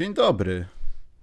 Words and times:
Dzień 0.00 0.14
dobry. 0.14 0.66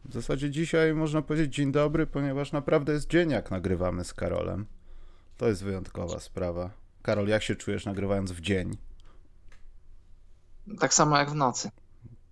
W 0.06 0.14
zasadzie 0.14 0.50
dzisiaj 0.50 0.94
można 0.94 1.22
powiedzieć 1.22 1.56
dzień 1.56 1.72
dobry, 1.72 2.08
ponieważ 2.08 2.52
naprawdę 2.52 2.94
jest 2.94 3.10
dzień, 3.10 3.32
jak 3.32 3.52
nagrywamy 3.52 4.04
z 4.04 4.14
Karolem. 4.14 4.66
To 5.38 5.48
jest 5.48 5.64
wyjątkowa 5.64 6.20
sprawa. 6.20 6.70
Karol, 7.02 7.28
jak 7.28 7.44
się 7.44 7.56
czujesz 7.56 7.86
nagrywając 7.86 8.32
w 8.32 8.42
dzień? 8.42 8.78
Tak 10.80 10.94
samo 10.94 11.18
jak 11.18 11.30
w 11.30 11.36
nocy. 11.36 11.70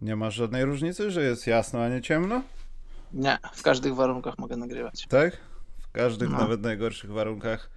Nie 0.02 0.16
masz 0.16 0.36
żadnej 0.36 0.66
różnicy, 0.66 1.12
że 1.12 1.24
jest 1.24 1.48
jasno, 1.48 1.84
a 1.84 1.90
nie 1.90 2.02
ciemno? 2.02 2.42
Nie, 3.14 3.38
w 3.54 3.64
każdych 3.64 3.96
warunkach 3.96 4.38
mogę 4.38 4.58
nagrywać. 4.58 5.06
Tak? 5.10 5.38
W 5.80 5.92
każdych, 5.92 6.30
No. 6.30 6.38
nawet 6.38 6.62
najgorszych 6.62 7.12
warunkach. 7.12 7.70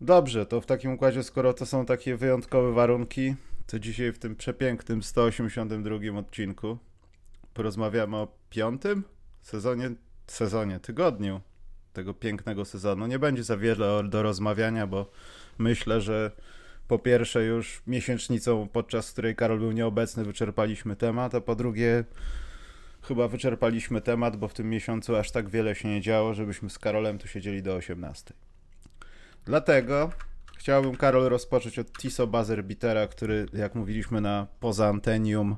Dobrze, 0.00 0.46
to 0.46 0.60
w 0.60 0.66
takim 0.66 0.92
układzie, 0.92 1.22
skoro 1.22 1.54
to 1.54 1.66
są 1.66 1.86
takie 1.86 2.16
wyjątkowe 2.16 2.72
warunki, 2.72 3.34
to 3.66 3.78
dzisiaj 3.78 4.12
w 4.12 4.18
tym 4.18 4.36
przepięknym 4.36 5.02
182 5.02 6.18
odcinku 6.18 6.78
porozmawiamy 7.54 8.16
o 8.16 8.28
piątym 8.50 9.04
sezonie, 9.42 9.90
sezonie, 10.26 10.80
tygodniu 10.80 11.40
tego 11.92 12.14
pięknego 12.14 12.64
sezonu. 12.64 13.06
Nie 13.06 13.18
będzie 13.18 13.44
za 13.44 13.56
wiele 13.56 14.04
do 14.08 14.22
rozmawiania, 14.22 14.86
bo 14.86 15.10
myślę, 15.58 16.00
że 16.00 16.30
po 16.88 16.98
pierwsze 16.98 17.44
już 17.44 17.82
miesięcznicą, 17.86 18.68
podczas 18.72 19.12
której 19.12 19.36
Karol 19.36 19.58
był 19.58 19.72
nieobecny, 19.72 20.24
wyczerpaliśmy 20.24 20.96
temat, 20.96 21.34
a 21.34 21.40
po 21.40 21.54
drugie 21.54 22.04
chyba 23.02 23.28
wyczerpaliśmy 23.28 24.00
temat, 24.00 24.36
bo 24.36 24.48
w 24.48 24.54
tym 24.54 24.70
miesiącu 24.70 25.16
aż 25.16 25.30
tak 25.30 25.48
wiele 25.48 25.74
się 25.74 25.88
nie 25.88 26.00
działo, 26.00 26.34
żebyśmy 26.34 26.70
z 26.70 26.78
Karolem 26.78 27.18
tu 27.18 27.28
siedzieli 27.28 27.62
do 27.62 27.74
18. 27.74 28.34
Dlatego 29.44 30.10
chciałbym, 30.58 30.96
Karol, 30.96 31.28
rozpocząć 31.28 31.78
od 31.78 31.92
Tiso 31.92 32.26
Buzzerbeatera, 32.26 33.06
który, 33.06 33.46
jak 33.52 33.74
mówiliśmy 33.74 34.20
na 34.20 34.46
poza 34.60 34.88
antenium, 34.88 35.56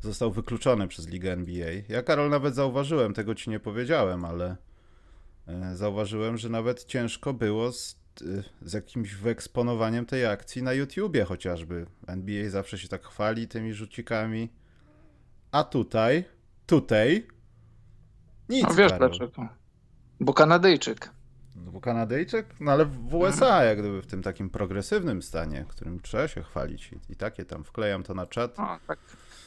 został 0.00 0.30
wykluczony 0.32 0.88
przez 0.88 1.08
Ligę 1.08 1.32
NBA. 1.32 1.70
Ja, 1.88 2.02
Karol, 2.02 2.30
nawet 2.30 2.54
zauważyłem, 2.54 3.14
tego 3.14 3.34
ci 3.34 3.50
nie 3.50 3.60
powiedziałem, 3.60 4.24
ale 4.24 4.56
e, 5.48 5.76
zauważyłem, 5.76 6.36
że 6.36 6.48
nawet 6.48 6.84
ciężko 6.84 7.32
było 7.34 7.72
z, 7.72 7.96
e, 8.22 8.24
z 8.68 8.72
jakimś 8.72 9.14
wyeksponowaniem 9.14 10.06
tej 10.06 10.26
akcji 10.26 10.62
na 10.62 10.72
YouTubie 10.72 11.24
chociażby. 11.24 11.86
NBA 12.06 12.50
zawsze 12.50 12.78
się 12.78 12.88
tak 12.88 13.04
chwali 13.04 13.48
tymi 13.48 13.72
rzucikami. 13.74 14.48
A 15.52 15.64
tutaj, 15.64 16.24
tutaj 16.66 17.26
nic, 18.48 18.64
No 18.68 18.74
wiesz 18.74 18.92
Karol. 18.92 19.08
dlaczego? 19.10 19.48
Bo 20.20 20.34
Kanadyjczyk. 20.34 21.10
No 21.56 21.72
bo 21.72 21.80
Kanadyjczyk? 21.80 22.46
No 22.60 22.72
ale 22.72 22.84
w 22.84 23.14
USA, 23.14 23.64
jak 23.64 23.78
gdyby 23.78 24.02
w 24.02 24.06
tym 24.06 24.22
takim 24.22 24.50
progresywnym 24.50 25.22
stanie, 25.22 25.64
którym 25.68 26.00
trzeba 26.00 26.28
się 26.28 26.42
chwalić. 26.42 26.92
I, 26.92 27.12
i 27.12 27.16
takie 27.16 27.44
tam 27.44 27.64
wklejam 27.64 28.02
to 28.02 28.14
na 28.14 28.26
czat. 28.26 28.54
Tak. 28.54 28.98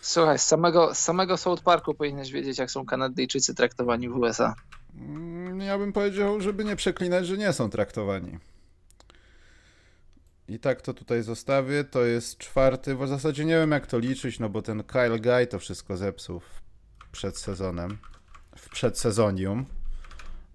Słuchaj, 0.02 0.40
z 0.40 0.44
samego, 0.44 0.96
z 0.96 0.98
samego 1.00 1.38
South 1.38 1.64
Parku 1.64 1.94
powinieneś 1.94 2.32
wiedzieć, 2.32 2.58
jak 2.58 2.72
są 2.72 2.86
Kanadyjczycy 2.86 3.56
traktowani 3.56 4.10
w 4.10 4.16
USA. 4.18 4.56
Mm, 4.96 5.62
Ja 5.62 5.78
bym 5.78 5.94
powiedział, 5.94 6.42
żeby 6.42 6.66
nie 6.66 6.76
przeklinać, 6.76 7.28
że 7.28 7.38
nie 7.38 7.54
są 7.54 7.70
traktowani. 7.70 8.38
I 10.48 10.60
tak 10.60 10.82
to 10.82 10.94
tutaj 10.94 11.24
zostawię. 11.24 11.84
To 11.84 12.06
jest 12.06 12.38
czwarty, 12.38 12.96
w 12.96 13.08
zasadzie 13.08 13.46
nie 13.46 13.54
wiem 13.54 13.72
jak 13.72 13.88
to 13.88 14.00
liczyć, 14.00 14.40
no 14.40 14.50
bo 14.50 14.62
ten 14.62 14.84
Kyle 14.84 15.20
Guy 15.20 15.48
to 15.48 15.60
wszystko 15.60 15.98
zepsuł 15.98 16.42
przed 17.12 17.38
sezonem, 17.38 17.98
w 18.58 18.70
przedsezonium. 18.70 19.66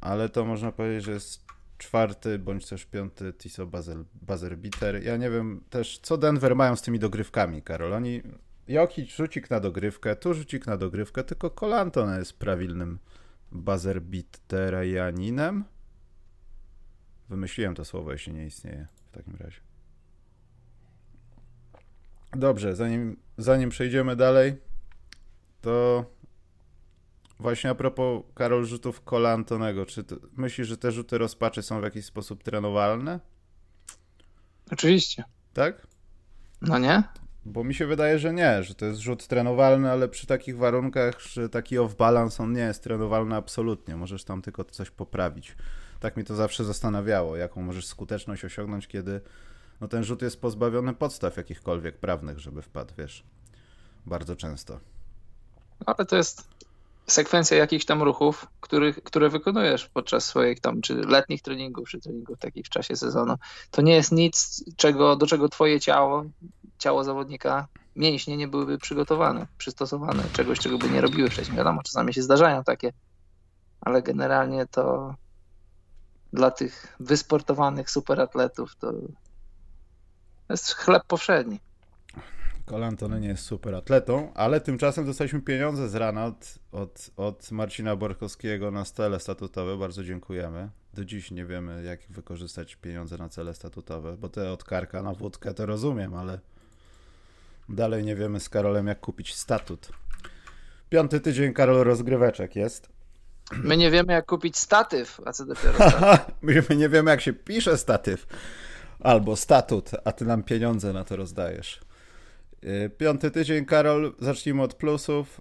Ale 0.01 0.29
to 0.29 0.45
można 0.45 0.73
powiedzieć, 0.73 1.05
że 1.05 1.13
jest 1.13 1.45
czwarty 1.79 2.39
bądź 2.39 2.67
też 2.67 2.85
piąty 2.85 3.33
Tiso 3.33 3.67
Buzzer, 3.67 3.97
buzzer. 4.15 5.03
Ja 5.03 5.17
nie 5.17 5.31
wiem 5.31 5.65
też, 5.71 5.99
co 6.03 6.17
Denver 6.17 6.57
mają 6.57 6.77
z 6.77 6.83
tymi 6.83 6.99
dogrywkami, 6.99 7.63
Karol. 7.63 7.93
Oni 7.93 8.23
Jokic 8.69 9.11
rzucik 9.11 9.51
na 9.51 9.61
dogrywkę, 9.61 10.17
tu 10.17 10.35
rzucik 10.35 10.67
na 10.67 10.77
dogrywkę, 10.77 11.25
tylko 11.25 11.51
Kolanton 11.51 12.19
jest 12.19 12.39
prawilnym 12.39 12.99
buzzerbeaterianinem. 13.53 15.65
Wymyśliłem 17.29 17.75
to 17.75 17.85
słowo, 17.85 18.13
jeśli 18.13 18.33
nie 18.33 18.47
istnieje 18.47 18.87
w 19.07 19.11
takim 19.11 19.37
razie. 19.37 19.61
Dobrze, 22.33 22.77
zanim, 22.77 23.17
zanim 23.39 23.71
przejdziemy 23.71 24.17
dalej, 24.17 24.57
to 25.61 26.05
właśnie 27.39 27.71
a 27.71 27.75
propos 27.75 28.23
Karol 28.35 28.67
rzutów 28.67 29.05
Kolantonego, 29.05 29.87
czy 29.87 30.05
ty, 30.05 30.17
myślisz, 30.37 30.69
że 30.69 30.77
te 30.77 30.93
rzuty 30.93 31.19
rozpaczy 31.19 31.63
są 31.63 31.81
w 31.81 31.85
jakiś 31.85 32.05
sposób 32.05 32.43
trenowalne? 32.43 33.21
Oczywiście. 34.73 35.25
Tak? 35.53 35.87
No 36.63 36.79
nie? 36.79 37.03
Bo 37.47 37.65
mi 37.65 37.75
się 37.75 37.87
wydaje, 37.87 38.19
że 38.19 38.33
nie, 38.33 38.63
że 38.63 38.75
to 38.75 38.87
jest 38.87 39.01
rzut 39.01 39.27
trenowalny, 39.27 39.91
ale 39.91 40.09
przy 40.09 40.27
takich 40.27 40.59
warunkach, 40.59 41.21
że 41.21 41.49
taki 41.49 41.77
off-balance 41.79 42.43
on 42.43 42.53
nie 42.53 42.61
jest 42.61 42.83
trenowalny 42.83 43.37
absolutnie. 43.37 43.97
Możesz 43.97 44.25
tam 44.25 44.43
tylko 44.43 44.65
coś 44.65 44.91
poprawić. 44.91 45.57
Tak 46.01 46.17
mnie 46.17 46.25
to 46.25 46.35
zawsze 46.35 46.65
zastanawiało, 46.65 47.37
jaką 47.37 47.63
możesz 47.63 47.87
skuteczność 47.87 48.45
osiągnąć, 48.45 48.89
kiedy 48.89 49.21
no, 49.81 49.89
ten 49.89 50.05
rzut 50.05 50.23
jest 50.23 50.41
pozbawiony 50.41 50.95
podstaw 50.95 51.37
jakichkolwiek 51.37 51.99
prawnych, 51.99 52.39
żeby 52.39 52.63
wpadł, 52.63 52.95
wiesz. 52.99 53.25
Bardzo 54.07 54.37
często. 54.37 54.81
Ale 55.87 56.07
to 56.07 56.17
jest 56.17 56.49
sekwencja 57.07 57.57
jakichś 57.57 57.85
tam 57.85 58.03
ruchów, 58.03 58.47
których, 58.61 59.03
które 59.03 59.29
wykonujesz 59.29 59.89
podczas 59.89 60.25
swoich 60.25 60.61
tam, 60.61 60.81
czy 60.81 60.95
letnich 60.95 61.43
treningów, 61.43 61.89
czy 61.89 62.01
treningów 62.01 62.39
takich 62.39 62.67
w 62.67 62.69
czasie 62.69 62.97
sezonu. 62.97 63.35
To 63.71 63.83
nie 63.83 63.95
jest 63.95 64.13
nic, 64.13 64.65
czego, 64.77 65.17
do 65.17 65.27
czego 65.27 65.49
twoje 65.49 65.81
ciało, 65.81 66.25
ciało 66.79 67.05
zawodnika, 67.05 67.69
mięśnie 67.97 68.37
nie 68.37 68.49
byłyby 68.49 68.79
przygotowane, 68.79 69.47
przystosowane, 69.59 70.23
czegoś, 70.33 70.59
czego 70.59 70.79
by 70.79 70.91
nie 70.91 71.01
robiły 71.01 71.31
wcześniej. 71.31 71.57
Wiadomo, 71.57 71.83
czasami 71.83 72.15
się 72.15 72.23
zdarzają 72.23 72.65
takie, 72.65 72.93
ale 73.81 74.03
generalnie 74.03 74.67
to 74.67 75.15
dla 76.33 76.51
tych 76.51 76.97
wysportowanych 77.01 77.91
superatletów 77.91 78.77
to 78.77 78.93
jest 80.51 80.75
chleb 80.75 81.03
powszedni. 81.07 81.61
Kolantony 82.65 83.21
nie 83.21 83.29
jest 83.29 83.45
super 83.45 83.75
atletą, 83.75 84.33
ale 84.35 84.61
tymczasem 84.61 85.07
dostaliśmy 85.07 85.41
pieniądze 85.41 85.89
z 85.89 85.95
rana 85.95 86.25
od, 86.25 86.55
od, 86.73 87.11
od 87.17 87.51
Marcina 87.53 87.97
Borkowskiego 87.97 88.71
na 88.71 88.85
cele 88.85 89.21
statutowe. 89.21 89.77
Bardzo 89.77 90.05
dziękujemy. 90.05 90.71
Do 90.95 91.05
dziś 91.05 91.31
nie 91.31 91.45
wiemy, 91.47 91.83
jak 91.85 92.01
wykorzystać 92.11 92.77
pieniądze 92.77 93.19
na 93.19 93.29
cele 93.29 93.55
statutowe, 93.55 94.17
bo 94.17 94.29
te 94.29 94.53
od 94.53 94.65
karka 94.65 95.03
na 95.03 95.15
wódkę 95.15 95.55
to 95.55 95.67
rozumiem, 95.67 96.15
ale 96.15 96.39
dalej 97.69 98.05
nie 98.05 98.17
wiemy 98.17 98.41
z 98.41 98.49
Karolem, 98.49 98.87
jak 98.87 99.01
kupić 99.01 99.35
statut. 99.35 99.89
Piąty 100.89 101.21
tydzień 101.21 101.53
Karol 101.53 101.85
rozgryweczek 101.85 102.57
jest. 102.57 102.89
My 103.53 103.77
nie 103.77 103.91
wiemy, 103.91 104.13
jak 104.13 104.27
kupić 104.27 104.59
statyw, 104.59 105.21
a 105.25 105.33
co 105.33 105.45
dopiero 105.45 105.75
statyw. 105.91 106.35
My 106.43 106.77
nie 106.77 106.89
wiemy, 106.89 107.11
jak 107.11 107.21
się 107.21 107.33
pisze 107.33 107.79
statyw 107.79 108.27
albo 109.01 109.37
statut, 109.37 109.91
a 110.05 110.13
ty 110.13 110.25
nam 110.25 110.43
pieniądze 110.43 110.93
na 110.93 111.05
to 111.05 111.17
rozdajesz. 111.17 111.81
Yy, 112.65 112.91
Piąty 112.91 113.31
tydzień, 113.31 113.65
Karol, 113.65 114.15
zacznijmy 114.19 114.63
od 114.63 114.75
plusów. 114.75 115.41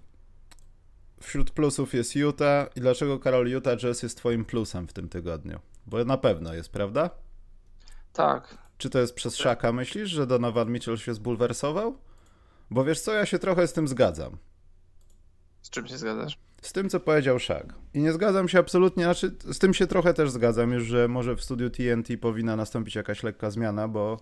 Wśród 1.20 1.50
plusów 1.50 1.94
jest 1.94 2.16
Utah. 2.16 2.76
I 2.76 2.80
dlaczego, 2.80 3.18
Karol, 3.18 3.46
Utah 3.46 3.78
Jazz 3.78 4.02
jest 4.02 4.18
twoim 4.18 4.44
plusem 4.44 4.88
w 4.88 4.92
tym 4.92 5.08
tygodniu? 5.08 5.60
Bo 5.86 6.04
na 6.04 6.18
pewno 6.18 6.54
jest, 6.54 6.68
prawda? 6.68 7.10
Tak. 8.12 8.58
Czy 8.78 8.90
to 8.90 8.98
jest 8.98 9.14
przez 9.14 9.36
Szaka, 9.36 9.72
myślisz, 9.72 10.10
że 10.10 10.26
Donovan 10.26 10.70
Mitchell 10.70 10.96
się 10.96 11.14
zbulwersował? 11.14 11.98
Bo 12.70 12.84
wiesz 12.84 13.00
co, 13.00 13.12
ja 13.12 13.26
się 13.26 13.38
trochę 13.38 13.66
z 13.66 13.72
tym 13.72 13.88
zgadzam. 13.88 14.36
Z 15.62 15.70
czym 15.70 15.86
się 15.86 15.98
zgadzasz? 15.98 16.38
Z 16.62 16.72
tym, 16.72 16.88
co 16.88 17.00
powiedział 17.00 17.38
Shaq. 17.38 17.66
I 17.94 17.98
nie 17.98 18.12
zgadzam 18.12 18.48
się 18.48 18.58
absolutnie, 18.58 19.04
znaczy 19.04 19.36
z 19.52 19.58
tym 19.58 19.74
się 19.74 19.86
trochę 19.86 20.14
też 20.14 20.30
zgadzam 20.30 20.72
już, 20.72 20.84
że 20.84 21.08
może 21.08 21.36
w 21.36 21.44
studiu 21.44 21.70
TNT 21.70 22.08
powinna 22.20 22.56
nastąpić 22.56 22.94
jakaś 22.94 23.22
lekka 23.22 23.50
zmiana, 23.50 23.88
bo 23.88 24.20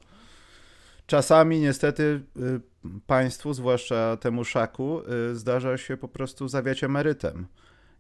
czasami 1.13 1.61
niestety 1.61 2.03
y, 2.03 2.61
państwu, 3.07 3.55
zwłaszcza 3.55 4.17
temu 4.17 4.45
Szaku, 4.45 5.01
y, 5.31 5.37
zdarza 5.37 5.79
się 5.79 5.97
po 5.97 6.09
prostu 6.09 6.49
zawiać 6.49 6.85
emerytem. 6.85 7.47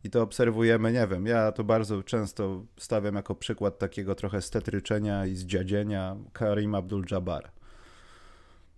I 0.05 0.11
to 0.11 0.23
obserwujemy, 0.23 0.93
nie 0.93 1.06
wiem, 1.06 1.26
ja 1.26 1.53
to 1.53 1.64
bardzo 1.64 2.03
często 2.03 2.64
stawiam 2.76 3.14
jako 3.14 3.35
przykład 3.35 3.79
takiego 3.79 4.14
trochę 4.14 4.43
stetryczenia 4.43 5.26
i 5.26 5.35
zdziadzienia 5.35 6.17
Karim 6.32 6.73
Abdul-Jabbar. 6.73 7.43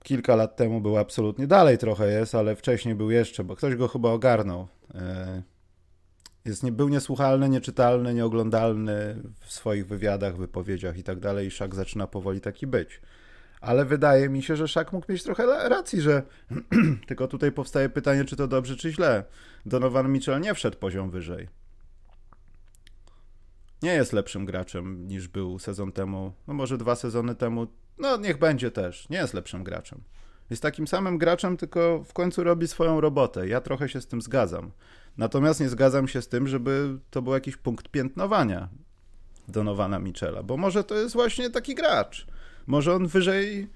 Kilka 0.03 0.37
lat 0.37 0.57
temu 0.57 0.81
był 0.81 0.97
absolutnie, 0.97 1.47
dalej 1.47 1.79
trochę 1.79 2.11
jest, 2.11 2.35
ale 2.35 2.57
wcześniej 2.57 2.95
był 2.95 3.11
jeszcze, 3.11 3.45
bo 3.45 3.57
ktoś 3.57 3.77
go 3.77 3.89
chyba 3.89 4.11
ogarnął. 4.11 4.69
Y, 4.95 5.43
jest, 6.45 6.71
był 6.71 6.89
niesłuchalny, 6.89 7.49
nieczytalny, 7.49 8.15
nieoglądalny 8.15 9.23
w 9.41 9.53
swoich 9.53 9.87
wywiadach, 9.87 10.37
wypowiedziach 10.37 10.99
i 10.99 11.03
tak 11.03 11.21
dalej. 11.21 11.47
I 11.47 11.51
Szak 11.51 11.75
zaczyna 11.75 12.07
powoli 12.07 12.41
taki 12.41 12.67
być. 12.67 13.01
Ale 13.65 13.85
wydaje 13.85 14.29
mi 14.29 14.43
się, 14.43 14.57
że 14.57 14.69
Szak 14.69 14.93
mógł 14.93 15.13
mieć 15.13 15.23
trochę 15.23 15.69
racji, 15.69 16.01
że 16.01 16.23
tylko 17.09 17.29
tutaj 17.29 17.53
powstaje 17.53 17.89
pytanie, 17.89 18.25
czy 18.25 18.37
to 18.37 18.49
dobrze, 18.49 18.77
czy 18.77 18.93
źle. 18.93 19.25
Donovan 19.67 20.13
Mitchell 20.13 20.41
nie 20.41 20.55
wszedł 20.55 20.79
poziom 20.79 21.11
wyżej. 21.11 21.49
Nie 23.83 23.95
jest 23.95 24.13
lepszym 24.13 24.45
graczem 24.45 25.09
niż 25.09 25.29
był 25.29 25.59
sezon 25.59 25.93
temu, 25.93 26.33
no 26.49 26.55
może 26.55 26.79
dwa 26.79 26.95
sezony 26.97 27.35
temu. 27.35 27.67
No 27.99 28.17
niech 28.17 28.39
będzie 28.39 28.71
też. 28.71 29.09
Nie 29.09 29.19
jest 29.19 29.35
lepszym 29.35 29.65
graczem. 29.65 30.01
Jest 30.51 30.63
takim 30.63 30.89
samym 30.89 31.19
graczem, 31.19 31.57
tylko 31.57 32.05
w 32.05 32.13
końcu 32.13 32.45
robi 32.45 32.69
swoją 32.69 33.01
robotę. 33.01 33.49
Ja 33.49 33.61
trochę 33.61 33.89
się 33.89 34.01
z 34.01 34.07
tym 34.07 34.23
zgadzam. 34.23 34.71
Natomiast 35.17 35.61
nie 35.61 35.69
zgadzam 35.69 36.09
się 36.09 36.23
z 36.23 36.29
tym, 36.29 36.49
żeby 36.49 36.99
to 37.11 37.23
był 37.23 37.33
jakiś 37.33 37.57
punkt 37.57 37.89
piętnowania 37.89 38.69
Donowana 39.49 39.99
Michela, 39.99 40.43
bo 40.43 40.57
może 40.57 40.85
to 40.85 40.95
jest 40.95 41.15
właśnie 41.15 41.51
taki 41.51 41.75
gracz. 41.75 42.27
Może 42.67 42.95
on 42.95 43.07
wyżej 43.07 43.69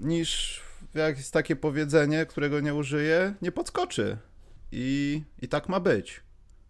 niż 0.00 0.60
jak 0.94 1.16
jest 1.16 1.32
takie 1.32 1.56
powiedzenie, 1.56 2.26
którego 2.26 2.60
nie 2.60 2.74
użyję, 2.74 3.34
nie 3.42 3.52
podskoczy. 3.52 4.18
I, 4.72 5.22
I 5.42 5.48
tak 5.48 5.68
ma 5.68 5.80
być. 5.80 6.20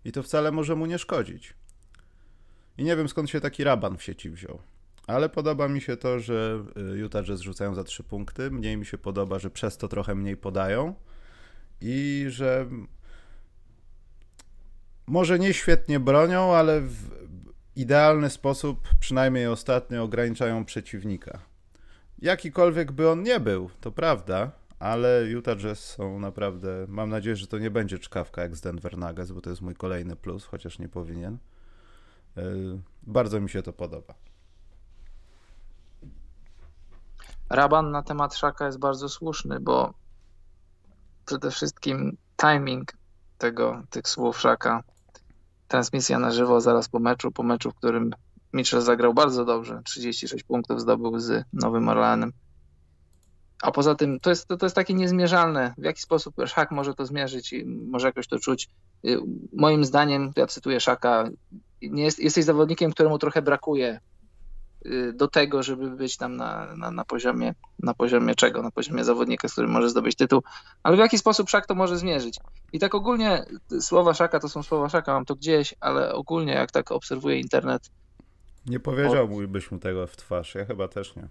I 0.05 0.13
to 0.13 0.23
wcale 0.23 0.53
może 0.53 0.77
mu 0.77 0.87
nie 0.87 0.99
szkodzić. 0.99 1.55
I 2.79 2.85
nie 2.85 2.97
wiem 2.97 3.09
skąd 3.09 3.31
się 3.31 3.41
taki 3.41 3.65
raban 3.65 3.97
w 3.97 4.03
sieci 4.03 4.31
wziął. 4.31 4.59
Ale 5.07 5.29
podoba 5.29 5.69
mi 5.69 5.81
się 5.81 5.97
to, 5.97 6.21
że 6.21 6.65
y, 6.95 6.99
Utah 6.99 7.25
Jazz 7.25 7.41
rzucają 7.41 7.75
za 7.75 7.85
trzy 7.85 8.03
punkty. 8.03 8.51
Mniej 8.51 8.77
mi 8.77 8.87
się 8.87 8.99
podoba, 8.99 9.39
że 9.39 9.51
przez 9.51 9.77
to 9.77 9.89
trochę 9.89 10.15
mniej 10.15 10.37
podają. 10.37 10.95
I 11.81 12.27
że 12.29 12.67
może 15.07 15.39
nie 15.39 15.55
świetnie 15.55 16.01
bronią, 16.01 16.55
ale 16.55 16.83
idealny 17.76 18.31
sposób, 18.31 18.88
przynajmniej 19.00 19.46
ostatnio, 19.46 20.02
ograniczają 20.02 20.64
przeciwnika. 20.64 21.38
Jakikolwiek 22.19 22.93
by 22.93 23.11
on 23.11 23.23
nie 23.23 23.40
był, 23.40 23.70
to 23.81 23.93
prawda, 23.93 24.50
ale 24.78 25.25
Utah 25.26 25.56
Jazz 25.56 25.81
są 25.81 26.20
naprawdę. 26.20 26.87
Mam 26.88 27.11
nadzieję, 27.11 27.37
że 27.37 27.46
to 27.46 27.58
nie 27.58 27.70
będzie 27.70 27.99
czkawka 27.99 28.43
jak 28.43 28.56
z 28.56 28.61
Denver 28.61 28.99
Nuggets, 28.99 29.32
bo 29.32 29.40
to 29.40 29.50
jest 29.50 29.62
mój 29.62 29.75
kolejny 29.75 30.17
plus, 30.17 30.44
chociaż 30.44 30.78
nie 30.78 30.88
powinien. 30.88 31.38
E, 32.37 32.43
bardzo 33.02 33.40
mi 33.40 33.50
się 33.50 33.62
to 33.62 33.73
podoba. 33.73 34.14
Raban 37.50 37.90
na 37.90 38.02
temat 38.02 38.34
Szaka 38.34 38.67
jest 38.67 38.79
bardzo 38.79 39.08
słuszny, 39.08 39.61
bo 39.61 39.94
przede 41.26 41.50
wszystkim 41.50 42.17
timing 42.37 42.93
tego, 43.38 43.82
tych 43.90 44.08
słów 44.08 44.40
Szaka. 44.40 44.82
Transmisja 45.69 46.19
na 46.19 46.31
żywo 46.31 46.61
zaraz 46.61 46.89
po 46.89 46.99
meczu, 46.99 47.33
po 47.33 47.43
meczu, 47.43 47.71
w 47.71 47.75
którym 47.75 48.11
Mitchell 48.53 48.83
zagrał 48.83 49.15
bardzo 49.15 49.45
dobrze. 49.45 49.83
36 49.85 50.45
punktów 50.45 50.81
zdobył 50.81 51.19
z 51.19 51.45
Nowym 51.53 51.89
Orleanem. 51.89 52.33
A 53.63 53.71
poza 53.71 53.95
tym 53.95 54.21
to 54.21 54.31
jest, 54.31 54.49
to, 54.49 54.57
to 54.57 54.67
jest 54.67 54.77
takie 54.77 54.95
niezmierzalne. 54.95 55.75
W 55.79 55.85
jaki 55.85 56.01
sposób 56.01 56.35
Szak 56.47 56.71
może 56.71 56.95
to 56.95 57.07
zmierzyć 57.07 57.53
i 57.53 57.65
może 57.67 58.07
jakoś 58.07 58.27
to 58.27 58.39
czuć. 58.39 58.69
Y, 59.07 59.19
moim 59.53 59.85
zdaniem, 59.85 60.33
ja 60.37 60.47
cytuję 60.47 60.81
Szaka, 60.81 61.29
nie 61.83 62.05
jest, 62.05 62.19
jesteś 62.19 62.45
zawodnikiem, 62.45 62.91
któremu 62.91 63.19
trochę 63.19 63.43
brakuje 63.43 64.01
do 65.15 65.29
tego, 65.29 65.62
żeby 65.62 65.91
być 65.91 66.17
tam 66.17 66.37
na, 66.37 66.77
na, 66.77 66.91
na, 66.91 67.05
poziomie, 67.05 67.55
na 67.79 67.94
poziomie 67.94 68.35
czego? 68.35 68.62
Na 68.62 68.71
poziomie 68.71 69.05
zawodnika, 69.05 69.49
z 69.49 69.53
którym 69.53 69.71
może 69.71 69.91
zdobyć 69.91 70.17
tytuł. 70.17 70.43
Ale 70.83 70.97
w 70.97 70.99
jaki 70.99 71.19
sposób 71.19 71.50
Szak 71.50 71.67
to 71.67 71.75
może 71.75 71.99
zmierzyć? 71.99 72.38
I 72.73 72.79
tak 72.79 72.94
ogólnie 72.94 73.44
słowa 73.81 74.15
Szaka 74.15 74.41
to 74.41 74.49
są 74.49 74.62
słowa 74.62 74.88
Szaka, 74.88 75.12
mam 75.12 75.25
to 75.25 75.35
gdzieś, 75.35 75.75
ale 75.81 76.15
ogólnie 76.15 76.53
jak 76.53 76.71
tak 76.71 76.93
obserwuję 76.93 77.41
internet, 77.41 77.91
nie 78.67 78.81
powiedziałbyś 78.81 79.71
mu 79.71 79.79
tego 79.79 80.06
w 80.06 80.17
twarz, 80.17 80.55
ja 80.55 80.65
chyba 80.65 80.89
też 80.89 81.17
nie. 81.17 81.29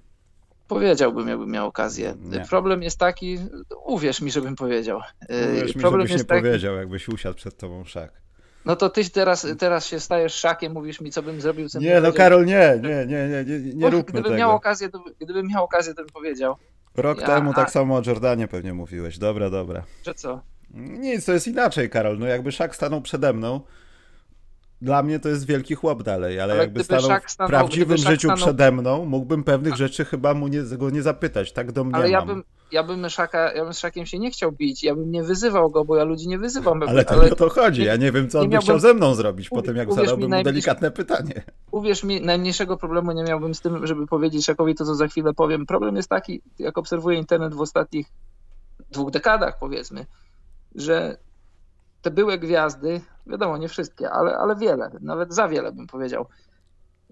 Powiedziałbym, 0.67 1.27
jakbym 1.27 1.51
miał 1.51 1.67
okazję. 1.67 2.15
Nie. 2.19 2.45
Problem 2.49 2.83
jest 2.83 2.99
taki, 2.99 3.37
uwierz 3.85 4.21
mi, 4.21 4.31
żebym 4.31 4.55
powiedział. 4.55 4.99
Uwierz 5.29 5.75
mi, 5.75 5.81
Problem 5.81 6.01
żebyś 6.01 6.11
jest 6.11 6.23
nie 6.23 6.27
taki... 6.27 6.41
powiedział, 6.41 6.75
jakbyś 6.75 7.07
usiadł 7.07 7.35
przed 7.35 7.57
tobą 7.57 7.83
szak. 7.85 8.24
No 8.65 8.75
to 8.75 8.89
ty 8.89 9.09
teraz, 9.09 9.47
teraz 9.59 9.85
się 9.85 9.99
stajesz 9.99 10.33
szakiem, 10.33 10.73
mówisz 10.73 11.01
mi, 11.01 11.11
co 11.11 11.23
bym 11.23 11.41
zrobił. 11.41 11.69
Co 11.69 11.79
nie, 11.79 12.01
no 12.01 12.13
Karol, 12.13 12.45
nie, 12.45 12.79
nie, 12.83 13.05
nie, 13.05 13.27
nie, 13.27 13.59
nie, 13.59 13.75
nie 13.75 13.89
róbmy 13.89 14.03
gdybym 14.03 14.23
tego. 14.23 14.35
Miał 14.35 14.51
okazję, 14.51 14.89
to, 14.89 15.03
gdybym 15.19 15.47
miał 15.47 15.63
okazję, 15.63 15.93
to 15.93 16.01
bym 16.01 16.11
powiedział. 16.11 16.55
Rok 16.95 17.21
ja, 17.21 17.27
temu 17.27 17.53
tak 17.53 17.67
a... 17.67 17.71
samo 17.71 17.95
o 17.95 18.01
Jordanie 18.05 18.47
pewnie 18.47 18.73
mówiłeś. 18.73 19.17
Dobra, 19.17 19.49
dobra. 19.49 19.83
Że 20.05 20.13
co? 20.13 20.41
Nic, 20.73 21.25
to 21.25 21.33
jest 21.33 21.47
inaczej, 21.47 21.89
Karol. 21.89 22.19
No 22.19 22.25
jakby 22.25 22.51
szak 22.51 22.75
stanął 22.75 23.01
przede 23.01 23.33
mną, 23.33 23.61
dla 24.81 25.03
mnie 25.03 25.19
to 25.19 25.29
jest 25.29 25.45
wielki 25.45 25.75
chłop 25.75 26.03
dalej, 26.03 26.39
ale, 26.39 26.53
ale 26.53 26.61
jakby 26.61 26.83
stanął, 26.83 27.19
stanął, 27.27 27.47
w 27.47 27.51
prawdziwym 27.51 27.97
życiu 27.97 28.27
stanął... 28.27 28.37
przede 28.37 28.71
mną, 28.71 29.05
mógłbym 29.05 29.43
pewnych 29.43 29.75
rzeczy 29.75 30.05
chyba 30.05 30.33
mu 30.33 30.47
nie, 30.47 30.61
go 30.61 30.89
nie 30.89 31.01
zapytać, 31.01 31.51
tak 31.51 31.71
do 31.71 31.83
mnie 31.83 31.95
Ale 31.95 32.09
ja 32.09 32.21
bym, 32.21 32.43
ja 32.71 32.83
bym 32.83 33.09
Szaka, 33.09 33.53
ja 33.53 33.63
bym 33.63 33.73
z 33.73 33.79
Szakiem 33.79 34.05
się 34.05 34.19
nie 34.19 34.31
chciał 34.31 34.51
bić, 34.51 34.83
ja 34.83 34.95
bym 34.95 35.11
nie 35.11 35.23
wyzywał 35.23 35.69
go, 35.69 35.85
bo 35.85 35.95
ja 35.95 36.03
ludzi 36.03 36.27
nie 36.27 36.39
wyzywam. 36.39 36.83
Ale 36.83 37.05
to 37.05 37.11
ale... 37.11 37.31
o 37.31 37.35
to 37.35 37.49
chodzi, 37.49 37.83
ja 37.83 37.95
nie 37.95 38.11
wiem, 38.11 38.29
co 38.29 38.39
on 38.39 38.49
by 38.49 38.57
chciał 38.57 38.79
ze 38.79 38.93
mną 38.93 39.15
zrobić 39.15 39.49
po 39.49 39.61
tym, 39.61 39.75
jak 39.75 39.93
zadałbym 39.93 40.31
mu 40.31 40.43
delikatne 40.43 40.91
pytanie. 40.91 41.43
Uwierz 41.71 42.03
mi, 42.03 42.21
najmniejszego 42.21 42.77
problemu 42.77 43.11
nie 43.11 43.23
miałbym 43.23 43.55
z 43.55 43.61
tym, 43.61 43.87
żeby 43.87 44.07
powiedzieć 44.07 44.45
Szakowi 44.45 44.75
to, 44.75 44.85
co 44.85 44.95
za 44.95 45.07
chwilę 45.07 45.33
powiem. 45.33 45.65
Problem 45.65 45.95
jest 45.95 46.09
taki, 46.09 46.41
jak 46.59 46.77
obserwuję 46.77 47.17
internet 47.17 47.53
w 47.53 47.61
ostatnich 47.61 48.07
dwóch 48.91 49.11
dekadach, 49.11 49.59
powiedzmy, 49.59 50.05
że 50.75 51.17
te 52.01 52.11
były 52.11 52.37
gwiazdy, 52.37 53.01
wiadomo, 53.27 53.57
nie 53.57 53.69
wszystkie, 53.69 54.11
ale, 54.11 54.37
ale 54.37 54.55
wiele, 54.55 54.91
nawet 55.01 55.33
za 55.33 55.47
wiele 55.47 55.71
bym 55.71 55.87
powiedział, 55.87 56.25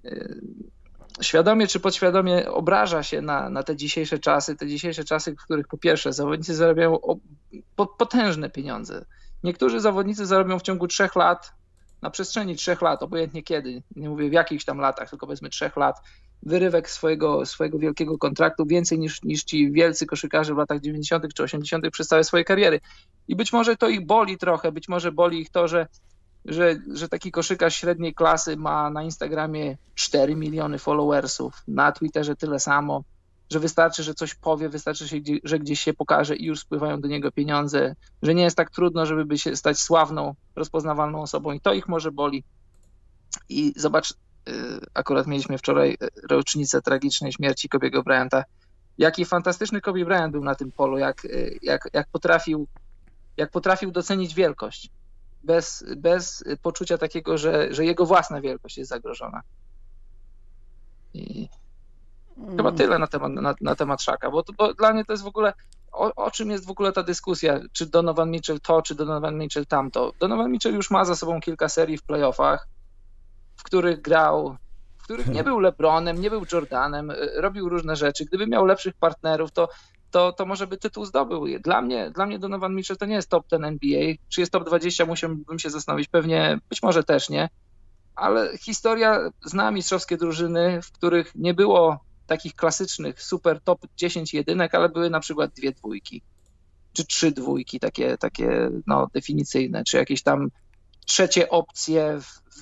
yy, 0.03 0.41
świadomie 1.21 1.67
czy 1.67 1.79
podświadomie 1.79 2.51
obraża 2.51 3.03
się 3.03 3.21
na, 3.21 3.49
na 3.49 3.63
te 3.63 3.75
dzisiejsze 3.75 4.19
czasy, 4.19 4.55
te 4.55 4.67
dzisiejsze 4.67 5.03
czasy, 5.03 5.35
w 5.35 5.43
których 5.43 5.67
po 5.67 5.77
pierwsze 5.77 6.13
zawodnicy 6.13 6.55
zarabiają 6.55 6.99
potężne 7.97 8.49
pieniądze. 8.49 9.05
Niektórzy 9.43 9.79
zawodnicy 9.79 10.25
zarobią 10.25 10.59
w 10.59 10.61
ciągu 10.61 10.87
trzech 10.87 11.15
lat, 11.15 11.53
na 12.01 12.09
przestrzeni 12.09 12.55
trzech 12.55 12.81
lat, 12.81 13.03
obojętnie 13.03 13.43
kiedy, 13.43 13.83
nie 13.95 14.09
mówię 14.09 14.29
w 14.29 14.33
jakichś 14.33 14.65
tam 14.65 14.77
latach, 14.77 15.09
tylko 15.09 15.27
powiedzmy 15.27 15.49
trzech 15.49 15.77
lat, 15.77 15.95
wyrywek 16.43 16.89
swojego, 16.89 17.45
swojego 17.45 17.79
wielkiego 17.79 18.17
kontraktu 18.17 18.65
więcej 18.65 18.99
niż, 18.99 19.23
niż 19.23 19.43
ci 19.43 19.71
wielcy 19.71 20.05
koszykarze 20.05 20.53
w 20.53 20.57
latach 20.57 20.81
90. 20.81 21.33
czy 21.33 21.43
80. 21.43 21.89
przez 21.91 22.07
całe 22.07 22.23
swoje 22.23 22.43
kariery. 22.43 22.79
I 23.27 23.35
być 23.35 23.53
może 23.53 23.77
to 23.77 23.89
ich 23.89 24.05
boli 24.05 24.37
trochę, 24.37 24.71
być 24.71 24.87
może 24.87 25.11
boli 25.11 25.39
ich 25.39 25.49
to, 25.49 25.67
że, 25.67 25.87
że, 26.45 26.75
że 26.93 27.09
taki 27.09 27.31
koszykarz 27.31 27.75
średniej 27.75 28.13
klasy 28.13 28.57
ma 28.57 28.89
na 28.89 29.03
Instagramie 29.03 29.77
4 29.95 30.35
miliony 30.35 30.79
followersów, 30.79 31.63
na 31.67 31.91
Twitterze 31.91 32.35
tyle 32.35 32.59
samo, 32.59 33.03
że 33.49 33.59
wystarczy, 33.59 34.03
że 34.03 34.13
coś 34.13 34.35
powie, 34.35 34.69
wystarczy, 34.69 35.05
że 35.43 35.59
gdzieś 35.59 35.79
się 35.79 35.93
pokaże 35.93 36.35
i 36.35 36.45
już 36.45 36.59
spływają 36.59 37.01
do 37.01 37.07
niego 37.07 37.31
pieniądze, 37.31 37.95
że 38.21 38.33
nie 38.33 38.43
jest 38.43 38.57
tak 38.57 38.71
trudno, 38.71 39.05
żeby 39.05 39.37
się 39.37 39.55
stać 39.55 39.79
sławną, 39.79 40.35
rozpoznawalną 40.55 41.21
osobą 41.21 41.51
i 41.51 41.61
to 41.61 41.73
ich 41.73 41.87
może 41.87 42.11
boli. 42.11 42.43
I 43.49 43.73
zobacz, 43.75 44.11
y, 44.11 44.15
akurat 44.93 45.27
mieliśmy 45.27 45.57
wczoraj 45.57 45.97
rocznicę 46.29 46.81
tragicznej 46.81 47.31
śmierci 47.31 47.69
Kobiego 47.69 48.03
Bryanta. 48.03 48.43
Jaki 48.97 49.25
fantastyczny 49.25 49.81
Kobe 49.81 50.05
Bryant 50.05 50.31
był 50.31 50.43
na 50.43 50.55
tym 50.55 50.71
polu, 50.71 50.97
jak, 50.97 51.25
y, 51.25 51.59
jak, 51.61 51.89
jak 51.93 52.07
potrafił 52.11 52.67
jak 53.37 53.51
potrafił 53.51 53.91
docenić 53.91 54.33
wielkość, 54.33 54.89
bez, 55.43 55.85
bez 55.97 56.43
poczucia 56.61 56.97
takiego, 56.97 57.37
że, 57.37 57.73
że 57.73 57.85
jego 57.85 58.05
własna 58.05 58.41
wielkość 58.41 58.77
jest 58.77 58.89
zagrożona. 58.89 59.41
I 61.13 61.49
mm. 62.37 62.57
chyba 62.57 62.71
tyle 62.71 62.99
na 62.99 63.07
temat, 63.07 63.31
na, 63.31 63.55
na 63.61 63.75
temat 63.75 64.01
Szaka, 64.01 64.31
bo, 64.31 64.43
bo, 64.57 64.73
dla 64.73 64.93
mnie 64.93 65.05
to 65.05 65.13
jest 65.13 65.23
w 65.23 65.27
ogóle, 65.27 65.53
o, 65.91 66.15
o, 66.15 66.31
czym 66.31 66.49
jest 66.49 66.65
w 66.65 66.69
ogóle 66.69 66.91
ta 66.91 67.03
dyskusja, 67.03 67.59
czy 67.71 67.85
Donovan 67.85 68.31
Mitchell 68.31 68.59
to, 68.59 68.81
czy 68.81 68.95
Donovan 68.95 69.37
Mitchell 69.37 69.65
tamto. 69.65 70.11
Donovan 70.19 70.51
Mitchell 70.51 70.75
już 70.75 70.91
ma 70.91 71.05
za 71.05 71.15
sobą 71.15 71.41
kilka 71.41 71.69
serii 71.69 71.97
w 71.97 72.03
playoffach, 72.03 72.67
w 73.55 73.63
których 73.63 74.01
grał, 74.01 74.57
w 74.97 75.03
których 75.03 75.27
nie 75.27 75.43
był 75.49 75.59
LeBronem, 75.59 76.21
nie 76.21 76.29
był 76.29 76.45
Jordanem, 76.51 77.11
robił 77.35 77.69
różne 77.69 77.95
rzeczy. 77.95 78.25
Gdyby 78.25 78.47
miał 78.47 78.65
lepszych 78.65 78.93
partnerów, 78.93 79.51
to 79.51 79.69
to, 80.13 80.33
to 80.33 80.45
może 80.45 80.67
by 80.67 80.77
tytuł 80.77 81.05
zdobył. 81.05 81.45
Dla 81.59 81.81
mnie, 81.81 82.11
dla 82.11 82.25
mnie 82.25 82.39
Donovan 82.39 82.75
Mitchell 82.75 82.97
to 82.97 83.05
nie 83.05 83.15
jest 83.15 83.29
top 83.29 83.47
ten 83.47 83.65
NBA. 83.65 84.13
Czy 84.29 84.41
jest 84.41 84.51
top 84.51 84.65
20, 84.65 85.05
musiałbym 85.05 85.59
się 85.59 85.69
zastanowić. 85.69 86.07
Pewnie, 86.07 86.59
być 86.69 86.83
może 86.83 87.03
też 87.03 87.29
nie. 87.29 87.49
Ale 88.15 88.57
historia 88.57 89.19
zna 89.45 89.71
mistrzowskie 89.71 90.17
drużyny, 90.17 90.81
w 90.81 90.91
których 90.91 91.35
nie 91.35 91.53
było 91.53 91.99
takich 92.27 92.55
klasycznych 92.55 93.21
super 93.21 93.61
top 93.61 93.79
10 93.97 94.33
jedynek, 94.33 94.75
ale 94.75 94.89
były 94.89 95.09
na 95.09 95.19
przykład 95.19 95.51
dwie 95.53 95.71
dwójki, 95.71 96.21
czy 96.93 97.05
trzy 97.05 97.31
dwójki, 97.31 97.79
takie, 97.79 98.17
takie 98.17 98.69
no, 98.87 99.07
definicyjne, 99.13 99.83
czy 99.83 99.97
jakieś 99.97 100.23
tam 100.23 100.49
trzecie 101.05 101.49
opcje 101.49 102.19
w, 102.21 102.61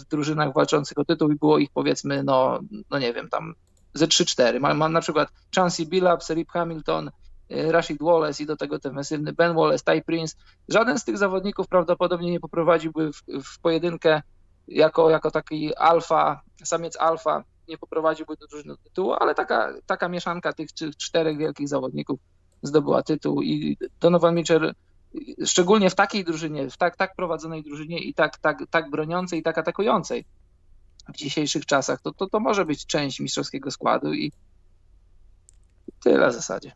w 0.00 0.04
drużynach 0.04 0.54
walczących 0.54 0.98
o 0.98 1.04
tytuł 1.04 1.30
i 1.30 1.36
było 1.36 1.58
ich 1.58 1.70
powiedzmy, 1.74 2.22
no, 2.22 2.60
no 2.90 2.98
nie 2.98 3.12
wiem, 3.12 3.28
tam 3.28 3.54
ze 3.94 4.06
3-4. 4.06 4.60
Mam, 4.60 4.78
mam 4.78 4.92
na 4.92 5.00
przykład 5.00 5.28
Chancey 5.56 5.86
Billups, 5.86 6.30
Rip 6.30 6.50
Hamilton, 6.50 7.10
y, 7.50 7.72
Rashid 7.72 8.02
Wallace 8.02 8.42
i 8.42 8.46
do 8.46 8.56
tego 8.56 8.78
defensywny 8.78 9.32
Ben 9.32 9.54
Wallace, 9.54 9.84
Ty 9.84 10.02
Prince. 10.02 10.36
Żaden 10.68 10.98
z 10.98 11.04
tych 11.04 11.18
zawodników 11.18 11.68
prawdopodobnie 11.68 12.30
nie 12.30 12.40
poprowadziłby 12.40 13.12
w, 13.12 13.22
w 13.44 13.60
pojedynkę 13.60 14.22
jako, 14.68 15.10
jako 15.10 15.30
taki 15.30 15.74
alfa, 15.74 16.42
samiec 16.64 16.96
alfa, 17.00 17.44
nie 17.68 17.78
poprowadziłby 17.78 18.36
do 18.36 18.46
drużyny 18.46 18.74
tytułu, 18.84 19.12
ale 19.12 19.34
taka, 19.34 19.72
taka 19.86 20.08
mieszanka 20.08 20.52
tych 20.52 20.68
czterech 20.96 21.38
wielkich 21.38 21.68
zawodników 21.68 22.20
zdobyła 22.62 23.02
tytuł 23.02 23.42
i 23.42 23.76
Donovan 24.00 24.34
Mitchell 24.34 24.74
szczególnie 25.44 25.90
w 25.90 25.94
takiej 25.94 26.24
drużynie, 26.24 26.70
w 26.70 26.76
tak, 26.76 26.96
tak 26.96 27.16
prowadzonej 27.16 27.62
drużynie 27.62 27.98
i 27.98 28.14
tak, 28.14 28.38
tak, 28.38 28.58
tak 28.70 28.90
broniącej 28.90 29.38
i 29.38 29.42
tak 29.42 29.58
atakującej, 29.58 30.24
w 31.08 31.16
dzisiejszych 31.16 31.66
czasach, 31.66 32.00
to, 32.00 32.12
to, 32.12 32.26
to 32.26 32.40
może 32.40 32.64
być 32.64 32.86
część 32.86 33.20
mistrzowskiego 33.20 33.70
składu 33.70 34.14
i 34.14 34.32
tyle 36.00 36.30
w 36.30 36.34
zasadzie. 36.34 36.72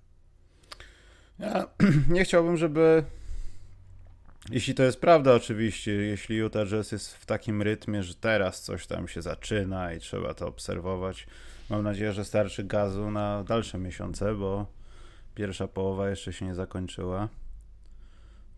Ja 1.39 1.67
nie 2.15 2.25
chciałbym, 2.25 2.57
żeby 2.57 3.05
jeśli 4.51 4.75
to 4.75 4.83
jest 4.83 5.01
prawda, 5.01 5.35
oczywiście, 5.35 5.93
jeśli 5.93 6.37
Utah 6.37 6.67
Jazz 6.67 6.93
jest 6.93 7.15
w 7.15 7.27
takim 7.27 7.63
rytmie, 7.63 8.03
że 8.03 8.15
teraz 8.15 8.63
coś 8.63 8.87
tam 8.87 9.09
się 9.09 9.23
zaczyna 9.23 9.93
i 9.93 10.01
trzeba 10.01 10.35
to 10.35 10.49
obserwować, 10.49 11.27
mam 11.71 11.83
nadzieję, 11.83 12.13
że 12.13 12.25
starczy 12.25 12.65
gazu 12.65 13.11
na 13.11 13.45
dalsze 13.45 13.79
miesiące, 13.79 14.35
bo 14.35 14.67
pierwsza 15.35 15.69
połowa 15.69 16.11
jeszcze 16.11 16.33
się 16.33 16.45
nie 16.45 16.55
zakończyła. 16.55 17.29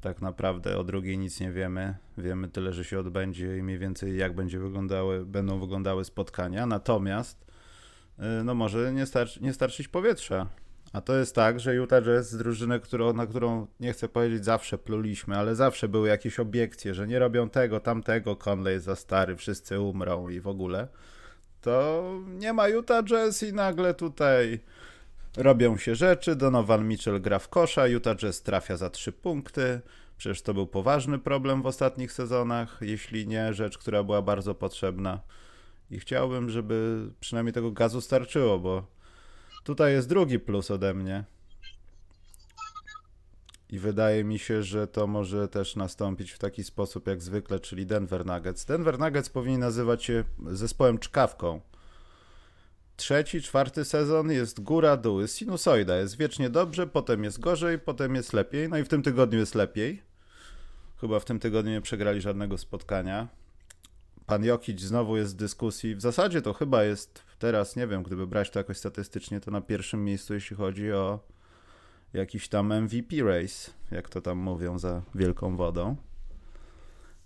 Tak 0.01 0.21
naprawdę 0.21 0.79
o 0.79 0.85
drugiej 0.85 1.19
nic 1.19 1.41
nie 1.41 1.53
wiemy. 1.53 1.95
Wiemy 2.19 2.49
tyle, 2.49 2.73
że 2.73 2.85
się 2.85 2.99
odbędzie 2.99 3.59
i 3.59 3.63
mniej 3.63 3.79
więcej 3.79 4.17
jak 4.17 4.35
będzie 4.35 4.59
wyglądały, 4.59 5.27
będą 5.27 5.61
wyglądały 5.61 6.05
spotkania. 6.05 6.67
Natomiast 6.67 7.47
y, 8.19 8.45
no 8.45 8.55
może 8.55 8.93
nie, 8.93 9.07
starczy, 9.07 9.43
nie 9.43 9.53
starczyć 9.53 9.89
powietrza 9.89 10.47
a 10.93 11.01
to 11.01 11.17
jest 11.17 11.35
tak, 11.35 11.61
że 11.61 11.75
Utah 11.75 12.03
Jazz, 12.03 12.37
drużynę, 12.37 12.81
którą, 12.81 13.13
na 13.13 13.27
którą 13.27 13.67
nie 13.81 13.93
chcę 13.93 14.09
powiedzieć 14.09 14.45
zawsze 14.45 14.79
pluliśmy, 14.79 15.37
ale 15.37 15.55
zawsze 15.55 15.89
były 15.89 16.09
jakieś 16.09 16.41
obiekcje, 16.41 16.95
że 16.95 17.07
nie 17.07 17.19
robią 17.19 17.51
tego, 17.51 17.81
tamtego, 17.81 18.37
Conley 18.37 18.75
jest 18.75 18.87
za 18.87 18.97
stary, 18.97 19.37
wszyscy 19.37 19.81
umrą 19.81 20.29
i 20.29 20.41
w 20.41 20.49
ogóle. 20.49 20.89
To 21.61 22.05
nie 22.27 22.53
ma 22.53 22.69
Utah 22.69 23.05
Jazz 23.05 23.43
i 23.43 23.53
nagle 23.53 23.95
tutaj 23.95 24.61
robią 25.39 25.77
się 25.77 25.95
rzeczy. 25.95 26.37
Donovan 26.37 26.89
Mitchell 26.89 27.21
gra 27.21 27.39
w 27.39 27.49
kosza, 27.49 27.87
Utah 27.87 28.17
Jazz 28.17 28.43
trafia 28.43 28.77
za 28.77 28.91
trzy 28.91 29.13
punkty. 29.13 29.81
Przecież 30.17 30.43
to 30.43 30.55
był 30.55 30.67
poważny 30.67 31.19
problem 31.19 31.63
w 31.63 31.67
ostatnich 31.67 32.13
sezonach, 32.13 32.79
jeśli 32.81 33.27
nie 33.27 33.55
rzecz, 33.55 33.79
która 33.79 34.03
była 34.03 34.23
bardzo 34.23 34.55
potrzebna. 34.55 35.21
I 35.91 36.01
chciałbym, 36.01 36.51
żeby 36.51 37.07
przynajmniej 37.21 37.53
tego 37.53 37.73
gazu 37.73 38.01
starczyło, 38.01 38.59
bo 38.59 38.99
Tutaj 39.69 39.93
jest 39.93 40.09
drugi 40.09 40.39
plus 40.39 40.71
ode 40.71 40.95
mnie. 40.95 41.25
I 43.71 43.79
wydaje 43.79 44.25
mi 44.25 44.39
się, 44.39 44.63
że 44.63 44.87
to 44.87 45.07
może 45.07 45.49
też 45.49 45.77
nastąpić 45.77 46.31
w 46.31 46.39
taki 46.39 46.65
sposób 46.65 47.07
jak 47.07 47.23
zwykle, 47.23 47.61
czyli 47.61 47.87
Denver 47.87 48.27
Nuggets. 48.27 48.65
Denver 48.65 48.99
Nuggets 48.99 49.29
powinien 49.31 49.61
nazywać 49.61 50.05
się 50.05 50.25
zespołem 50.47 50.99
czkawką. 50.99 51.61
Trzeci, 52.99 53.43
czwarty 53.43 53.85
sezon 53.85 54.31
jest 54.31 54.61
góra, 54.61 54.97
dół, 54.97 55.21
jest 55.21 55.37
sinusoida, 55.37 55.97
jest 55.97 56.17
wiecznie 56.17 56.51
dobrze, 56.51 56.87
potem 56.87 57.25
jest 57.25 57.41
gorzej, 57.41 57.79
potem 57.79 58.15
jest 58.15 58.33
lepiej, 58.33 58.69
no 58.69 58.79
i 58.79 58.85
w 58.85 58.89
tym 58.89 59.03
tygodniu 59.03 59.39
jest 59.39 59.55
lepiej. 59.55 60.03
Chyba 61.01 61.21
w 61.21 61.25
tym 61.25 61.39
tygodniu 61.39 61.73
nie 61.73 61.81
przegrali 61.81 62.21
żadnego 62.21 62.59
spotkania. 62.59 63.29
Pan 64.27 64.45
Jokic 64.45 64.81
znowu 64.81 65.17
jest 65.17 65.35
w 65.35 65.37
dyskusji. 65.37 65.97
W 65.97 66.01
zasadzie 66.01 66.43
to 66.43 66.53
chyba 66.53 66.85
jest 66.85 67.23
teraz, 67.39 67.77
nie 67.77 67.87
wiem, 67.87 68.03
gdyby 68.03 68.27
brać 68.27 68.51
to 68.51 68.59
jakoś 68.59 68.77
statystycznie, 68.79 69.41
to 69.41 69.51
na 69.51 69.61
pierwszym 69.61 70.05
miejscu, 70.05 70.35
jeśli 70.35 70.57
chodzi 70.57 70.93
o 70.93 71.21
jakiś 72.13 72.49
tam 72.49 72.83
MVP 72.83 73.17
race, 73.23 73.71
jak 73.91 74.09
to 74.09 74.21
tam 74.21 74.39
mówią 74.39 74.79
za 74.79 75.03
wielką 75.15 75.57
wodą. 75.57 75.97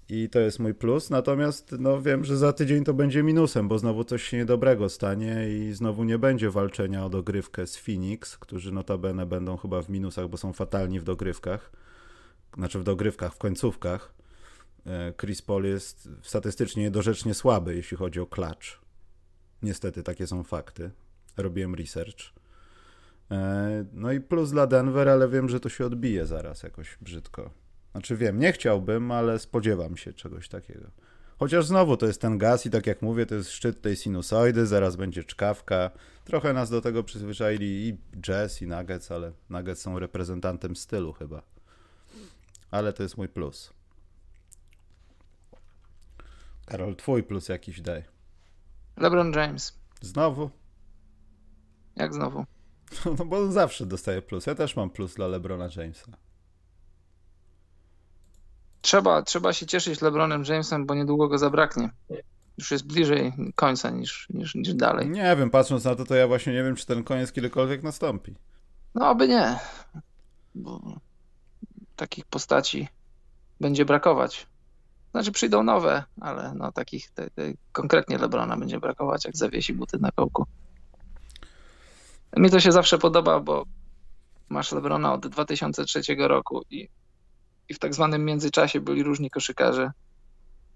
I 0.08 0.28
to 0.28 0.40
jest 0.40 0.58
mój 0.58 0.74
plus. 0.74 1.10
Natomiast 1.10 1.74
no, 1.78 2.02
wiem, 2.02 2.24
że 2.24 2.36
za 2.36 2.52
tydzień 2.52 2.84
to 2.84 2.94
będzie 2.94 3.22
minusem, 3.22 3.68
bo 3.68 3.78
znowu 3.78 4.04
coś 4.04 4.22
się 4.22 4.36
niedobrego 4.36 4.88
stanie 4.88 5.48
i 5.50 5.72
znowu 5.72 6.04
nie 6.04 6.18
będzie 6.18 6.50
walczenia 6.50 7.04
o 7.04 7.10
dogrywkę 7.10 7.66
z 7.66 7.76
Phoenix, 7.76 8.38
którzy 8.38 8.72
notabene 8.72 9.26
będą 9.26 9.56
chyba 9.56 9.82
w 9.82 9.88
minusach, 9.88 10.28
bo 10.28 10.36
są 10.36 10.52
fatalni 10.52 11.00
w 11.00 11.04
dogrywkach. 11.04 11.72
Znaczy 12.54 12.78
w 12.78 12.84
dogrywkach, 12.84 13.34
w 13.34 13.38
końcówkach. 13.38 14.14
E, 14.86 15.12
Chris 15.20 15.42
Paul 15.42 15.64
jest 15.64 16.08
statystycznie 16.22 16.82
niedorzecznie 16.82 17.34
słaby, 17.34 17.74
jeśli 17.74 17.96
chodzi 17.96 18.20
o 18.20 18.26
klacz. 18.26 18.80
Niestety 19.62 20.02
takie 20.02 20.26
są 20.26 20.42
fakty. 20.42 20.90
Robiłem 21.36 21.74
research. 21.74 22.32
E, 23.30 23.84
no 23.92 24.12
i 24.12 24.20
plus 24.20 24.50
dla 24.50 24.66
Denver, 24.66 25.08
ale 25.08 25.28
wiem, 25.28 25.48
że 25.48 25.60
to 25.60 25.68
się 25.68 25.86
odbije 25.86 26.26
zaraz 26.26 26.62
jakoś 26.62 26.98
brzydko. 27.00 27.61
Znaczy 27.92 28.16
wiem, 28.16 28.38
nie 28.38 28.52
chciałbym, 28.52 29.10
ale 29.10 29.38
spodziewam 29.38 29.96
się 29.96 30.12
czegoś 30.12 30.48
takiego. 30.48 30.90
Chociaż 31.38 31.66
znowu 31.66 31.96
to 31.96 32.06
jest 32.06 32.20
ten 32.20 32.38
gaz 32.38 32.66
i 32.66 32.70
tak 32.70 32.86
jak 32.86 33.02
mówię, 33.02 33.26
to 33.26 33.34
jest 33.34 33.50
szczyt 33.50 33.82
tej 33.82 33.96
sinusoidy, 33.96 34.66
zaraz 34.66 34.96
będzie 34.96 35.24
czkawka. 35.24 35.90
Trochę 36.24 36.52
nas 36.52 36.70
do 36.70 36.80
tego 36.80 37.04
przyzwyczaili 37.04 37.88
i 37.88 37.98
Jazz 38.20 38.62
i 38.62 38.66
Nuggets, 38.66 39.12
ale 39.12 39.32
Nuggets 39.50 39.82
są 39.82 39.98
reprezentantem 39.98 40.76
stylu 40.76 41.12
chyba. 41.12 41.42
Ale 42.70 42.92
to 42.92 43.02
jest 43.02 43.16
mój 43.16 43.28
plus. 43.28 43.72
Karol, 46.66 46.96
twój 46.96 47.22
plus 47.22 47.48
jakiś 47.48 47.80
daj. 47.80 48.04
LeBron 48.96 49.32
James. 49.32 49.78
Znowu? 50.00 50.50
Jak 51.96 52.14
znowu? 52.14 52.44
No 53.18 53.24
bo 53.24 53.38
on 53.38 53.52
zawsze 53.52 53.86
dostaje 53.86 54.22
plus. 54.22 54.46
Ja 54.46 54.54
też 54.54 54.76
mam 54.76 54.90
plus 54.90 55.14
dla 55.14 55.26
LeBrona 55.26 55.68
Jamesa. 55.76 56.12
Trzeba, 58.82 59.22
trzeba 59.22 59.52
się 59.52 59.66
cieszyć 59.66 60.00
LeBronem 60.00 60.44
Jamesem, 60.44 60.86
bo 60.86 60.94
niedługo 60.94 61.28
go 61.28 61.38
zabraknie. 61.38 61.90
Już 62.58 62.70
jest 62.70 62.86
bliżej 62.86 63.32
końca 63.54 63.90
niż, 63.90 64.26
niż, 64.30 64.54
niż 64.54 64.74
dalej. 64.74 65.10
Nie 65.10 65.36
wiem, 65.36 65.50
patrząc 65.50 65.84
na 65.84 65.94
to, 65.94 66.04
to 66.04 66.14
ja 66.14 66.26
właśnie 66.26 66.52
nie 66.52 66.64
wiem, 66.64 66.76
czy 66.76 66.86
ten 66.86 67.04
koniec 67.04 67.32
kiedykolwiek 67.32 67.82
nastąpi. 67.82 68.34
No, 68.94 69.06
aby 69.06 69.28
nie. 69.28 69.58
Bo 70.54 70.80
takich 71.96 72.24
postaci 72.24 72.88
będzie 73.60 73.84
brakować. 73.84 74.46
Znaczy 75.10 75.32
przyjdą 75.32 75.62
nowe, 75.62 76.04
ale 76.20 76.54
no 76.54 76.72
takich 76.72 77.10
te, 77.10 77.30
te, 77.30 77.52
konkretnie 77.72 78.18
Lebrona 78.18 78.56
będzie 78.56 78.80
brakować, 78.80 79.24
jak 79.24 79.36
zawiesi 79.36 79.72
buty 79.72 79.98
na 79.98 80.10
kołku. 80.10 80.46
Mi 82.36 82.50
to 82.50 82.60
się 82.60 82.72
zawsze 82.72 82.98
podoba, 82.98 83.40
bo 83.40 83.64
masz 84.48 84.72
Lebrona 84.72 85.12
od 85.12 85.26
2003 85.26 86.00
roku 86.18 86.62
i, 86.70 86.88
i 87.72 87.74
w 87.74 87.78
tak 87.78 87.94
zwanym 87.94 88.24
międzyczasie 88.24 88.80
byli 88.80 89.02
różni 89.02 89.30
koszykarze 89.30 89.92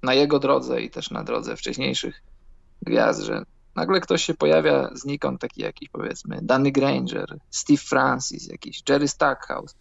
na 0.02 0.14
jego 0.14 0.38
drodze 0.38 0.82
i 0.82 0.90
też 0.90 1.10
na 1.10 1.24
drodze 1.24 1.56
wcześniejszych 1.56 2.22
gwiazd, 2.82 3.20
że 3.20 3.42
nagle 3.74 4.00
ktoś 4.00 4.24
się 4.24 4.34
pojawia 4.34 4.90
znikąd, 4.94 5.40
taki 5.40 5.62
jakiś 5.62 5.88
powiedzmy 5.88 6.38
Danny 6.42 6.72
Granger, 6.72 7.38
Steve 7.50 7.82
Francis, 7.82 8.48
jakiś 8.48 8.82
Jerry 8.88 9.08
Stackhouse 9.08 9.74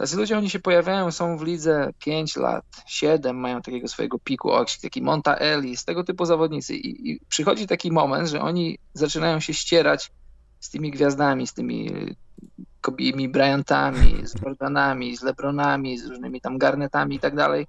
Tacy 0.00 0.16
ludzie, 0.16 0.38
oni 0.38 0.50
się 0.50 0.60
pojawiają, 0.60 1.10
są 1.10 1.36
w 1.38 1.42
lidze 1.42 1.92
5 1.98 2.36
lat, 2.36 2.64
7, 2.86 3.36
mają 3.36 3.62
takiego 3.62 3.88
swojego 3.88 4.18
piku, 4.18 4.50
taki 4.82 5.02
Monta 5.02 5.34
Ellis, 5.34 5.84
tego 5.84 6.04
typu 6.04 6.24
zawodnicy. 6.24 6.74
I, 6.74 7.10
I, 7.10 7.20
przychodzi 7.28 7.66
taki 7.66 7.92
moment, 7.92 8.28
że 8.28 8.40
oni 8.40 8.78
zaczynają 8.94 9.40
się 9.40 9.54
ścierać 9.54 10.10
z 10.60 10.70
tymi 10.70 10.90
gwiazdami, 10.90 11.46
z 11.46 11.54
tymi 11.54 11.90
Kobimi 12.80 13.28
Bryantami, 13.28 14.26
z 14.26 14.42
Jordanami, 14.42 15.16
z 15.16 15.22
Lebronami, 15.22 15.98
z 15.98 16.06
różnymi 16.06 16.40
tam 16.40 16.58
garnetami 16.58 17.16
i 17.16 17.20
tak 17.20 17.36
dalej. 17.36 17.66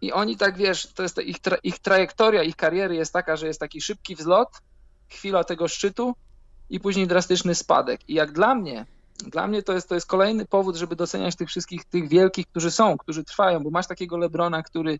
I 0.00 0.12
oni 0.12 0.36
tak, 0.36 0.56
wiesz, 0.56 0.86
to 0.86 1.02
jest 1.02 1.18
ich, 1.18 1.38
tra 1.38 1.56
ich 1.62 1.78
trajektoria, 1.78 2.42
ich 2.42 2.56
kariery 2.56 2.96
jest 2.96 3.12
taka, 3.12 3.36
że 3.36 3.46
jest 3.46 3.60
taki 3.60 3.80
szybki 3.80 4.16
wzlot, 4.16 4.48
chwila 5.08 5.44
tego 5.44 5.68
szczytu 5.68 6.14
i 6.70 6.80
później 6.80 7.06
drastyczny 7.06 7.54
spadek. 7.54 8.08
I 8.08 8.14
jak 8.14 8.32
dla 8.32 8.54
mnie 8.54 8.86
dla 9.18 9.46
mnie 9.46 9.62
to 9.62 9.72
jest, 9.72 9.88
to 9.88 9.94
jest 9.94 10.06
kolejny 10.06 10.46
powód, 10.46 10.76
żeby 10.76 10.96
doceniać 10.96 11.36
tych 11.36 11.48
wszystkich, 11.48 11.84
tych 11.84 12.08
wielkich, 12.08 12.46
którzy 12.46 12.70
są, 12.70 12.98
którzy 12.98 13.24
trwają, 13.24 13.60
bo 13.60 13.70
masz 13.70 13.86
takiego 13.86 14.16
Lebrona, 14.16 14.62
który, 14.62 14.98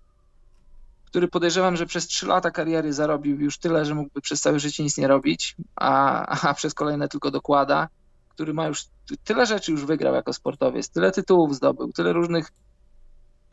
który 1.06 1.28
podejrzewam, 1.28 1.76
że 1.76 1.86
przez 1.86 2.06
trzy 2.06 2.26
lata 2.26 2.50
kariery 2.50 2.92
zarobił 2.92 3.40
już 3.40 3.58
tyle, 3.58 3.84
że 3.84 3.94
mógłby 3.94 4.20
przez 4.20 4.40
całe 4.40 4.58
życie 4.58 4.82
nic 4.82 4.98
nie 4.98 5.08
robić, 5.08 5.56
a, 5.76 6.48
a 6.48 6.54
przez 6.54 6.74
kolejne 6.74 7.08
tylko 7.08 7.30
dokłada, 7.30 7.88
który 8.36 8.54
ma 8.54 8.66
już 8.66 8.84
tyle 9.24 9.46
rzeczy 9.46 9.72
już 9.72 9.84
wygrał 9.84 10.14
jako 10.14 10.32
sportowiec, 10.32 10.88
tyle 10.88 11.12
tytułów 11.12 11.56
zdobył, 11.56 11.92
tyle 11.92 12.12
różnych 12.12 12.52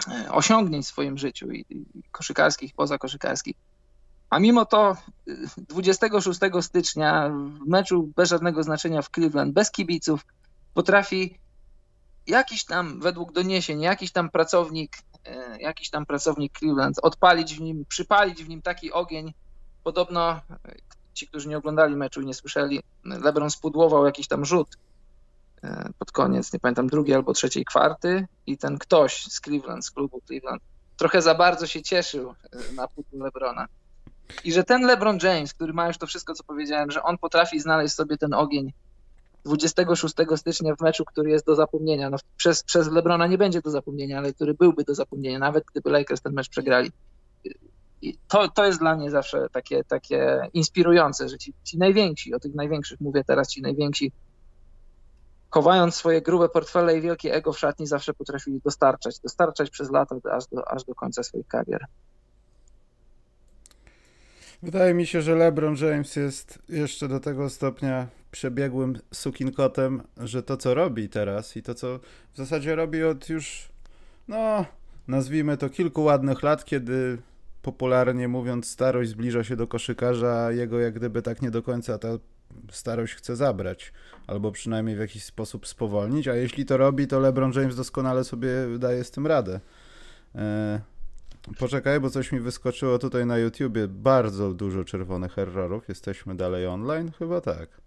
e, 0.07 0.31
osiągnięć 0.31 0.85
w 0.85 0.89
swoim 0.89 1.17
życiu 1.17 1.51
i, 1.51 1.65
koszykarskich, 2.11 2.71
i 2.71 2.73
pozakoszykarskich. 2.73 3.55
A 4.29 4.39
mimo 4.39 4.65
to 4.65 4.97
26 5.57 6.39
y, 6.43 6.61
stycznia 6.61 7.29
w 7.29 7.67
meczu 7.67 8.09
bez 8.15 8.29
żadnego 8.29 8.63
znaczenia 8.63 9.01
w 9.01 9.09
Cleveland, 9.09 9.53
bez 9.53 9.71
kibiców, 9.71 10.25
potrafi 10.73 11.39
jakiś 12.27 12.65
tam, 12.65 12.99
według 12.99 13.33
doniesień, 13.33 13.81
jakiś 13.81 14.11
tam 14.11 14.29
pracownik, 14.29 14.97
e, 15.25 15.57
jakiś 15.59 15.89
tam 15.89 16.05
pracownik 16.05 16.59
Cleveland 16.59 16.99
odpalić 17.01 17.55
w 17.55 17.61
nim, 17.61 17.85
przypalić 17.85 18.43
w 18.43 18.49
nim 18.49 18.61
taki 18.61 18.91
ogień. 18.91 19.33
Podobno 19.83 20.31
e, 20.31 20.39
ci, 21.13 21.27
którzy 21.27 21.49
nie 21.49 21.57
oglądali 21.57 21.95
meczu 21.95 22.21
i 22.21 22.25
nie 22.25 22.33
słyszeli, 22.33 22.83
LeBron 23.03 23.49
spudłował 23.49 24.05
jakiś 24.05 24.27
tam 24.27 24.45
rzut 24.45 24.77
e, 25.63 25.89
pod 25.99 26.11
koniec, 26.11 26.53
nie 26.53 26.59
pamiętam, 26.59 26.87
drugiej 26.87 27.15
albo 27.15 27.33
trzeciej 27.33 27.65
kwarty 27.65 28.27
i 28.47 28.57
ten 28.57 28.77
ktoś 28.77 29.23
z 29.23 29.41
Cleveland, 29.41 29.85
z 29.85 29.91
klubu 29.91 30.21
Cleveland, 30.27 30.61
trochę 30.97 31.21
za 31.21 31.35
bardzo 31.35 31.67
się 31.67 31.81
cieszył 31.81 32.33
na 32.75 32.87
pudło 32.87 33.25
LeBrona. 33.25 33.67
I 34.43 34.53
że 34.53 34.63
ten 34.63 34.85
LeBron 34.85 35.17
James, 35.23 35.53
który 35.53 35.73
ma 35.73 35.87
już 35.87 35.97
to 35.97 36.07
wszystko, 36.07 36.33
co 36.33 36.43
powiedziałem, 36.43 36.91
że 36.91 37.03
on 37.03 37.17
potrafi 37.17 37.59
znaleźć 37.59 37.95
sobie 37.95 38.17
ten 38.17 38.33
ogień 38.33 38.73
26 39.45 40.15
stycznia 40.35 40.75
w 40.75 40.81
meczu, 40.81 41.05
który 41.05 41.29
jest 41.29 41.45
do 41.45 41.55
zapomnienia. 41.55 42.09
No, 42.09 42.17
przez, 42.37 42.63
przez 42.63 42.91
Lebrona 42.91 43.27
nie 43.27 43.37
będzie 43.37 43.61
do 43.61 43.71
zapomnienia, 43.71 44.17
ale 44.17 44.33
który 44.33 44.53
byłby 44.53 44.83
do 44.83 44.95
zapomnienia, 44.95 45.39
nawet 45.39 45.63
gdyby 45.71 45.89
Lakers 45.89 46.21
ten 46.21 46.33
mecz 46.33 46.49
przegrali. 46.49 46.91
I 48.03 48.17
to, 48.27 48.47
to 48.47 48.65
jest 48.65 48.79
dla 48.79 48.95
mnie 48.95 49.11
zawsze 49.11 49.49
takie, 49.51 49.83
takie 49.83 50.49
inspirujące, 50.53 51.29
że 51.29 51.37
ci, 51.37 51.53
ci 51.63 51.77
najwięksi, 51.77 52.33
o 52.33 52.39
tych 52.39 52.55
największych 52.55 53.01
mówię 53.01 53.23
teraz, 53.23 53.47
ci 53.47 53.61
najwięksi 53.61 54.11
chowając 55.49 55.95
swoje 55.95 56.21
grube 56.21 56.49
portfele 56.49 56.97
i 56.97 57.01
wielkie 57.01 57.33
ego 57.33 57.53
w 57.53 57.59
szatni, 57.59 57.87
zawsze 57.87 58.13
potrafili 58.13 58.61
dostarczać, 58.65 59.19
dostarczać 59.19 59.69
przez 59.69 59.91
lata 59.91 60.15
aż 60.31 60.47
do, 60.47 60.71
aż 60.71 60.83
do 60.83 60.95
końca 60.95 61.23
swoich 61.23 61.47
karier. 61.47 61.85
Wydaje 64.63 64.93
mi 64.93 65.07
się, 65.07 65.21
że 65.21 65.35
LeBron 65.35 65.75
James 65.75 66.15
jest 66.15 66.59
jeszcze 66.69 67.07
do 67.07 67.19
tego 67.19 67.49
stopnia 67.49 68.07
przebiegłym 68.31 68.99
sukinkotem, 69.13 70.03
że 70.17 70.43
to, 70.43 70.57
co 70.57 70.73
robi 70.73 71.09
teraz 71.09 71.57
i 71.57 71.63
to, 71.63 71.75
co 71.75 71.99
w 72.33 72.37
zasadzie 72.37 72.75
robi 72.75 73.03
od 73.03 73.29
już, 73.29 73.69
no, 74.27 74.65
nazwijmy 75.07 75.57
to 75.57 75.69
kilku 75.69 76.03
ładnych 76.03 76.43
lat, 76.43 76.65
kiedy 76.65 77.17
popularnie 77.63 78.27
mówiąc, 78.27 78.69
starość 78.69 79.09
zbliża 79.09 79.43
się 79.43 79.55
do 79.55 79.67
koszykarza, 79.67 80.51
jego 80.51 80.79
jak 80.79 80.93
gdyby 80.93 81.21
tak 81.21 81.41
nie 81.41 81.51
do 81.51 81.63
końca 81.63 81.97
ta 81.97 82.07
starość 82.71 83.13
chce 83.13 83.35
zabrać, 83.35 83.93
albo 84.27 84.51
przynajmniej 84.51 84.95
w 84.95 84.99
jakiś 84.99 85.23
sposób 85.23 85.67
spowolnić, 85.67 86.27
a 86.27 86.35
jeśli 86.35 86.65
to 86.65 86.77
robi, 86.77 87.07
to 87.07 87.19
LeBron 87.19 87.51
James 87.55 87.75
doskonale 87.75 88.23
sobie 88.23 88.49
daje 88.79 89.03
z 89.03 89.11
tym 89.11 89.27
radę. 89.27 89.59
E, 90.35 90.81
poczekaj, 91.59 91.99
bo 91.99 92.09
coś 92.09 92.31
mi 92.31 92.39
wyskoczyło 92.39 92.99
tutaj 92.99 93.25
na 93.25 93.37
YouTubie. 93.37 93.87
Bardzo 93.87 94.53
dużo 94.53 94.83
czerwonych 94.83 95.39
errorów. 95.39 95.89
Jesteśmy 95.89 96.35
dalej 96.35 96.67
online? 96.67 97.11
Chyba 97.19 97.41
tak. 97.41 97.82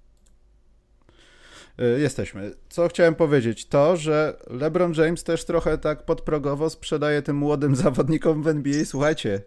E, 1.79 1.85
jesteśmy. 1.85 2.55
Co 2.69 2.89
chciałem 2.89 3.15
powiedzieć? 3.15 3.67
To, 3.67 3.97
że 3.97 4.37
LeBron 4.51 4.93
James 4.97 5.25
też 5.25 5.45
trochę 5.45 5.79
tak 5.79 6.05
podprogowo 6.05 6.71
sprzedaje 6.71 7.23
tym 7.23 7.37
młodym 7.37 7.77
zawodnikom 7.87 8.43
w 8.43 8.49
NBA. 8.49 8.85
Słuchajcie, 8.85 9.43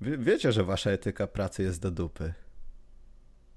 wie, 0.00 0.18
wiecie, 0.18 0.52
że 0.52 0.64
wasza 0.64 0.90
etyka 0.90 1.26
pracy 1.26 1.62
jest 1.62 1.82
do 1.82 1.90
dupy. 1.90 2.34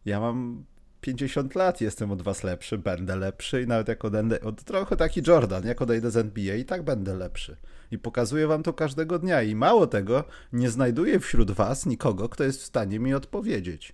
Ja 0.06 0.20
mam 0.20 0.66
50 1.02 1.56
lat, 1.56 1.82
jestem 1.82 2.12
od 2.12 2.22
was 2.22 2.44
lepszy, 2.44 2.78
będę 2.78 3.16
lepszy 3.16 3.62
i 3.62 3.68
nawet 3.68 3.88
jak 3.88 4.06
odejdę, 4.06 4.42
od, 4.42 4.64
trochę 4.64 4.96
taki 4.96 5.22
Jordan, 5.28 5.68
jak 5.68 5.82
odejdę 5.82 6.12
z 6.12 6.18
NBA 6.18 6.56
i 6.56 6.66
tak 6.66 6.84
będę 6.84 7.16
lepszy. 7.16 7.58
I 7.92 8.00
pokazuję 8.00 8.48
wam 8.48 8.64
to 8.64 8.74
każdego 8.74 9.20
dnia 9.20 9.42
i 9.42 9.56
mało 9.56 9.88
tego, 9.88 10.24
nie 10.54 10.70
znajduję 10.70 11.20
wśród 11.20 11.52
was 11.52 11.86
nikogo, 11.86 12.30
kto 12.30 12.44
jest 12.44 12.62
w 12.62 12.66
stanie 12.66 13.00
mi 13.00 13.14
odpowiedzieć. 13.14 13.94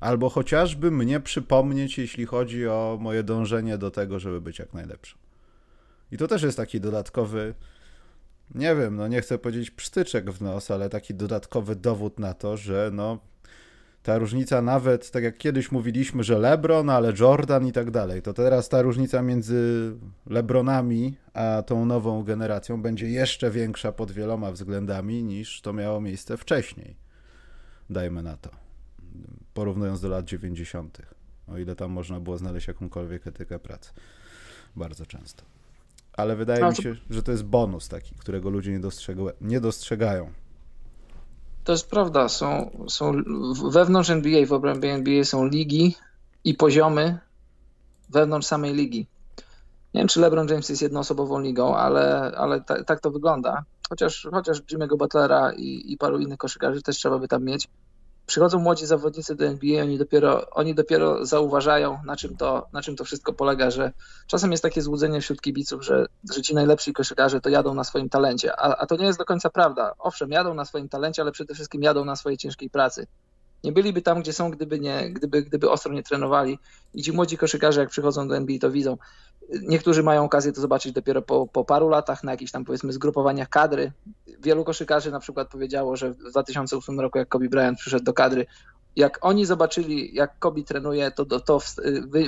Albo 0.00 0.28
chociażby 0.28 0.90
mnie 0.90 1.20
przypomnieć, 1.20 1.98
jeśli 1.98 2.26
chodzi 2.26 2.68
o 2.68 2.98
moje 3.00 3.22
dążenie 3.22 3.78
do 3.78 3.90
tego, 3.90 4.18
żeby 4.18 4.40
być 4.40 4.58
jak 4.58 4.74
najlepszym. 4.74 5.18
I 6.12 6.16
to 6.16 6.28
też 6.28 6.42
jest 6.42 6.56
taki 6.56 6.80
dodatkowy, 6.80 7.54
nie 8.54 8.76
wiem, 8.76 8.96
no 8.96 9.08
nie 9.08 9.20
chcę 9.20 9.38
powiedzieć 9.38 9.70
psztyczek 9.70 10.30
w 10.30 10.42
nos, 10.42 10.70
ale 10.70 10.88
taki 10.88 11.14
dodatkowy 11.14 11.76
dowód 11.76 12.18
na 12.18 12.34
to, 12.34 12.56
że 12.56 12.90
no 12.92 13.18
ta 14.02 14.18
różnica 14.18 14.62
nawet, 14.62 15.10
tak 15.10 15.24
jak 15.24 15.38
kiedyś 15.38 15.72
mówiliśmy, 15.72 16.24
że 16.24 16.38
LeBron, 16.38 16.90
ale 16.90 17.12
Jordan 17.20 17.66
i 17.66 17.72
tak 17.72 17.90
dalej, 17.90 18.22
to 18.22 18.32
teraz 18.32 18.68
ta 18.68 18.82
różnica 18.82 19.22
między 19.22 19.92
LeBronami 20.26 21.16
a 21.34 21.62
tą 21.66 21.86
nową 21.86 22.24
generacją 22.24 22.82
będzie 22.82 23.08
jeszcze 23.08 23.50
większa 23.50 23.92
pod 23.92 24.12
wieloma 24.12 24.52
względami 24.52 25.24
niż 25.24 25.60
to 25.60 25.72
miało 25.72 26.00
miejsce 26.00 26.36
wcześniej. 26.36 26.96
Dajmy 27.90 28.22
na 28.22 28.36
to. 28.36 28.67
Porównując 29.58 30.00
do 30.00 30.08
lat 30.08 30.24
90., 30.24 30.98
o 31.48 31.58
ile 31.58 31.76
tam 31.76 31.90
można 31.90 32.20
było 32.20 32.38
znaleźć 32.38 32.68
jakąkolwiek 32.68 33.26
etykę 33.26 33.58
pracy. 33.58 33.90
Bardzo 34.76 35.06
często. 35.06 35.42
Ale 36.12 36.36
wydaje 36.36 36.60
no, 36.60 36.70
mi 36.70 36.76
się, 36.76 36.96
że 37.10 37.22
to 37.22 37.32
jest 37.32 37.44
bonus 37.44 37.88
taki, 37.88 38.14
którego 38.14 38.50
ludzie 38.50 38.72
nie, 38.72 38.80
nie 39.40 39.60
dostrzegają. 39.60 40.32
To 41.64 41.72
jest 41.72 41.90
prawda. 41.90 42.28
Są, 42.28 42.70
są 42.88 43.12
wewnątrz 43.70 44.10
NBA, 44.10 44.46
w 44.46 44.52
obrębie 44.52 44.92
NBA 44.92 45.24
są 45.24 45.46
ligi 45.46 45.96
i 46.44 46.54
poziomy 46.54 47.18
wewnątrz 48.10 48.46
samej 48.46 48.74
ligi. 48.74 49.06
Nie 49.94 50.00
wiem, 50.00 50.08
czy 50.08 50.20
LeBron 50.20 50.48
James 50.48 50.68
jest 50.68 50.82
jednoosobową 50.82 51.40
ligą, 51.40 51.76
ale, 51.76 52.32
ale 52.36 52.60
ta, 52.60 52.84
tak 52.84 53.00
to 53.00 53.10
wygląda. 53.10 53.64
Chociaż, 53.88 54.28
chociaż 54.30 54.62
Jimmy'ego 54.62 54.96
Butlera 54.98 55.52
i, 55.52 55.92
i 55.92 55.96
paru 55.96 56.18
innych 56.18 56.38
koszykarzy 56.38 56.82
też 56.82 56.96
trzeba 56.96 57.18
by 57.18 57.28
tam 57.28 57.44
mieć 57.44 57.68
przychodzą 58.28 58.58
młodzi 58.58 58.86
zawodnicy 58.86 59.34
do 59.34 59.44
NBA, 59.44 59.82
oni 59.82 59.98
dopiero, 59.98 60.50
oni 60.50 60.74
dopiero 60.74 61.26
zauważają, 61.26 61.98
na 62.04 62.16
czym, 62.16 62.36
to, 62.36 62.66
na 62.72 62.82
czym 62.82 62.96
to 62.96 63.04
wszystko 63.04 63.32
polega, 63.32 63.70
że 63.70 63.92
czasem 64.26 64.50
jest 64.50 64.62
takie 64.62 64.82
złudzenie 64.82 65.20
wśród 65.20 65.40
kibiców, 65.40 65.84
że, 65.84 66.06
że 66.34 66.42
ci 66.42 66.54
najlepsi 66.54 66.92
koszykarze 66.92 67.40
to 67.40 67.48
jadą 67.48 67.74
na 67.74 67.84
swoim 67.84 68.08
talencie, 68.08 68.60
a, 68.60 68.76
a 68.76 68.86
to 68.86 68.96
nie 68.96 69.06
jest 69.06 69.18
do 69.18 69.24
końca 69.24 69.50
prawda. 69.50 69.94
Owszem, 69.98 70.30
jadą 70.30 70.54
na 70.54 70.64
swoim 70.64 70.88
talencie, 70.88 71.22
ale 71.22 71.32
przede 71.32 71.54
wszystkim 71.54 71.82
jadą 71.82 72.04
na 72.04 72.16
swojej 72.16 72.38
ciężkiej 72.38 72.70
pracy. 72.70 73.06
Nie 73.64 73.72
byliby 73.72 74.02
tam, 74.02 74.20
gdzie 74.20 74.32
są, 74.32 74.50
gdyby, 74.50 74.80
nie, 74.80 75.10
gdyby, 75.10 75.42
gdyby 75.42 75.70
ostro 75.70 75.92
nie 75.92 76.02
trenowali. 76.02 76.58
I 76.94 77.02
ci 77.02 77.12
młodzi 77.12 77.36
koszykarze, 77.36 77.80
jak 77.80 77.90
przychodzą 77.90 78.28
do 78.28 78.36
NBA, 78.36 78.58
to 78.58 78.70
widzą. 78.70 78.96
Niektórzy 79.62 80.02
mają 80.02 80.24
okazję 80.24 80.52
to 80.52 80.60
zobaczyć 80.60 80.92
dopiero 80.92 81.22
po, 81.22 81.46
po 81.46 81.64
paru 81.64 81.88
latach 81.88 82.24
na 82.24 82.32
jakichś 82.32 82.52
tam 82.52 82.64
powiedzmy 82.64 82.92
zgrupowaniach 82.92 83.48
kadry. 83.48 83.92
Wielu 84.38 84.64
koszykarzy 84.64 85.10
na 85.10 85.20
przykład 85.20 85.48
powiedziało, 85.48 85.96
że 85.96 86.10
w 86.10 86.16
2008 86.16 87.00
roku, 87.00 87.18
jak 87.18 87.28
Kobe 87.28 87.48
Bryant 87.48 87.78
przyszedł 87.78 88.04
do 88.04 88.12
kadry, 88.12 88.46
jak 88.98 89.18
oni 89.20 89.46
zobaczyli, 89.46 90.14
jak 90.14 90.38
Kobe 90.38 90.62
trenuje, 90.62 91.10
to, 91.10 91.24
to, 91.24 91.40
to 91.40 91.60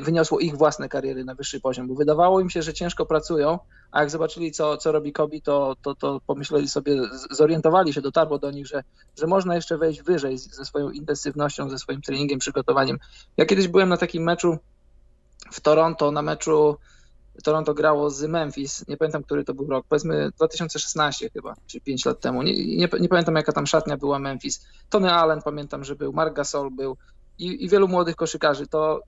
wyniosło 0.03 0.39
ich 0.41 0.57
własne 0.57 0.89
kariery 0.89 1.25
na 1.25 1.35
wyższy 1.35 1.61
poziom, 1.61 1.89
bo 1.89 1.95
wydawało 1.95 2.41
im 2.41 2.51
się, 2.51 2.63
że 2.63 2.75
ciężko 2.75 3.07
pracują, 3.07 3.59
a 3.91 4.01
jak 4.01 4.11
zobaczyli, 4.11 4.53
co, 4.53 4.77
co 4.77 4.93
robi 4.93 5.13
Kobe, 5.13 5.41
to, 5.41 5.77
to, 5.83 5.95
to 5.95 6.21
pomyśleli 6.27 6.69
sobie, 6.69 7.03
zorientowali 7.31 7.93
się, 7.93 8.01
dotarło 8.01 8.39
do 8.39 8.51
nich, 8.51 8.67
że, 8.67 8.83
że 9.19 9.27
można 9.27 9.55
jeszcze 9.55 9.79
wejść 9.79 10.03
wyżej 10.03 10.39
ze 10.39 10.65
swoją 10.65 10.91
intensywnością, 10.91 11.71
ze 11.71 11.79
swoim 11.79 12.03
treningiem, 12.03 12.39
przygotowaniem. 12.39 12.99
Ja 13.37 13.47
kiedyś 13.47 13.69
byłem 13.69 13.89
na 13.89 13.97
takim 13.97 14.23
meczu 14.23 14.59
w 15.53 15.61
Toronto, 15.61 16.11
na 16.11 16.23
meczu 16.23 16.77
Toronto 17.43 17.75
grało 17.75 18.11
z 18.11 18.23
Memphis, 18.23 18.89
nie 18.89 18.97
pamiętam, 18.97 19.23
który 19.23 19.45
to 19.45 19.55
był 19.55 19.67
rok, 19.67 19.87
powiedzmy 19.89 20.31
2016 20.37 21.31
chyba, 21.31 21.55
czy 21.67 21.81
5 21.81 22.05
lat 22.05 22.21
temu. 22.21 22.43
Nie, 22.43 22.77
nie, 22.77 22.89
nie, 23.01 23.09
pamiętam, 23.09 23.37
jaka 23.37 23.53
tam 23.53 23.67
szatnia 23.67 23.97
była 23.97 24.19
Memphis. 24.19 24.67
Tony 24.91 25.13
Allen 25.13 25.43
pamiętam, 25.43 25.85
że 25.85 25.97
był, 25.97 26.13
Mark 26.13 26.35
Gasol 26.35 26.71
był 26.71 26.97
i, 27.39 27.65
i 27.65 27.69
wielu 27.69 27.89
młodych 27.89 28.17
koszykarzy. 28.17 28.67
To 28.67 29.01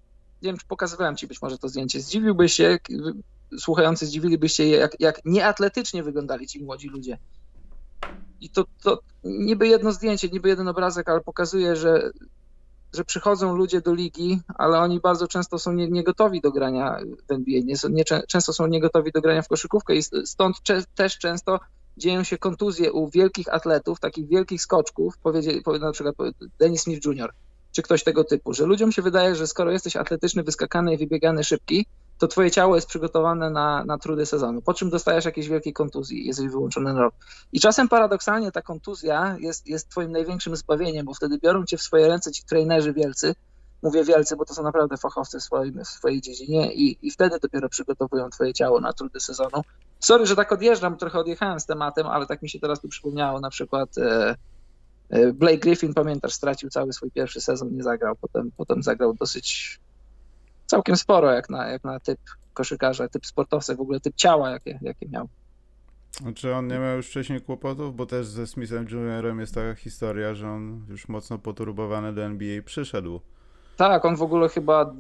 nie 0.43 0.49
wiem, 0.49 0.57
czy 0.57 0.67
pokazywałem 0.67 1.17
ci 1.17 1.27
być 1.27 1.43
może 1.43 1.59
to 1.59 1.69
zdjęcie. 1.69 2.01
Zdziwiłbyś 2.01 2.53
się, 2.53 2.79
słuchający 3.59 4.07
zdziwilibyście 4.07 4.65
się, 4.65 4.71
jak, 4.71 5.01
jak 5.01 5.25
nieatletycznie 5.25 6.03
wyglądali 6.03 6.47
ci 6.47 6.65
młodzi 6.65 6.89
ludzie. 6.89 7.19
I 8.41 8.51
to, 8.51 8.65
to 8.83 9.01
niby 9.25 9.69
jedno 9.69 9.93
zdjęcie, 9.93 10.29
niby 10.29 10.49
jeden 10.49 10.69
obrazek, 10.69 11.09
ale 11.09 11.21
pokazuje, 11.21 11.77
że 11.77 12.11
że 12.95 13.05
przychodzą 13.05 13.57
ludzie 13.57 13.81
do 13.81 13.95
ligi, 13.95 14.41
ale 14.55 14.79
oni 14.79 15.01
bardzo 15.01 15.29
często 15.29 15.59
są 15.59 15.73
nie, 15.73 15.89
nie 15.89 16.05
gotowi 16.05 16.41
do 16.41 16.53
grania 16.53 16.99
w 17.29 17.33
NBA, 17.33 17.61
nie, 17.65 17.75
nie, 17.91 18.05
często 18.05 18.53
są 18.53 18.67
niegotowi 18.67 19.13
do 19.13 19.21
grania 19.21 19.43
w 19.43 19.49
koszykówkę 19.49 19.95
i 19.95 20.03
stąd 20.25 20.57
też 20.95 21.19
często 21.19 21.61
dzieją 21.97 22.25
się 22.25 22.39
kontuzje 22.39 22.93
u 22.93 23.09
wielkich 23.09 23.55
atletów, 23.55 24.01
takich 24.01 24.29
wielkich 24.29 24.63
skoczków, 24.63 25.19
powiedzie, 25.19 25.53
na 25.81 25.93
przykład 25.93 26.15
Dennis 26.59 26.83
Smith 26.83 27.07
Jr., 27.07 27.33
czy 27.73 27.83
ktoś 27.83 28.05
tego 28.05 28.25
typu, 28.25 28.53
że 28.53 28.67
ludziom 28.67 28.93
się 28.93 29.03
wydaje, 29.03 29.35
że 29.35 29.47
skoro 29.47 29.71
jesteś 29.71 29.97
atletyczny, 29.97 30.43
wyskakany 30.43 30.95
i 30.95 30.99
wybiegany 30.99 31.45
szybki, 31.45 31.87
to 32.23 32.29
twoje 32.29 32.51
ciało 32.51 32.75
jest 32.75 32.89
przygotowane 32.89 33.51
na, 33.51 33.85
na 33.85 33.99
trudy 33.99 34.27
sezonu, 34.27 34.63
po 34.63 34.75
czym 34.75 34.91
dostajesz 34.91 35.25
jakieś 35.25 35.49
wielkie 35.49 35.73
kontuzji, 35.73 36.27
jesteś 36.27 36.49
wyłączony 36.49 36.93
na 36.95 37.01
rok. 37.01 37.15
I 37.53 37.61
czasem 37.61 37.89
paradoksalnie 37.89 38.53
ta 38.53 38.63
kontuzja 38.63 39.37
jest, 39.41 39.67
jest 39.67 39.89
twoim 39.89 40.13
największym 40.13 40.57
zbawieniem, 40.57 41.07
bo 41.07 41.15
wtedy 41.15 41.39
biorą 41.39 41.65
cię 41.65 41.77
w 41.77 41.83
swoje 41.83 42.09
ręce 42.09 42.33
ci 42.33 42.45
trenerzy 42.45 42.93
wielcy, 42.93 43.35
mówię 43.83 44.05
wielcy, 44.05 44.37
bo 44.37 44.45
to 44.45 44.55
są 44.55 44.63
naprawdę 44.63 44.97
fachowcy 44.97 45.39
w, 45.39 45.43
swoim, 45.43 45.85
w 45.85 45.89
swojej 45.89 46.21
dziedzinie 46.21 46.75
i, 46.75 46.99
i 47.07 47.11
wtedy 47.11 47.39
dopiero 47.43 47.69
przygotowują 47.69 48.31
twoje 48.31 48.53
ciało 48.55 48.81
na 48.81 48.93
trudy 48.93 49.21
sezonu. 49.21 49.63
Sorry, 50.01 50.27
że 50.27 50.37
tak 50.37 50.53
odjeżdżam, 50.53 50.97
trochę 50.97 51.19
odjechałem 51.19 51.61
z 51.61 51.67
tematem, 51.67 52.07
ale 52.07 52.27
tak 52.27 52.43
mi 52.43 52.51
się 52.51 52.61
teraz 52.61 52.81
tu 52.81 52.89
przypomniało 52.89 53.41
na 53.41 53.51
przykład 53.51 53.99
e, 53.99 54.35
e 55.11 55.33
Blake 55.33 55.59
Griffin, 55.59 55.95
pamiętasz, 55.95 56.33
stracił 56.33 56.71
cały 56.71 56.93
swój 56.93 57.11
pierwszy 57.11 57.41
sezon, 57.41 57.77
nie 57.77 57.83
zagrał, 57.83 58.17
potem, 58.21 58.51
potem 58.57 58.83
zagrał 58.83 59.15
dosyć 59.15 59.81
całkiem 60.73 60.97
sporo 60.97 61.33
jak 61.33 61.51
na, 61.51 61.69
jak 61.69 61.85
na 61.85 62.01
typ 62.01 62.21
koszykarza, 62.55 63.09
typ 63.09 63.27
sportowca, 63.27 63.75
w 63.75 63.81
ogóle 63.81 64.01
typ 64.01 64.17
ciała, 64.17 64.51
jakie, 64.51 64.79
jakie 64.83 65.09
miał. 65.09 65.29
Czy 66.35 66.55
on 66.55 66.67
nie 66.67 66.79
miał 66.79 66.97
już 66.97 67.09
wcześniej 67.09 67.41
kłopotów? 67.41 67.97
Bo 67.97 68.07
też 68.07 68.27
ze 68.27 68.47
Smithem 68.47 68.87
Juniorem 68.91 69.41
jest 69.41 69.55
taka 69.55 69.75
historia, 69.75 70.35
że 70.35 70.49
on 70.49 70.87
już 70.89 71.09
mocno 71.09 71.39
poturbowany 71.39 72.13
do 72.13 72.23
NBA 72.23 72.63
przyszedł. 72.63 73.21
Tak, 73.77 74.05
on 74.05 74.17
w 74.17 74.23
ogóle 74.23 74.49
chyba 74.49 74.95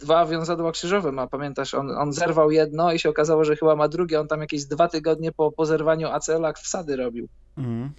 dwa 0.00 0.26
wiązadła 0.26 0.72
krzyżowe 0.72 1.12
ma, 1.12 1.26
pamiętasz? 1.26 1.74
On, 1.74 1.90
on 1.90 2.12
zerwał 2.12 2.50
jedno 2.50 2.92
i 2.92 2.98
się 2.98 3.10
okazało, 3.10 3.44
że 3.44 3.56
chyba 3.56 3.76
ma 3.76 3.88
drugie. 3.88 4.20
On 4.20 4.28
tam 4.28 4.40
jakieś 4.40 4.64
dwa 4.64 4.88
tygodnie 4.88 5.32
po, 5.32 5.52
po 5.52 5.66
zerwaniu 5.66 6.08
ACL-a 6.08 6.52
wsady 6.52 6.96
robił. 6.96 7.28
Mhm. 7.58 7.90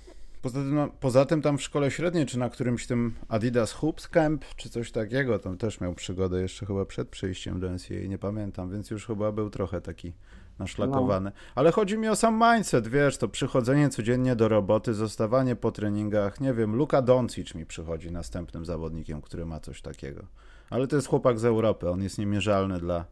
Poza 0.45 0.59
tym, 0.59 0.75
no, 0.75 0.89
poza 0.99 1.25
tym 1.25 1.41
tam 1.41 1.57
w 1.57 1.61
szkole 1.61 1.91
średniej, 1.91 2.25
czy 2.25 2.39
na 2.39 2.49
którymś 2.49 2.87
tym 2.87 3.15
Adidas 3.27 3.71
Hoops 3.71 4.07
Camp, 4.07 4.45
czy 4.55 4.69
coś 4.69 4.91
takiego, 4.91 5.39
tam 5.39 5.57
też 5.57 5.81
miał 5.81 5.93
przygodę 5.93 6.41
jeszcze 6.41 6.65
chyba 6.65 6.85
przed 6.85 7.09
przyjściem 7.09 7.59
do 7.59 7.69
NCAA, 7.69 8.07
nie 8.07 8.17
pamiętam, 8.17 8.71
więc 8.71 8.89
już 8.91 9.07
chyba 9.07 9.31
był 9.31 9.49
trochę 9.49 9.81
taki 9.81 10.13
naszlakowany. 10.59 11.29
No. 11.29 11.35
Ale 11.55 11.71
chodzi 11.71 11.97
mi 11.97 12.07
o 12.07 12.15
sam 12.15 12.43
mindset, 12.43 12.87
wiesz, 12.87 13.17
to 13.17 13.27
przychodzenie 13.27 13.89
codziennie 13.89 14.35
do 14.35 14.47
roboty, 14.47 14.93
zostawanie 14.93 15.55
po 15.55 15.71
treningach, 15.71 16.41
nie 16.41 16.53
wiem, 16.53 16.75
Luka 16.75 17.01
Doncic 17.01 17.55
mi 17.55 17.65
przychodzi 17.65 18.11
następnym 18.11 18.65
zawodnikiem, 18.65 19.21
który 19.21 19.45
ma 19.45 19.59
coś 19.59 19.81
takiego. 19.81 20.25
Ale 20.69 20.87
to 20.87 20.95
jest 20.95 21.07
chłopak 21.07 21.39
z 21.39 21.45
Europy, 21.45 21.89
on 21.89 22.03
jest 22.03 22.17
niemierzalny 22.17 22.79
dla, 22.79 23.05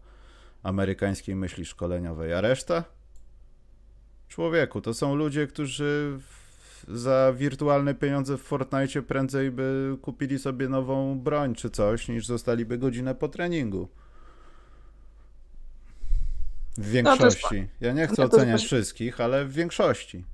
amerykańskiej 0.64 1.36
myśli 1.36 1.66
szkoleniowej, 1.66 2.34
a 2.34 2.42
reszta? 2.42 2.84
Człowieku, 4.28 4.82
to 4.82 4.94
są 4.94 5.16
ludzie, 5.16 5.48
którzy 5.48 6.20
za 6.88 7.34
wirtualne 7.36 7.96
pieniądze 7.96 8.38
w 8.38 8.42
Fortnite 8.42 9.02
prędzej 9.02 9.52
by 9.52 9.98
kupili 10.02 10.40
sobie 10.40 10.70
nową 10.70 11.20
broń 11.20 11.56
czy 11.56 11.70
coś, 11.70 12.08
niż 12.08 12.26
zostaliby 12.26 12.78
godzinę 12.78 13.16
po 13.16 13.28
treningu. 13.28 13.88
W 16.78 16.90
większości. 16.90 17.62
No, 17.62 17.88
ja 17.88 17.94
nie 17.94 18.08
chcę 18.08 18.22
nie, 18.22 18.26
oceniać 18.26 18.50
właśnie... 18.50 18.68
wszystkich, 18.68 19.22
ale 19.22 19.46
w 19.46 19.54
większości. 19.54 20.26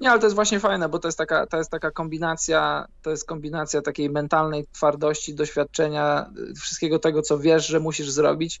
Nie, 0.00 0.10
ale 0.10 0.20
to 0.20 0.26
jest 0.26 0.34
właśnie 0.34 0.60
fajne, 0.60 0.88
bo 0.88 0.98
to 0.98 1.08
jest 1.08 1.18
taka, 1.18 1.46
to 1.46 1.56
jest 1.56 1.70
taka 1.70 1.90
kombinacja, 1.90 2.86
to 3.02 3.10
jest 3.10 3.26
kombinacja 3.26 3.82
takiej 3.82 4.10
mentalnej 4.10 4.66
twardości, 4.72 5.34
doświadczenia, 5.34 6.30
wszystkiego 6.60 6.98
tego, 6.98 7.22
co 7.22 7.38
wiesz, 7.38 7.66
że 7.66 7.80
musisz 7.80 8.10
zrobić, 8.10 8.60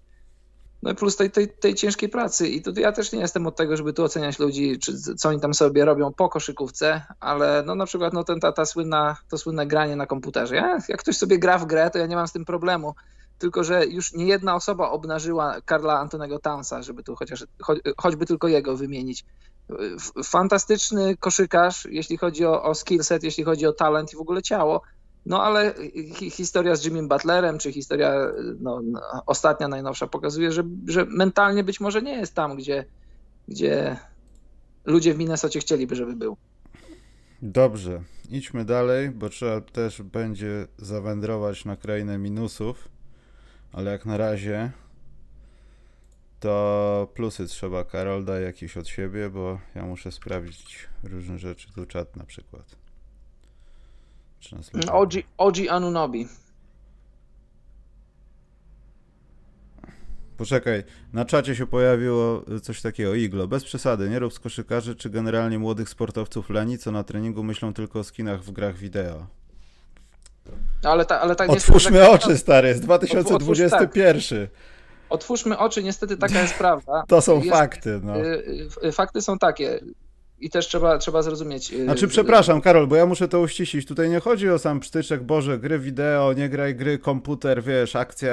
no 0.82 0.94
plus 0.94 1.16
tej, 1.16 1.30
tej, 1.30 1.48
tej 1.48 1.74
ciężkiej 1.74 2.08
pracy. 2.08 2.48
I 2.48 2.62
tu 2.62 2.72
ja 2.76 2.92
też 2.92 3.12
nie 3.12 3.20
jestem 3.20 3.46
od 3.46 3.56
tego, 3.56 3.76
żeby 3.76 3.92
tu 3.92 4.04
oceniać 4.04 4.38
ludzi, 4.38 4.78
czy 4.78 4.98
co 5.16 5.28
oni 5.28 5.40
tam 5.40 5.54
sobie 5.54 5.84
robią 5.84 6.12
po 6.12 6.28
koszykówce, 6.28 7.02
ale 7.20 7.62
no 7.66 7.74
na 7.74 7.86
przykład 7.86 8.12
no 8.12 8.24
ten, 8.24 8.40
ta, 8.40 8.52
ta 8.52 8.66
słynna, 8.66 9.16
to 9.28 9.38
słynne 9.38 9.66
granie 9.66 9.96
na 9.96 10.06
komputerze. 10.06 10.56
Ja, 10.56 10.78
jak 10.88 11.00
ktoś 11.00 11.16
sobie 11.16 11.38
gra 11.38 11.58
w 11.58 11.66
grę, 11.66 11.90
to 11.90 11.98
ja 11.98 12.06
nie 12.06 12.16
mam 12.16 12.28
z 12.28 12.32
tym 12.32 12.44
problemu. 12.44 12.94
Tylko, 13.38 13.64
że 13.64 13.86
już 13.86 14.12
nie 14.12 14.26
jedna 14.26 14.54
osoba 14.54 14.90
obnażyła 14.90 15.60
Karla 15.64 15.98
Antonego 15.98 16.38
Townsa, 16.38 16.82
żeby 16.82 17.02
tu 17.02 17.16
chociaż, 17.16 17.46
cho, 17.62 17.74
choćby 17.96 18.26
tylko 18.26 18.48
jego 18.48 18.76
wymienić. 18.76 19.24
Fantastyczny 20.24 21.16
koszykarz, 21.16 21.88
jeśli 21.90 22.16
chodzi 22.16 22.46
o, 22.46 22.62
o 22.62 22.74
skill 22.74 23.04
set, 23.04 23.22
jeśli 23.22 23.44
chodzi 23.44 23.66
o 23.66 23.72
talent 23.72 24.12
i 24.12 24.16
w 24.16 24.20
ogóle 24.20 24.42
ciało 24.42 24.82
no 25.26 25.42
ale 25.42 25.74
historia 26.30 26.76
z 26.76 26.84
Jimmy 26.84 27.08
Butlerem, 27.08 27.58
czy 27.58 27.72
historia 27.72 28.14
no, 28.60 28.82
ostatnia, 29.26 29.68
najnowsza 29.68 30.06
pokazuje, 30.06 30.52
że, 30.52 30.62
że 30.86 31.04
mentalnie 31.04 31.64
być 31.64 31.80
może 31.80 32.02
nie 32.02 32.12
jest 32.12 32.34
tam, 32.34 32.56
gdzie, 32.56 32.84
gdzie 33.48 33.96
ludzie 34.84 35.14
w 35.14 35.18
Minnesocie 35.18 35.60
chcieliby, 35.60 35.96
żeby 35.96 36.16
był. 36.16 36.36
Dobrze, 37.42 38.02
idźmy 38.30 38.64
dalej, 38.64 39.10
bo 39.10 39.28
trzeba 39.28 39.60
też 39.60 40.02
będzie 40.02 40.66
zawędrować 40.78 41.64
na 41.64 41.76
krainę 41.76 42.18
minusów, 42.18 42.88
ale 43.72 43.90
jak 43.90 44.06
na 44.06 44.16
razie 44.16 44.72
to 46.40 47.08
plusy 47.14 47.46
trzeba. 47.46 47.84
Karol 47.84 48.24
daj 48.24 48.42
jakieś 48.42 48.76
od 48.76 48.88
siebie, 48.88 49.30
bo 49.30 49.58
ja 49.74 49.86
muszę 49.86 50.12
sprawdzić 50.12 50.88
różne 51.04 51.38
rzeczy. 51.38 51.72
Tu 51.74 51.86
czat 51.86 52.16
na 52.16 52.24
przykład. 52.24 52.81
OG, 54.92 55.12
OG 55.38 55.56
Anunobi. 55.70 56.28
Poczekaj, 60.36 60.84
na 61.12 61.24
czacie 61.24 61.56
się 61.56 61.66
pojawiło 61.66 62.42
coś 62.62 62.82
takiego, 62.82 63.14
Iglo, 63.14 63.48
bez 63.48 63.64
przesady, 63.64 64.10
nie 64.10 64.18
rób 64.18 64.32
z 64.32 64.40
koszykarzy 64.40 64.96
czy 64.96 65.10
generalnie 65.10 65.58
młodych 65.58 65.88
sportowców 65.88 66.50
leni, 66.50 66.78
co 66.78 66.92
na 66.92 67.04
treningu 67.04 67.42
myślą 67.42 67.74
tylko 67.74 67.98
o 67.98 68.04
skinach 68.04 68.42
w 68.42 68.50
grach 68.50 68.76
wideo. 68.76 69.26
Ale, 70.82 71.04
ta, 71.04 71.20
ale 71.20 71.36
tak 71.36 71.50
Otwórzmy 71.50 71.98
niestety, 71.98 72.12
oczy, 72.12 72.38
stary, 72.38 72.68
jest 72.68 72.82
2021. 72.82 74.16
Otwórz, 74.16 74.28
tak. 74.28 74.48
Otwórzmy 75.08 75.58
oczy, 75.58 75.82
niestety 75.82 76.16
taka 76.16 76.40
jest 76.40 76.54
prawda. 76.54 77.04
To 77.08 77.20
są 77.20 77.36
jest, 77.36 77.50
fakty. 77.50 78.00
No. 78.02 78.16
Y, 78.18 78.68
y, 78.84 78.92
fakty 78.92 79.22
są 79.22 79.38
takie 79.38 79.80
i 80.42 80.50
też 80.50 80.68
trzeba, 80.68 80.98
trzeba 80.98 81.22
zrozumieć. 81.22 81.72
Y, 81.72 81.84
znaczy, 81.84 82.08
przepraszam, 82.08 82.60
Karol, 82.60 82.86
bo 82.86 82.96
ja 82.96 83.06
muszę 83.06 83.28
to 83.28 83.40
uściślić. 83.40 83.86
Tutaj 83.86 84.10
nie 84.10 84.20
chodzi 84.20 84.50
o 84.50 84.58
sam 84.58 84.80
psztyczek, 84.80 85.22
Boże, 85.22 85.58
gry 85.58 85.78
wideo, 85.78 86.32
nie 86.32 86.48
graj 86.48 86.74
gry, 86.74 86.98
komputer, 86.98 87.62
wiesz, 87.62 87.96
akcja 87.96 88.32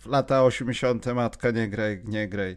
w 0.00 0.06
lata 0.06 0.44
80., 0.44 1.06
matka, 1.06 1.50
nie 1.50 1.68
graj, 1.68 2.02
nie 2.04 2.28
graj. 2.28 2.56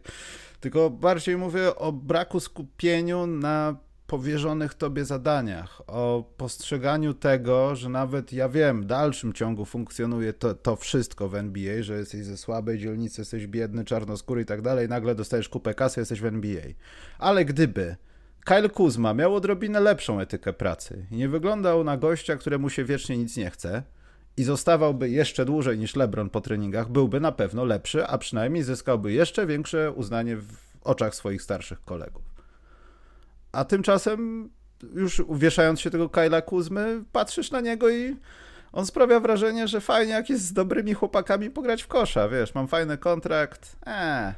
Tylko 0.59 0.89
bardziej 0.89 1.37
mówię 1.37 1.75
o 1.75 1.91
braku 1.91 2.39
skupieniu 2.39 3.27
na 3.27 3.75
powierzonych 4.07 4.73
tobie 4.73 5.05
zadaniach, 5.05 5.81
o 5.87 6.23
postrzeganiu 6.37 7.13
tego, 7.13 7.75
że 7.75 7.89
nawet 7.89 8.33
ja 8.33 8.49
wiem, 8.49 8.81
w 8.81 8.85
dalszym 8.85 9.33
ciągu 9.33 9.65
funkcjonuje 9.65 10.33
to, 10.33 10.53
to 10.53 10.75
wszystko 10.75 11.29
w 11.29 11.35
NBA, 11.35 11.83
że 11.83 11.97
jesteś 11.97 12.25
ze 12.25 12.37
słabej 12.37 12.79
dzielnicy, 12.79 13.21
jesteś 13.21 13.47
biedny, 13.47 13.85
czarnoskóry 13.85 14.41
i 14.41 14.45
tak 14.45 14.61
dalej, 14.61 14.89
nagle 14.89 15.15
dostajesz 15.15 15.49
kupę 15.49 15.73
kasy, 15.73 15.99
jesteś 15.99 16.21
w 16.21 16.25
NBA. 16.25 16.61
Ale 17.19 17.45
gdyby 17.45 17.95
Kyle 18.47 18.69
Kuzma 18.69 19.13
miał 19.13 19.35
odrobinę 19.35 19.79
lepszą 19.79 20.19
etykę 20.19 20.53
pracy 20.53 21.05
i 21.11 21.15
nie 21.15 21.29
wyglądał 21.29 21.83
na 21.83 21.97
gościa, 21.97 22.35
któremu 22.35 22.69
się 22.69 22.83
wiecznie 22.83 23.17
nic 23.17 23.37
nie 23.37 23.49
chce 23.49 23.83
i 24.37 24.43
zostawałby 24.43 25.09
jeszcze 25.09 25.45
dłużej 25.45 25.79
niż 25.79 25.95
LeBron 25.95 26.29
po 26.29 26.41
treningach, 26.41 26.89
byłby 26.89 27.19
na 27.19 27.31
pewno 27.31 27.65
lepszy, 27.65 28.07
a 28.07 28.17
przynajmniej 28.17 28.63
zyskałby 28.63 29.13
jeszcze 29.13 29.45
większe 29.45 29.91
uznanie 29.91 30.37
w 30.37 30.47
oczach 30.83 31.15
swoich 31.15 31.41
starszych 31.41 31.81
kolegów. 31.81 32.23
A 33.51 33.65
tymczasem, 33.65 34.49
już 34.93 35.21
wieszając 35.29 35.81
się 35.81 35.89
tego 35.89 36.09
Kyla 36.09 36.41
Kuzmy, 36.41 37.03
patrzysz 37.11 37.51
na 37.51 37.61
niego 37.61 37.89
i 37.89 38.15
on 38.71 38.85
sprawia 38.85 39.19
wrażenie, 39.19 39.67
że 39.67 39.81
fajnie 39.81 40.13
jak 40.13 40.29
jest 40.29 40.45
z 40.45 40.53
dobrymi 40.53 40.93
chłopakami 40.93 41.49
pograć 41.49 41.83
w 41.83 41.87
kosza, 41.87 42.29
wiesz, 42.29 42.55
mam 42.55 42.67
fajny 42.67 42.97
kontrakt, 42.97 43.77
eee, 43.85 44.33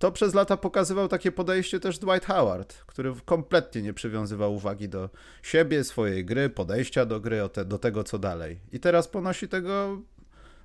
to 0.00 0.12
przez 0.12 0.34
lata 0.34 0.56
pokazywał 0.56 1.08
takie 1.08 1.32
podejście 1.32 1.80
też 1.80 1.98
Dwight 1.98 2.26
Howard, 2.26 2.74
który 2.86 3.14
kompletnie 3.24 3.82
nie 3.82 3.94
przywiązywał 3.94 4.54
uwagi 4.54 4.88
do 4.88 5.10
siebie, 5.42 5.84
swojej 5.84 6.24
gry, 6.24 6.50
podejścia 6.50 7.06
do 7.06 7.20
gry, 7.20 7.40
do 7.66 7.78
tego, 7.78 8.04
co 8.04 8.18
dalej. 8.18 8.60
I 8.72 8.80
teraz 8.80 9.08
ponosi 9.08 9.48
tego 9.48 9.98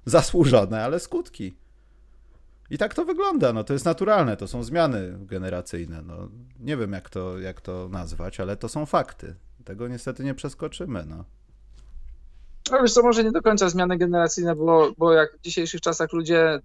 zasłużone, 0.05 0.83
ale 0.83 0.99
skutki. 0.99 1.57
I 2.69 2.77
tak 2.77 2.93
to 2.93 3.05
wygląda, 3.05 3.53
no 3.53 3.63
to 3.63 3.73
jest 3.73 3.85
naturalne, 3.85 4.37
to 4.37 4.47
są 4.47 4.63
zmiany 4.63 5.17
generacyjne. 5.19 6.01
No, 6.01 6.29
nie 6.59 6.77
wiem, 6.77 6.91
jak 6.91 7.09
to, 7.09 7.39
jak 7.39 7.61
to 7.61 7.89
nazwać, 7.91 8.39
ale 8.39 8.57
to 8.57 8.69
są 8.69 8.85
fakty. 8.85 9.35
Tego 9.65 9.87
niestety 9.87 10.23
nie 10.23 10.33
przeskoczymy. 10.33 11.05
No. 11.05 11.25
No 12.71 12.81
wiesz 12.81 12.93
co, 12.93 13.03
może 13.03 13.23
nie 13.23 13.31
do 13.31 13.41
końca 13.41 13.69
zmiany 13.69 13.97
generacyjne, 13.97 14.55
bo, 14.55 14.91
bo 14.97 15.13
jak 15.13 15.37
w 15.37 15.41
dzisiejszych 15.41 15.81
czasach 15.81 16.13
ludzie 16.13 16.59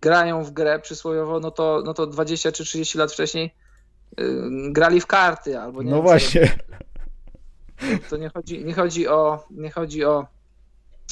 grają 0.00 0.44
w 0.44 0.50
grę 0.50 0.78
przysłowiowo, 0.78 1.40
no 1.40 1.50
to, 1.50 1.82
no 1.86 1.94
to 1.94 2.06
20 2.06 2.52
czy 2.52 2.64
30 2.64 2.98
lat 2.98 3.12
wcześniej 3.12 3.54
yy, 4.18 4.50
grali 4.72 5.00
w 5.00 5.06
karty 5.06 5.58
albo 5.58 5.82
nie 5.82 5.90
No 5.90 5.96
wiem, 5.96 6.04
właśnie. 6.04 6.58
To 8.10 8.16
nie 8.16 8.28
chodzi, 8.28 8.64
nie 8.64 8.74
chodzi 8.74 9.08
o 9.08 9.44
nie 9.50 9.70
chodzi 9.70 10.04
o 10.04 10.26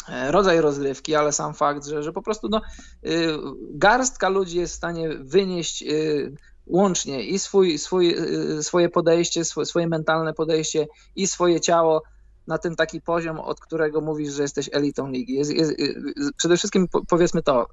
e, 0.08 0.32
rodzaj 0.32 0.60
rozgrywki, 0.60 1.14
ale 1.14 1.32
sam 1.32 1.54
fakt, 1.54 1.86
że, 1.86 2.02
że 2.02 2.12
po 2.12 2.22
prostu 2.22 2.48
no, 2.48 2.60
yy, 3.02 3.38
garstka 3.70 4.28
ludzi 4.28 4.58
jest 4.58 4.72
w 4.72 4.76
stanie 4.76 5.08
wynieść 5.08 5.82
yy, 5.82 6.34
łącznie 6.66 7.24
i 7.24 7.38
swój, 7.38 7.78
swój, 7.78 8.14
y, 8.58 8.62
swoje 8.62 8.88
podejście, 8.88 9.44
swoje 9.44 9.88
mentalne 9.88 10.34
podejście 10.34 10.86
i 11.16 11.26
swoje 11.26 11.60
ciało 11.60 12.02
na 12.46 12.58
ten 12.58 12.76
taki 12.76 13.00
poziom, 13.00 13.40
od 13.40 13.60
którego 13.60 14.00
mówisz, 14.00 14.32
że 14.32 14.42
jesteś 14.42 14.70
elitą 14.72 15.10
ligi. 15.10 15.34
Jest, 15.34 15.50
jest, 15.50 15.74
przede 16.36 16.56
wszystkim 16.56 16.88
powiedzmy 17.08 17.42
to, 17.42 17.66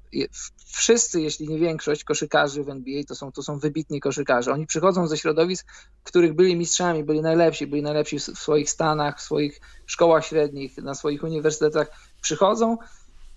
wszyscy, 0.66 1.20
jeśli 1.20 1.48
nie 1.48 1.58
większość 1.58 2.04
koszykarzy 2.04 2.64
w 2.64 2.68
NBA 2.68 3.02
to 3.08 3.14
są, 3.14 3.32
to 3.32 3.42
są 3.42 3.58
wybitni 3.58 4.00
koszykarze. 4.00 4.52
Oni 4.52 4.66
przychodzą 4.66 5.06
ze 5.06 5.16
środowisk, 5.16 5.66
których 6.04 6.34
byli 6.34 6.56
mistrzami, 6.56 7.04
byli 7.04 7.20
najlepsi, 7.20 7.66
byli 7.66 7.82
najlepsi 7.82 8.18
w 8.18 8.22
swoich 8.22 8.70
stanach, 8.70 9.18
w 9.18 9.22
swoich 9.22 9.60
szkołach 9.86 10.26
średnich, 10.26 10.76
na 10.76 10.94
swoich 10.94 11.22
uniwersytetach. 11.22 11.90
Przychodzą 12.20 12.76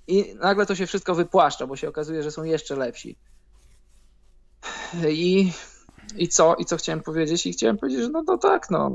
i 0.08 0.36
nagle 0.36 0.66
to 0.66 0.76
się 0.76 0.88
wszystko 0.88 1.16
wypłaszcza, 1.16 1.68
bo 1.68 1.76
się 1.76 1.90
okazuje, 1.90 2.24
że 2.24 2.32
są 2.32 2.44
jeszcze 2.44 2.76
lepsi. 2.76 3.18
I, 5.10 5.52
i 6.18 6.28
co? 6.28 6.56
I 6.56 6.66
co 6.66 6.78
chciałem 6.78 7.02
powiedzieć? 7.02 7.46
I 7.46 7.54
chciałem 7.54 7.78
powiedzieć, 7.78 8.04
że 8.04 8.10
no 8.10 8.24
to 8.24 8.38
tak, 8.38 8.70
no 8.70 8.92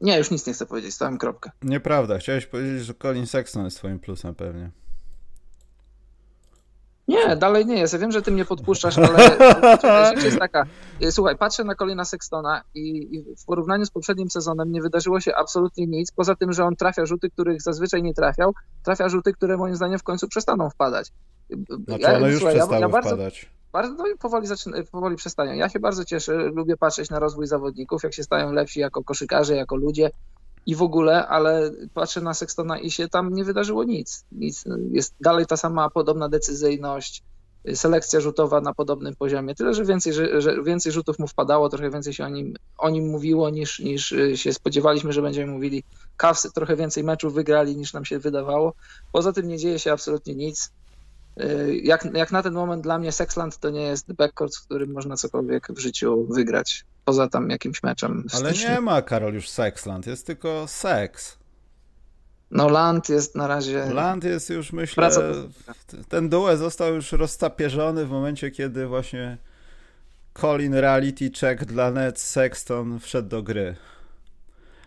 nie, 0.00 0.18
już 0.18 0.30
nic 0.30 0.46
nie 0.46 0.52
chcę 0.52 0.66
powiedzieć, 0.66 0.94
stałem 0.94 1.18
kropkę. 1.18 1.50
Nieprawda, 1.62 2.18
chciałeś 2.18 2.46
powiedzieć, 2.46 2.84
że 2.84 2.94
Colin 2.94 3.26
Sexton 3.26 3.64
jest 3.64 3.76
twoim 3.76 3.98
plusem 3.98 4.34
pewnie. 4.34 4.70
Nie, 7.08 7.36
dalej 7.36 7.66
nie 7.66 7.78
jest. 7.78 7.92
Ja 7.92 7.98
wiem, 7.98 8.12
że 8.12 8.22
ty 8.22 8.30
mnie 8.30 8.44
podpuszczasz, 8.44 8.98
ale 8.98 9.18
rzecz 10.14 10.24
jest 10.24 10.38
taka. 10.38 10.66
Słuchaj, 11.10 11.36
patrzę 11.36 11.64
na 11.64 11.74
Colina 11.74 12.04
Sextona 12.04 12.62
i, 12.74 13.16
i, 13.16 13.34
w 13.36 13.44
porównaniu 13.44 13.86
z 13.86 13.90
poprzednim 13.90 14.30
sezonem 14.30 14.72
nie 14.72 14.82
wydarzyło 14.82 15.20
się 15.20 15.34
absolutnie 15.34 15.86
nic, 15.86 16.12
poza 16.12 16.34
tym, 16.34 16.52
że 16.52 16.64
on 16.64 16.76
trafia 16.76 17.06
rzuty, 17.06 17.30
których 17.30 17.62
zazwyczaj 17.62 18.02
nie 18.02 18.14
trafiał, 18.14 18.54
trafia 18.84 19.08
rzuty, 19.08 19.32
które 19.32 19.56
moim 19.56 19.76
zdaniem 19.76 19.98
w 19.98 20.02
końcu 20.02 20.28
przestaną 20.28 20.70
wpadać. 20.70 21.12
Znaczy 21.84 22.02
ja, 22.02 22.16
one 22.16 22.30
już 22.30 22.38
słuchaj, 22.38 22.54
przestały 22.54 22.80
ja, 22.80 22.86
ja 22.86 22.88
bardzo, 22.88 23.08
wpadać 23.08 23.55
bardzo 23.76 23.94
no 23.94 24.04
powoli, 24.18 24.46
zaczyna, 24.46 24.76
powoli 24.90 25.16
przestają. 25.16 25.52
Ja 25.52 25.68
się 25.68 25.80
bardzo 25.80 26.04
cieszę, 26.04 26.32
lubię 26.36 26.76
patrzeć 26.76 27.10
na 27.10 27.18
rozwój 27.18 27.46
zawodników, 27.46 28.02
jak 28.02 28.14
się 28.14 28.22
stają 28.22 28.52
lepsi 28.52 28.80
jako 28.80 29.04
koszykarze, 29.04 29.56
jako 29.56 29.76
ludzie 29.76 30.10
i 30.66 30.74
w 30.74 30.82
ogóle, 30.82 31.26
ale 31.28 31.70
patrzę 31.94 32.20
na 32.20 32.34
Sextona 32.34 32.78
i 32.78 32.90
się 32.90 33.08
tam 33.08 33.34
nie 33.34 33.44
wydarzyło 33.44 33.84
nic. 33.84 34.24
nic. 34.32 34.64
Jest 34.90 35.14
dalej 35.20 35.46
ta 35.46 35.56
sama 35.56 35.90
podobna 35.90 36.28
decyzyjność, 36.28 37.22
selekcja 37.74 38.20
rzutowa 38.20 38.60
na 38.60 38.74
podobnym 38.74 39.16
poziomie. 39.16 39.54
Tyle, 39.54 39.74
że 39.74 39.84
więcej, 39.84 40.12
że, 40.12 40.40
że 40.40 40.62
więcej 40.62 40.92
rzutów 40.92 41.18
mu 41.18 41.26
wpadało, 41.26 41.68
trochę 41.68 41.90
więcej 41.90 42.12
się 42.12 42.24
o 42.24 42.28
nim, 42.28 42.54
o 42.78 42.90
nim 42.90 43.08
mówiło 43.08 43.50
niż, 43.50 43.78
niż 43.78 44.14
się 44.34 44.52
spodziewaliśmy, 44.52 45.12
że 45.12 45.22
będziemy 45.22 45.52
mówili. 45.52 45.82
Cavs 46.16 46.52
trochę 46.54 46.76
więcej 46.76 47.04
meczów 47.04 47.34
wygrali 47.34 47.76
niż 47.76 47.92
nam 47.92 48.04
się 48.04 48.18
wydawało. 48.18 48.74
Poza 49.12 49.32
tym 49.32 49.48
nie 49.48 49.58
dzieje 49.58 49.78
się 49.78 49.92
absolutnie 49.92 50.34
nic 50.34 50.66
y, 50.66 50.85
jak, 51.82 52.08
jak 52.14 52.32
na 52.32 52.42
ten 52.42 52.54
moment 52.54 52.82
dla 52.82 52.98
mnie 52.98 53.12
Sexland 53.12 53.58
to 53.58 53.70
nie 53.70 53.82
jest 53.82 54.12
backcourt, 54.12 54.52
z 54.52 54.60
którym 54.60 54.92
można 54.92 55.16
cokolwiek 55.16 55.68
w 55.70 55.78
życiu 55.78 56.26
wygrać. 56.30 56.84
Poza 57.04 57.28
tam 57.28 57.50
jakimś 57.50 57.82
meczem. 57.82 58.24
Ale 58.32 58.52
nie 58.52 58.80
ma, 58.80 59.02
Karol, 59.02 59.34
już 59.34 59.48
Sexland, 59.48 60.06
jest 60.06 60.26
tylko 60.26 60.68
seks. 60.68 61.38
No 62.50 62.68
Land 62.68 63.08
jest 63.08 63.34
na 63.34 63.46
razie... 63.46 63.86
Land 63.94 64.24
jest 64.24 64.50
już, 64.50 64.72
myślę, 64.72 65.10
ten 66.08 66.28
duet 66.28 66.58
został 66.58 66.94
już 66.94 67.12
roztapierzony 67.12 68.06
w 68.06 68.10
momencie, 68.10 68.50
kiedy 68.50 68.86
właśnie 68.86 69.38
Colin 70.40 70.74
Reality 70.74 71.30
Check 71.40 71.64
dla 71.64 71.90
Nets 71.90 72.28
Sexton 72.28 73.00
wszedł 73.00 73.28
do 73.28 73.42
gry. 73.42 73.76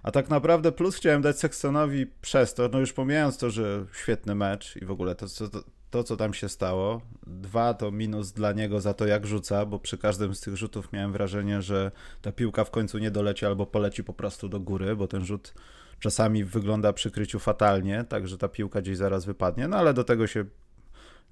A 0.03 0.11
tak 0.11 0.29
naprawdę 0.29 0.71
plus 0.71 0.95
chciałem 0.95 1.21
dać 1.21 1.39
Sextonowi 1.39 2.07
przez 2.21 2.53
to, 2.53 2.69
no 2.71 2.79
już 2.79 2.93
pomijając 2.93 3.37
to, 3.37 3.49
że 3.49 3.85
świetny 3.93 4.35
mecz 4.35 4.75
i 4.75 4.85
w 4.85 4.91
ogóle 4.91 5.15
to, 5.15 5.25
to, 5.27 5.63
to, 5.91 6.03
co 6.03 6.17
tam 6.17 6.33
się 6.33 6.49
stało. 6.49 7.01
Dwa 7.27 7.73
to 7.73 7.91
minus 7.91 8.31
dla 8.31 8.51
niego 8.51 8.81
za 8.81 8.93
to, 8.93 9.05
jak 9.05 9.25
rzuca, 9.25 9.65
bo 9.65 9.79
przy 9.79 9.97
każdym 9.97 10.35
z 10.35 10.41
tych 10.41 10.57
rzutów 10.57 10.93
miałem 10.93 11.11
wrażenie, 11.11 11.61
że 11.61 11.91
ta 12.21 12.31
piłka 12.31 12.63
w 12.63 12.71
końcu 12.71 12.97
nie 12.97 13.11
doleci 13.11 13.45
albo 13.45 13.65
poleci 13.65 14.03
po 14.03 14.13
prostu 14.13 14.49
do 14.49 14.59
góry, 14.59 14.95
bo 14.95 15.07
ten 15.07 15.25
rzut 15.25 15.53
czasami 15.99 16.43
wygląda 16.43 16.93
przy 16.93 17.11
kryciu 17.11 17.39
fatalnie, 17.39 18.05
tak 18.09 18.27
że 18.27 18.37
ta 18.37 18.47
piłka 18.47 18.81
gdzieś 18.81 18.97
zaraz 18.97 19.25
wypadnie, 19.25 19.67
no 19.67 19.77
ale 19.77 19.93
do 19.93 20.03
tego 20.03 20.27
się 20.27 20.45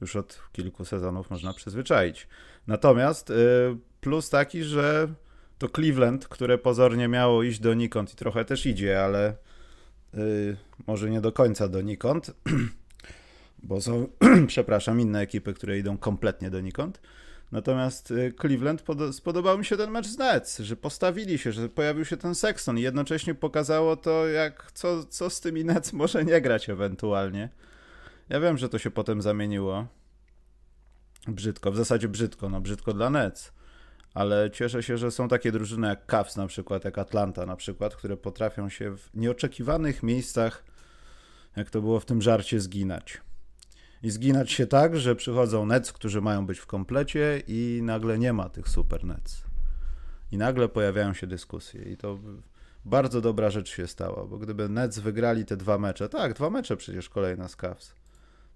już 0.02 0.15
od 0.15 0.41
kilku 0.52 0.86
sezonów 0.86 1.30
można 1.30 1.54
przyzwyczaić. 1.54 2.28
Natomiast 2.67 3.30
y, 3.30 3.34
plus 4.02 4.30
taki, 4.30 4.63
że 4.63 5.08
to 5.58 5.70
Cleveland, 5.70 6.28
które 6.28 6.58
pozornie 6.58 7.08
miało 7.08 7.43
iść 7.43 7.60
donikąd 7.60 8.13
i 8.13 8.15
trochę 8.15 8.46
też 8.46 8.65
idzie, 8.65 9.04
ale 9.04 9.36
y, 10.13 10.58
może 10.88 11.10
nie 11.10 11.22
do 11.22 11.32
końca 11.32 11.67
donikąd, 11.67 12.32
bo 13.63 13.82
są, 13.82 14.08
przepraszam, 14.48 15.02
inne 15.02 15.20
ekipy, 15.20 15.54
które 15.54 15.78
idą 15.78 15.98
kompletnie 15.98 16.50
donikąd. 16.50 17.02
Natomiast 17.52 18.12
y, 18.12 18.34
Cleveland 18.41 18.82
pod, 18.82 19.15
spodobał 19.15 19.58
mi 19.58 19.65
się 19.65 19.78
ten 19.78 19.91
mecz 19.91 20.08
z 20.08 20.17
Nets, 20.17 20.60
że 20.60 20.76
postawili 20.76 21.38
się, 21.38 21.52
że 21.52 21.70
pojawił 21.70 22.06
się 22.06 22.17
ten 22.17 22.36
Sexton 22.36 22.78
i 22.78 22.82
jednocześnie 22.82 23.36
pokazało 23.36 23.96
to, 23.96 24.28
jak 24.28 24.72
co, 24.72 25.06
co 25.06 25.30
z 25.30 25.41
tymi 25.41 25.65
Nets 25.65 25.93
może 25.93 26.26
nie 26.26 26.41
grać 26.41 26.70
ewentualnie. 26.70 27.50
Ja 28.30 28.39
wiem, 28.39 28.58
że 28.58 28.70
to 28.70 28.80
się 28.80 28.91
potem 28.91 29.22
zamieniło 29.22 29.88
brzydko, 31.28 31.72
w 31.72 31.76
zasadzie 31.76 32.08
brzydko, 32.08 32.50
no 32.50 32.62
brzydko 32.62 32.93
dla 32.93 33.10
Nets, 33.10 33.54
ale 34.13 34.52
cieszę 34.52 34.84
się, 34.84 34.98
że 34.98 35.12
są 35.12 35.28
takie 35.28 35.52
drużyny 35.52 35.88
jak 35.88 36.06
Cavs 36.06 36.36
na 36.36 36.48
przykład, 36.48 36.86
jak 36.86 36.98
Atlanta 36.98 37.46
na 37.46 37.56
przykład, 37.56 37.96
które 37.96 38.17
potrafią 38.17 38.70
się 38.70 38.98
w 38.98 39.10
nieoczekiwanych 39.13 40.04
miejscach, 40.04 40.63
jak 41.56 41.70
to 41.70 41.82
było 41.82 42.00
w 42.00 42.06
tym 42.06 42.22
żarcie, 42.22 42.60
zginać. 42.60 43.22
I 44.04 44.10
zginać 44.10 44.52
się 44.52 44.68
tak, 44.68 44.98
że 44.98 45.16
przychodzą 45.16 45.66
Nets, 45.66 45.94
którzy 45.94 46.22
mają 46.22 46.46
być 46.46 46.60
w 46.60 46.66
komplecie 46.66 47.42
i 47.48 47.80
nagle 47.84 48.20
nie 48.20 48.34
ma 48.34 48.50
tych 48.50 48.70
super 48.70 49.04
Nets. 49.04 49.44
I 50.32 50.38
nagle 50.38 50.70
pojawiają 50.70 51.14
się 51.14 51.28
dyskusje 51.28 51.82
i 51.82 51.98
to 51.98 52.20
bardzo 52.86 53.22
dobra 53.22 53.50
rzecz 53.50 53.70
się 53.70 53.88
stała, 53.88 54.26
bo 54.26 54.38
gdyby 54.38 54.70
Nets 54.70 55.00
wygrali 55.00 55.46
te 55.46 55.58
dwa 55.58 55.78
mecze, 55.78 56.10
tak, 56.10 56.34
dwa 56.34 56.50
mecze 56.50 56.78
przecież 56.78 57.10
kolejne 57.10 57.50
z 57.50 57.56
Cavs, 57.56 57.94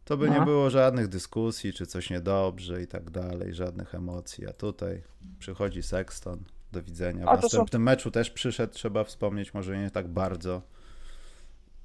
to 0.06 0.18
by 0.18 0.28
no. 0.28 0.40
nie 0.40 0.46
było 0.46 0.70
żadnych 0.70 1.08
dyskusji, 1.08 1.74
czy 1.74 1.86
coś 1.86 2.10
niedobrze 2.10 2.82
i 2.82 2.88
tak 2.88 3.10
dalej, 3.10 3.54
żadnych 3.54 3.96
emocji. 3.96 4.48
A 4.48 4.54
tutaj 4.54 5.04
przychodzi 5.40 5.84
Sexton, 5.84 6.44
do 6.72 6.84
widzenia. 6.84 7.26
W 7.26 7.30
A 7.30 7.36
następnym 7.36 7.80
są... 7.80 7.84
meczu 7.84 8.12
też 8.12 8.30
przyszedł, 8.30 8.74
trzeba 8.74 9.04
wspomnieć, 9.04 9.54
może 9.54 9.78
nie 9.78 9.92
tak 9.92 10.08
bardzo 10.08 10.62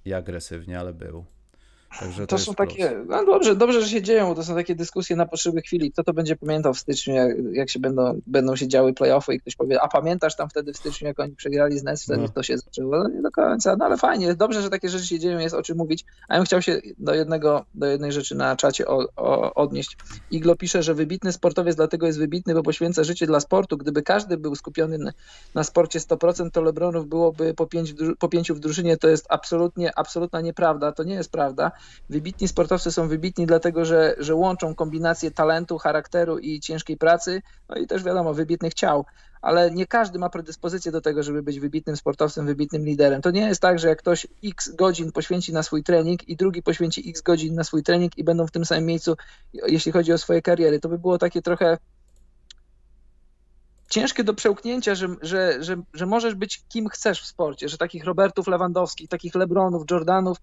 i 0.05 0.13
agresywnie, 0.13 0.81
ale 0.81 0.95
był. 0.95 1.25
Także 2.01 2.27
to, 2.27 2.37
to 2.37 2.43
są 2.43 2.55
takie, 2.55 3.05
no 3.09 3.25
dobrze, 3.25 3.57
dobrze, 3.57 3.83
że 3.83 3.89
się 3.89 4.03
dzieją, 4.03 4.35
to 4.35 4.45
są 4.45 4.55
takie 4.55 4.75
dyskusje 4.75 5.17
na 5.17 5.27
potrzeby 5.27 5.63
chwili. 5.63 5.93
Kto 5.93 6.05
to 6.05 6.13
będzie 6.13 6.37
pamiętał 6.37 6.75
w 6.75 6.79
styczniu, 6.79 7.15
jak, 7.15 7.37
jak 7.53 7.71
się 7.71 7.81
będą, 7.81 8.21
będą 8.27 8.57
się 8.57 8.69
działy 8.69 8.95
playoffy 8.95 9.35
i 9.35 9.41
ktoś 9.41 9.57
powie, 9.57 9.83
a 9.83 9.89
pamiętasz 9.89 10.37
tam 10.37 10.49
wtedy 10.49 10.73
w 10.73 10.77
styczniu, 10.77 11.07
jak 11.07 11.21
oni 11.21 11.33
przegrali 11.33 11.79
z 11.79 11.83
Nets, 11.83 12.05
wtedy 12.05 12.23
no. 12.23 12.29
to 12.29 12.43
się 12.43 12.59
zaczęło. 12.59 12.99
No, 12.99 13.09
nie 13.09 13.23
do 13.23 13.31
końca, 13.31 13.77
no 13.77 13.85
ale 13.85 13.97
fajnie, 13.97 14.35
dobrze, 14.35 14.63
że 14.63 14.71
takie 14.71 14.89
rzeczy 14.89 15.07
się 15.07 15.19
dzieją, 15.19 15.39
jest 15.39 15.55
o 15.55 15.63
czym 15.63 15.77
mówić. 15.77 16.05
A 16.29 16.35
ja 16.35 16.41
bym 16.41 16.47
chciał 16.47 16.63
się 16.63 16.81
do 16.99 17.15
jednego, 17.15 17.65
do 17.75 17.87
jednej 17.87 18.13
rzeczy 18.13 18.35
na 18.35 18.57
czacie 18.57 18.87
o, 18.87 19.09
o, 19.17 19.55
odnieść. 19.55 19.97
Iglo 20.31 20.57
pisze, 20.57 20.83
że 20.83 20.95
wybitny 20.95 21.33
sportowiec 21.33 21.77
dlatego 21.77 22.07
jest 22.07 22.19
wybitny, 22.19 22.55
bo 22.55 22.63
poświęca 22.63 23.05
życie 23.05 23.27
dla 23.27 23.41
sportu. 23.41 23.77
Gdyby 23.77 24.03
każdy 24.03 24.37
był 24.37 24.55
skupiony 24.55 24.99
na, 24.99 25.13
na 25.55 25.65
sporcie 25.65 25.99
100%, 25.99 26.51
to 26.51 26.63
Lebronów 26.63 27.09
byłoby 27.09 27.55
po, 27.55 27.67
pięć, 27.67 27.95
po 28.19 28.29
pięciu 28.29 28.55
w 28.55 28.61
drużynie. 28.61 28.97
To 28.97 29.09
jest 29.09 29.27
absolutnie, 29.29 29.99
absolutna 29.99 30.41
nieprawda. 30.41 30.93
To 30.93 31.05
nie 31.05 31.15
jest 31.15 31.33
prawda. 31.33 31.73
Wybitni 32.11 32.49
sportowcy 32.49 32.93
są 32.93 33.09
wybitni 33.09 33.47
dlatego, 33.47 33.85
że, 33.85 34.15
że 34.19 34.35
łączą 34.35 34.75
kombinację 34.75 35.31
talentu, 35.31 35.79
charakteru 35.79 36.39
i 36.39 36.61
ciężkiej 36.61 36.97
pracy, 36.97 37.43
no 37.69 37.77
i 37.77 37.87
też 37.87 38.03
wiadomo, 38.03 38.35
wybitnych 38.35 38.75
ciał, 38.75 39.05
ale 39.43 39.71
nie 39.71 39.87
każdy 39.87 40.19
ma 40.19 40.31
predyspozycję 40.31 40.93
do 40.93 41.01
tego, 41.01 41.23
żeby 41.23 41.43
być 41.43 41.61
wybitnym 41.61 41.97
sportowcem, 41.97 42.47
wybitnym 42.47 42.85
liderem. 42.85 43.23
To 43.23 43.31
nie 43.31 43.41
jest 43.41 43.61
tak, 43.61 43.79
że 43.79 43.89
jak 43.89 43.99
ktoś 43.99 44.27
x 44.45 44.75
godzin 44.75 45.13
poświęci 45.13 45.53
na 45.53 45.63
swój 45.63 45.83
trening 45.83 46.29
i 46.29 46.37
drugi 46.37 46.63
poświęci 46.63 47.11
x 47.11 47.23
godzin 47.23 47.55
na 47.55 47.65
swój 47.65 47.83
trening 47.83 48.19
i 48.19 48.25
będą 48.25 48.47
w 48.47 48.51
tym 48.51 48.65
samym 48.65 48.87
miejscu, 48.87 49.17
jeśli 49.53 49.93
chodzi 49.93 50.13
o 50.13 50.19
swoje 50.19 50.43
kariery. 50.43 50.81
To 50.81 50.89
by 50.89 50.99
było 50.99 51.19
takie 51.19 51.43
trochę 51.43 51.79
ciężkie 53.89 54.25
do 54.25 54.35
przełknięcia, 54.35 54.95
że, 54.95 55.09
że, 55.23 55.65
że, 55.65 55.77
że 55.95 56.07
możesz 56.07 56.35
być 56.35 56.63
kim 56.69 56.89
chcesz 56.89 57.23
w 57.23 57.27
sporcie, 57.27 57.69
że 57.69 57.79
takich 57.79 58.05
Robertów 58.05 58.47
Lewandowskich, 58.47 59.09
takich 59.09 59.35
Lebronów, 59.35 59.85
Jordanów 59.91 60.39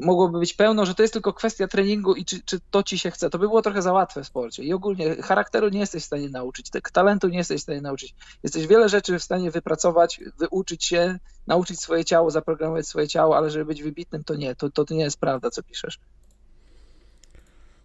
mogłoby 0.00 0.38
być 0.38 0.54
pełno, 0.54 0.86
że 0.86 0.94
to 0.94 1.02
jest 1.02 1.12
tylko 1.12 1.32
kwestia 1.32 1.68
treningu 1.68 2.14
i 2.14 2.24
czy, 2.24 2.42
czy 2.42 2.60
to 2.70 2.82
ci 2.82 2.98
się 2.98 3.10
chce. 3.10 3.30
To 3.30 3.38
by 3.38 3.48
było 3.48 3.62
trochę 3.62 3.82
za 3.82 3.92
łatwe 3.92 4.24
w 4.24 4.26
sporcie. 4.26 4.62
I 4.62 4.72
ogólnie 4.72 5.16
charakteru 5.22 5.68
nie 5.68 5.80
jesteś 5.80 6.02
w 6.02 6.06
stanie 6.06 6.28
nauczyć, 6.28 6.70
talentu 6.92 7.28
nie 7.28 7.38
jesteś 7.38 7.60
w 7.60 7.62
stanie 7.62 7.80
nauczyć. 7.80 8.14
Jesteś 8.42 8.66
wiele 8.66 8.88
rzeczy 8.88 9.18
w 9.18 9.22
stanie 9.22 9.50
wypracować, 9.50 10.20
wyuczyć 10.38 10.84
się, 10.84 11.18
nauczyć 11.46 11.80
swoje 11.80 12.04
ciało, 12.04 12.30
zaprogramować 12.30 12.88
swoje 12.88 13.08
ciało, 13.08 13.36
ale 13.36 13.50
żeby 13.50 13.64
być 13.64 13.82
wybitnym, 13.82 14.24
to 14.24 14.34
nie. 14.34 14.54
To, 14.54 14.70
to 14.70 14.84
nie 14.90 15.04
jest 15.04 15.20
prawda, 15.20 15.50
co 15.50 15.62
piszesz. 15.62 15.98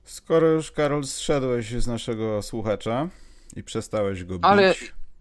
Skoro 0.03 0.47
już, 0.47 0.71
Karol, 0.71 1.03
zszedłeś 1.03 1.71
z 1.71 1.87
naszego 1.87 2.41
słuchacza 2.41 3.09
i 3.55 3.63
przestałeś 3.63 4.23
go 4.23 4.33
bić... 4.33 4.45
Ale 4.45 4.75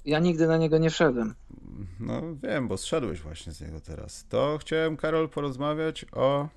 ja 0.04 0.18
nigdy 0.18 0.46
na 0.46 0.56
niego 0.56 0.78
nie 0.78 0.90
wszedłem. 0.90 1.34
No 2.00 2.22
wiem, 2.42 2.68
bo 2.68 2.76
zszedłeś 2.76 3.20
właśnie 3.20 3.52
z 3.52 3.60
niego 3.60 3.80
teraz. 3.80 4.26
To 4.28 4.58
chciałem, 4.60 4.96
Karol, 4.96 5.28
porozmawiać 5.28 6.06
o 6.12 6.48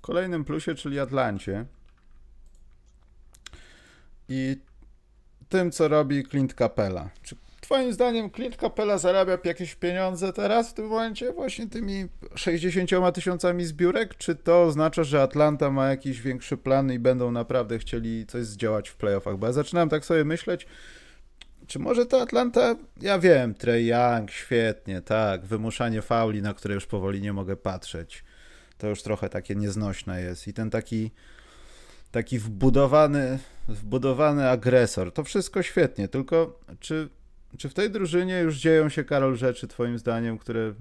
kolejnym 0.00 0.44
plusie, 0.44 0.74
czyli 0.74 1.00
Atlancie. 1.00 1.64
I 4.28 4.56
tym, 5.48 5.70
co 5.70 5.88
robi 5.88 6.24
Clint 6.24 6.54
Capella. 6.54 7.10
Czy 7.22 7.36
twoim 7.60 7.92
zdaniem 7.92 8.30
Clint 8.30 8.56
Capella 8.56 8.98
zarabia 8.98 9.38
jakieś 9.44 9.74
pieniądze 9.74 10.32
teraz 10.32 10.70
w 10.70 10.74
tym 10.74 10.86
momencie 10.86 11.32
właśnie 11.32 11.68
tymi 11.68 12.06
60 12.34 13.14
tysiącami 13.14 13.64
zbiórek? 13.64 14.14
Czy 14.14 14.34
to 14.34 14.62
oznacza, 14.62 15.04
że 15.04 15.22
Atlanta 15.22 15.70
ma 15.70 15.88
jakiś 15.88 16.20
większy 16.20 16.56
plan 16.56 16.92
i 16.92 16.98
będą 16.98 17.32
naprawdę 17.32 17.78
chcieli 17.78 18.26
coś 18.26 18.46
zdziałać 18.46 18.88
w 18.88 18.96
playoffach? 18.96 19.38
Bo 19.38 19.46
ja 19.46 19.52
zaczynałem 19.52 19.88
tak 19.88 20.04
sobie 20.04 20.24
myśleć, 20.24 20.66
czy 21.70 21.78
może 21.78 22.06
to 22.06 22.22
Atlanta? 22.22 22.76
Ja 23.00 23.18
wiem, 23.18 23.54
Trey 23.54 23.86
Young, 23.86 24.30
świetnie, 24.30 25.02
tak. 25.02 25.44
Wymuszanie 25.44 26.02
fauli, 26.02 26.42
na 26.42 26.54
które 26.54 26.74
już 26.74 26.86
powoli 26.86 27.20
nie 27.20 27.32
mogę 27.32 27.56
patrzeć. 27.56 28.24
To 28.78 28.88
już 28.88 29.02
trochę 29.02 29.28
takie 29.28 29.54
nieznośne 29.54 30.22
jest. 30.22 30.48
I 30.48 30.52
ten 30.52 30.70
taki 30.70 31.10
taki 32.10 32.38
wbudowany, 32.38 33.38
wbudowany 33.68 34.48
agresor. 34.48 35.12
To 35.12 35.24
wszystko 35.24 35.62
świetnie, 35.62 36.08
tylko 36.08 36.60
czy, 36.80 37.08
czy 37.58 37.68
w 37.68 37.74
tej 37.74 37.90
drużynie 37.90 38.40
już 38.40 38.56
dzieją 38.56 38.88
się, 38.88 39.04
Karol, 39.04 39.36
rzeczy, 39.36 39.68
twoim 39.68 39.98
zdaniem, 39.98 40.38
które 40.38 40.74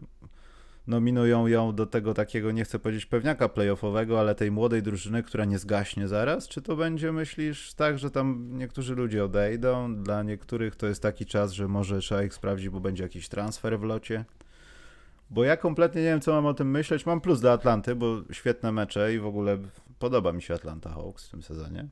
nominują 0.89 1.47
ją 1.47 1.75
do 1.75 1.85
tego 1.85 2.13
takiego, 2.13 2.51
nie 2.51 2.63
chcę 2.63 2.79
powiedzieć 2.79 3.05
pewniaka 3.05 3.49
playoffowego, 3.49 4.19
ale 4.19 4.35
tej 4.35 4.51
młodej 4.51 4.83
drużyny, 4.83 5.23
która 5.23 5.45
nie 5.45 5.59
zgaśnie 5.59 6.07
zaraz? 6.07 6.47
Czy 6.47 6.61
to 6.61 6.75
będzie, 6.75 7.11
myślisz, 7.11 7.73
tak, 7.73 7.99
że 7.99 8.11
tam 8.11 8.49
niektórzy 8.57 8.95
ludzie 8.95 9.23
odejdą, 9.23 9.95
dla 9.95 10.23
niektórych 10.23 10.75
to 10.75 10.87
jest 10.87 11.01
taki 11.01 11.25
czas, 11.25 11.51
że 11.51 11.67
może 11.67 11.99
trzeba 11.99 12.23
ich 12.23 12.33
sprawdzić, 12.33 12.69
bo 12.69 12.79
będzie 12.79 13.03
jakiś 13.03 13.29
transfer 13.29 13.79
w 13.79 13.83
locie? 13.83 14.25
Bo 15.29 15.43
ja 15.43 15.57
kompletnie 15.57 16.01
nie 16.01 16.07
wiem, 16.07 16.21
co 16.21 16.33
mam 16.33 16.45
o 16.45 16.53
tym 16.53 16.71
myśleć. 16.71 17.05
Mam 17.05 17.21
plus 17.21 17.41
dla 17.41 17.51
Atlanty, 17.51 17.95
bo 17.95 18.21
świetne 18.31 18.71
mecze 18.71 19.13
i 19.13 19.19
w 19.19 19.25
ogóle 19.25 19.57
podoba 19.99 20.31
mi 20.31 20.41
się 20.41 20.53
Atlanta 20.53 20.89
Hawks 20.89 21.27
w 21.27 21.31
tym 21.31 21.43
sezonie. 21.43 21.87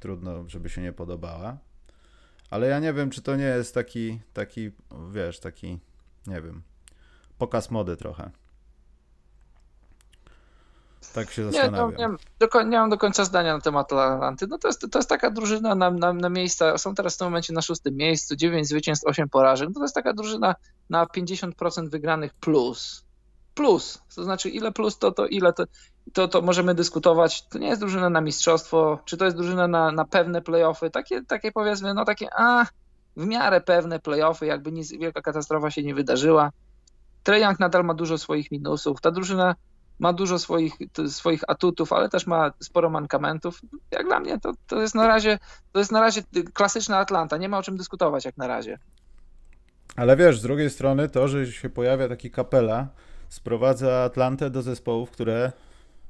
Trudno, 0.00 0.48
żeby 0.48 0.68
się 0.68 0.82
nie 0.82 0.92
podobała. 0.92 1.58
Ale 2.50 2.68
ja 2.68 2.80
nie 2.80 2.92
wiem, 2.92 3.10
czy 3.10 3.22
to 3.22 3.36
nie 3.36 3.44
jest 3.44 3.74
taki, 3.74 4.20
taki, 4.32 4.70
wiesz, 5.12 5.40
taki, 5.40 5.78
nie 6.26 6.42
wiem, 6.42 6.62
pokaz 7.42 7.70
mody 7.70 7.96
trochę. 7.96 8.30
Tak 11.14 11.30
się 11.30 11.44
zastanawiam. 11.44 11.90
Nie, 11.98 12.08
no, 12.08 12.62
nie, 12.62 12.70
nie, 12.70 12.78
mam 12.78 12.90
do 12.90 12.98
końca 12.98 13.24
zdania 13.24 13.54
na 13.54 13.60
temat 13.60 13.92
Atlanty. 13.92 14.46
No 14.46 14.58
to, 14.58 14.68
jest, 14.68 14.86
to 14.90 14.98
jest 14.98 15.08
taka 15.08 15.30
drużyna 15.30 15.74
na, 15.74 15.90
na, 15.90 16.12
na 16.12 16.28
miejsca, 16.28 16.78
są 16.78 16.94
teraz 16.94 17.14
w 17.14 17.18
tym 17.18 17.26
momencie 17.26 17.52
na 17.52 17.62
szóstym 17.62 17.96
miejscu, 17.96 18.36
9 18.36 18.68
zwycięstw, 18.68 19.06
8 19.06 19.28
porażek. 19.28 19.68
No 19.68 19.74
to 19.74 19.82
jest 19.82 19.94
taka 19.94 20.12
drużyna 20.12 20.54
na 20.90 21.04
50% 21.04 21.88
wygranych 21.88 22.34
plus. 22.34 23.04
Plus, 23.54 24.02
to 24.16 24.24
znaczy 24.24 24.48
ile 24.48 24.72
plus 24.72 24.98
to, 24.98 25.12
to 25.12 25.26
ile 25.26 25.52
to, 25.52 25.64
to, 26.12 26.28
to 26.28 26.42
możemy 26.42 26.74
dyskutować. 26.74 27.48
To 27.48 27.58
nie 27.58 27.68
jest 27.68 27.80
drużyna 27.80 28.10
na 28.10 28.20
mistrzostwo, 28.20 28.98
czy 29.04 29.16
to 29.16 29.24
jest 29.24 29.36
drużyna 29.36 29.68
na, 29.68 29.92
na 29.92 30.04
pewne 30.04 30.42
playoffy. 30.42 30.90
Takie, 30.90 31.22
takie 31.22 31.52
powiedzmy, 31.52 31.94
no 31.94 32.04
takie, 32.04 32.28
a 32.36 32.66
w 33.16 33.26
miarę 33.26 33.60
pewne 33.60 34.00
playoffy, 34.00 34.46
jakby 34.46 34.72
nic, 34.72 34.92
wielka 34.92 35.22
katastrofa 35.22 35.70
się 35.70 35.82
nie 35.82 35.94
wydarzyła. 35.94 36.50
Treyang 37.22 37.60
nadal 37.60 37.84
ma 37.84 37.94
dużo 37.94 38.18
swoich 38.18 38.50
minusów. 38.50 39.00
Ta 39.00 39.10
drużyna 39.10 39.54
ma 39.98 40.12
dużo 40.12 40.38
swoich, 40.38 40.72
swoich 41.08 41.40
atutów, 41.48 41.92
ale 41.92 42.08
też 42.08 42.26
ma 42.26 42.52
sporo 42.60 42.90
mankamentów. 42.90 43.60
Jak 43.90 44.06
dla 44.06 44.20
mnie 44.20 44.40
to, 44.40 44.52
to 44.66 44.82
jest 44.82 44.94
na 44.94 45.06
razie 45.06 45.38
to 45.72 45.78
jest 45.78 45.92
na 45.92 46.00
razie 46.00 46.22
klasyczna 46.52 46.98
Atlanta. 46.98 47.36
Nie 47.36 47.48
ma 47.48 47.58
o 47.58 47.62
czym 47.62 47.76
dyskutować 47.76 48.24
jak 48.24 48.36
na 48.36 48.46
razie. 48.46 48.78
Ale 49.96 50.16
wiesz, 50.16 50.38
z 50.38 50.42
drugiej 50.42 50.70
strony 50.70 51.08
to, 51.08 51.28
że 51.28 51.52
się 51.52 51.70
pojawia 51.70 52.08
taki 52.08 52.30
kapela, 52.30 52.88
sprowadza 53.28 54.02
Atlantę 54.02 54.50
do 54.50 54.62
zespołów, 54.62 55.10
które 55.10 55.52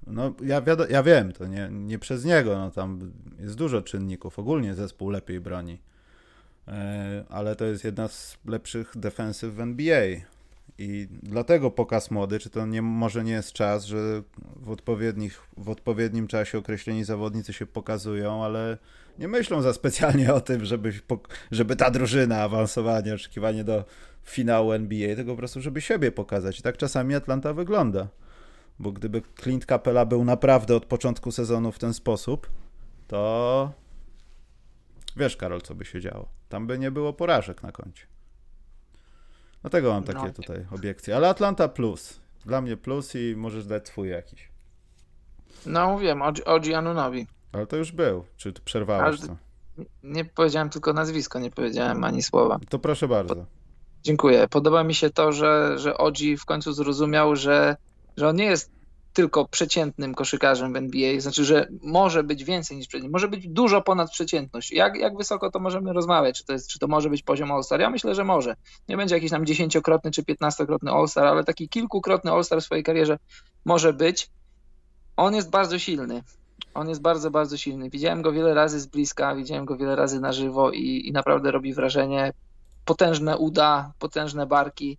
no 0.06 0.32
ja, 0.42 0.62
ja 0.90 1.02
wiem, 1.02 1.32
to 1.32 1.46
nie, 1.46 1.68
nie 1.70 1.98
przez 1.98 2.24
niego, 2.24 2.58
no 2.58 2.70
tam 2.70 3.12
jest 3.38 3.56
dużo 3.56 3.82
czynników, 3.82 4.38
ogólnie 4.38 4.74
zespół 4.74 5.10
lepiej 5.10 5.40
broni. 5.40 5.78
E, 6.68 7.24
ale 7.28 7.56
to 7.56 7.64
jest 7.64 7.84
jedna 7.84 8.08
z 8.08 8.38
lepszych 8.46 8.92
defensyw 8.96 9.54
w 9.54 9.60
NBA. 9.60 10.02
I 10.82 11.08
dlatego 11.22 11.70
pokaz 11.70 12.10
młody, 12.10 12.38
czy 12.38 12.50
to 12.50 12.66
nie, 12.66 12.82
może 12.82 13.24
nie 13.24 13.32
jest 13.32 13.52
czas, 13.52 13.84
że 13.84 14.22
w, 14.56 14.70
odpowiednich, 14.70 15.42
w 15.56 15.68
odpowiednim 15.70 16.26
czasie 16.26 16.58
określeni 16.58 17.04
zawodnicy 17.04 17.52
się 17.52 17.66
pokazują, 17.66 18.44
ale 18.44 18.78
nie 19.18 19.28
myślą 19.28 19.62
za 19.62 19.72
specjalnie 19.72 20.34
o 20.34 20.40
tym, 20.40 20.64
żeby, 20.64 20.92
żeby 21.50 21.76
ta 21.76 21.90
drużyna 21.90 22.42
awansowanie, 22.42 23.14
oczekiwanie 23.14 23.64
do 23.64 23.84
finału 24.24 24.72
NBA, 24.72 25.16
tylko 25.16 25.30
po 25.30 25.36
prostu, 25.36 25.60
żeby 25.60 25.80
siebie 25.80 26.12
pokazać. 26.12 26.58
I 26.58 26.62
tak 26.62 26.76
czasami 26.76 27.14
Atlanta 27.14 27.52
wygląda. 27.52 28.08
Bo 28.78 28.92
gdyby 28.92 29.22
Clint 29.42 29.66
Capella 29.66 30.06
był 30.06 30.24
naprawdę 30.24 30.76
od 30.76 30.86
początku 30.86 31.32
sezonu 31.32 31.72
w 31.72 31.78
ten 31.78 31.94
sposób, 31.94 32.50
to 33.06 33.72
wiesz, 35.16 35.36
Karol, 35.36 35.60
co 35.60 35.74
by 35.74 35.84
się 35.84 36.00
działo. 36.00 36.28
Tam 36.48 36.66
by 36.66 36.78
nie 36.78 36.90
było 36.90 37.12
porażek 37.12 37.62
na 37.62 37.72
koncie. 37.72 38.11
Dlatego 39.62 39.92
mam 39.92 40.04
takie 40.04 40.18
no. 40.18 40.32
tutaj 40.32 40.66
obiekcje. 40.70 41.16
Ale 41.16 41.28
Atlanta 41.28 41.68
plus. 41.68 42.20
Dla 42.46 42.60
mnie 42.60 42.76
plus 42.76 43.14
i 43.14 43.34
możesz 43.36 43.66
dać 43.66 43.88
swój 43.88 44.08
jakiś. 44.08 44.48
No 45.66 45.98
wiem, 45.98 46.22
Oji 46.46 46.74
Anunowi. 46.74 47.26
Ale 47.52 47.66
to 47.66 47.76
już 47.76 47.92
był. 47.92 48.24
Czy 48.36 48.52
przerwałeś 48.52 49.20
to? 49.20 49.36
Nie 50.02 50.24
powiedziałem 50.24 50.70
tylko 50.70 50.92
nazwisko, 50.92 51.38
nie 51.38 51.50
powiedziałem 51.50 52.04
ani 52.04 52.22
słowa. 52.22 52.58
To 52.68 52.78
proszę 52.78 53.08
bardzo. 53.08 53.36
Po... 53.36 53.44
Dziękuję. 54.02 54.48
Podoba 54.48 54.84
mi 54.84 54.94
się 54.94 55.10
to, 55.10 55.32
że, 55.32 55.78
że 55.78 55.98
Oji 55.98 56.36
w 56.36 56.44
końcu 56.44 56.72
zrozumiał, 56.72 57.36
że, 57.36 57.76
że 58.16 58.28
on 58.28 58.36
nie 58.36 58.44
jest 58.44 58.70
tylko 59.12 59.48
przeciętnym 59.48 60.14
koszykarzem 60.14 60.72
w 60.72 60.76
NBA, 60.76 61.20
znaczy, 61.20 61.44
że 61.44 61.68
może 61.82 62.22
być 62.22 62.44
więcej 62.44 62.76
niż 62.76 62.86
przeciętny, 62.86 63.10
może 63.10 63.28
być 63.28 63.48
dużo 63.48 63.82
ponad 63.82 64.10
przeciętność. 64.10 64.72
Jak, 64.72 64.96
jak 64.96 65.16
wysoko 65.16 65.50
to 65.50 65.60
możemy 65.60 65.92
rozmawiać? 65.92 66.38
Czy 66.38 66.44
to, 66.44 66.52
jest, 66.52 66.68
czy 66.68 66.78
to 66.78 66.88
może 66.88 67.10
być 67.10 67.22
poziom 67.22 67.52
All-Star? 67.52 67.80
Ja 67.80 67.90
myślę, 67.90 68.14
że 68.14 68.24
może. 68.24 68.56
Nie 68.88 68.96
będzie 68.96 69.14
jakiś 69.14 69.30
tam 69.30 69.46
dziesięciokrotny 69.46 70.10
czy 70.10 70.24
piętnastokrotny 70.24 70.90
All-Star, 70.90 71.26
ale 71.26 71.44
taki 71.44 71.68
kilkukrotny 71.68 72.32
All-Star 72.32 72.60
w 72.60 72.64
swojej 72.64 72.84
karierze 72.84 73.18
może 73.64 73.92
być. 73.92 74.30
On 75.16 75.34
jest 75.34 75.50
bardzo 75.50 75.78
silny. 75.78 76.22
On 76.74 76.88
jest 76.88 77.02
bardzo, 77.02 77.30
bardzo 77.30 77.56
silny. 77.56 77.90
Widziałem 77.90 78.22
go 78.22 78.32
wiele 78.32 78.54
razy 78.54 78.80
z 78.80 78.86
bliska, 78.86 79.34
widziałem 79.34 79.64
go 79.64 79.76
wiele 79.76 79.96
razy 79.96 80.20
na 80.20 80.32
żywo 80.32 80.70
i, 80.70 81.08
i 81.08 81.12
naprawdę 81.12 81.50
robi 81.50 81.74
wrażenie. 81.74 82.32
Potężne 82.84 83.38
uda, 83.38 83.92
potężne 83.98 84.46
barki 84.46 84.98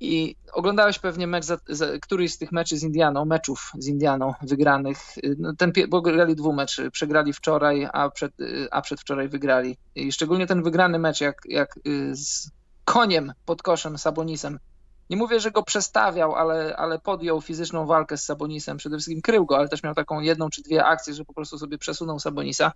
i 0.00 0.36
oglądałeś 0.52 0.98
pewnie 0.98 1.26
mecz, 1.26 1.44
za, 1.44 1.58
za, 1.68 1.86
któryś 2.02 2.32
z 2.32 2.38
tych 2.38 2.52
meczy 2.52 2.76
z 2.76 2.82
Indianą, 2.82 3.24
meczów 3.24 3.72
z 3.78 3.86
Indianą 3.86 4.34
wygranych. 4.42 4.98
No, 5.38 5.52
ten, 5.58 5.72
bo 5.88 6.00
grali 6.00 6.36
dwu 6.36 6.52
meczy, 6.52 6.90
przegrali 6.90 7.32
wczoraj, 7.32 7.88
a, 7.92 8.10
przed, 8.10 8.32
a 8.70 8.82
przedwczoraj 8.82 9.28
wygrali. 9.28 9.76
I 9.94 10.12
szczególnie 10.12 10.46
ten 10.46 10.62
wygrany 10.62 10.98
mecz, 10.98 11.20
jak, 11.20 11.36
jak 11.44 11.76
y, 11.86 12.16
z 12.16 12.50
koniem 12.84 13.32
pod 13.44 13.62
koszem 13.62 13.98
Sabonisem. 13.98 14.58
Nie 15.10 15.16
mówię, 15.16 15.40
że 15.40 15.50
go 15.50 15.62
przestawiał, 15.62 16.34
ale, 16.34 16.76
ale 16.76 16.98
podjął 16.98 17.40
fizyczną 17.40 17.86
walkę 17.86 18.16
z 18.16 18.24
Sabonisem. 18.24 18.76
Przede 18.76 18.96
wszystkim 18.96 19.22
krył 19.22 19.46
go, 19.46 19.58
ale 19.58 19.68
też 19.68 19.82
miał 19.82 19.94
taką 19.94 20.20
jedną 20.20 20.50
czy 20.50 20.62
dwie 20.62 20.84
akcje, 20.84 21.14
że 21.14 21.24
po 21.24 21.34
prostu 21.34 21.58
sobie 21.58 21.78
przesunął 21.78 22.18
Sabonisa. 22.18 22.72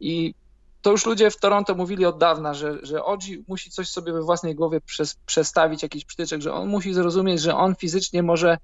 I 0.00 0.34
to 0.82 0.90
już 0.90 1.06
ludzie 1.06 1.30
w 1.30 1.36
Toronto 1.36 1.74
mówili 1.74 2.04
od 2.06 2.18
dawna, 2.18 2.54
że, 2.54 2.78
że 2.82 3.04
Odzi 3.04 3.44
musi 3.48 3.70
coś 3.70 3.88
sobie 3.88 4.12
we 4.12 4.22
własnej 4.22 4.54
głowie 4.54 4.80
przez, 4.80 5.14
przestawić, 5.14 5.82
jakiś 5.82 6.04
przytyczek, 6.04 6.42
że 6.42 6.54
on 6.54 6.68
musi 6.68 6.94
zrozumieć, 6.94 7.40
że 7.40 7.56
on 7.56 7.74
fizycznie 7.74 8.22
może, 8.22 8.58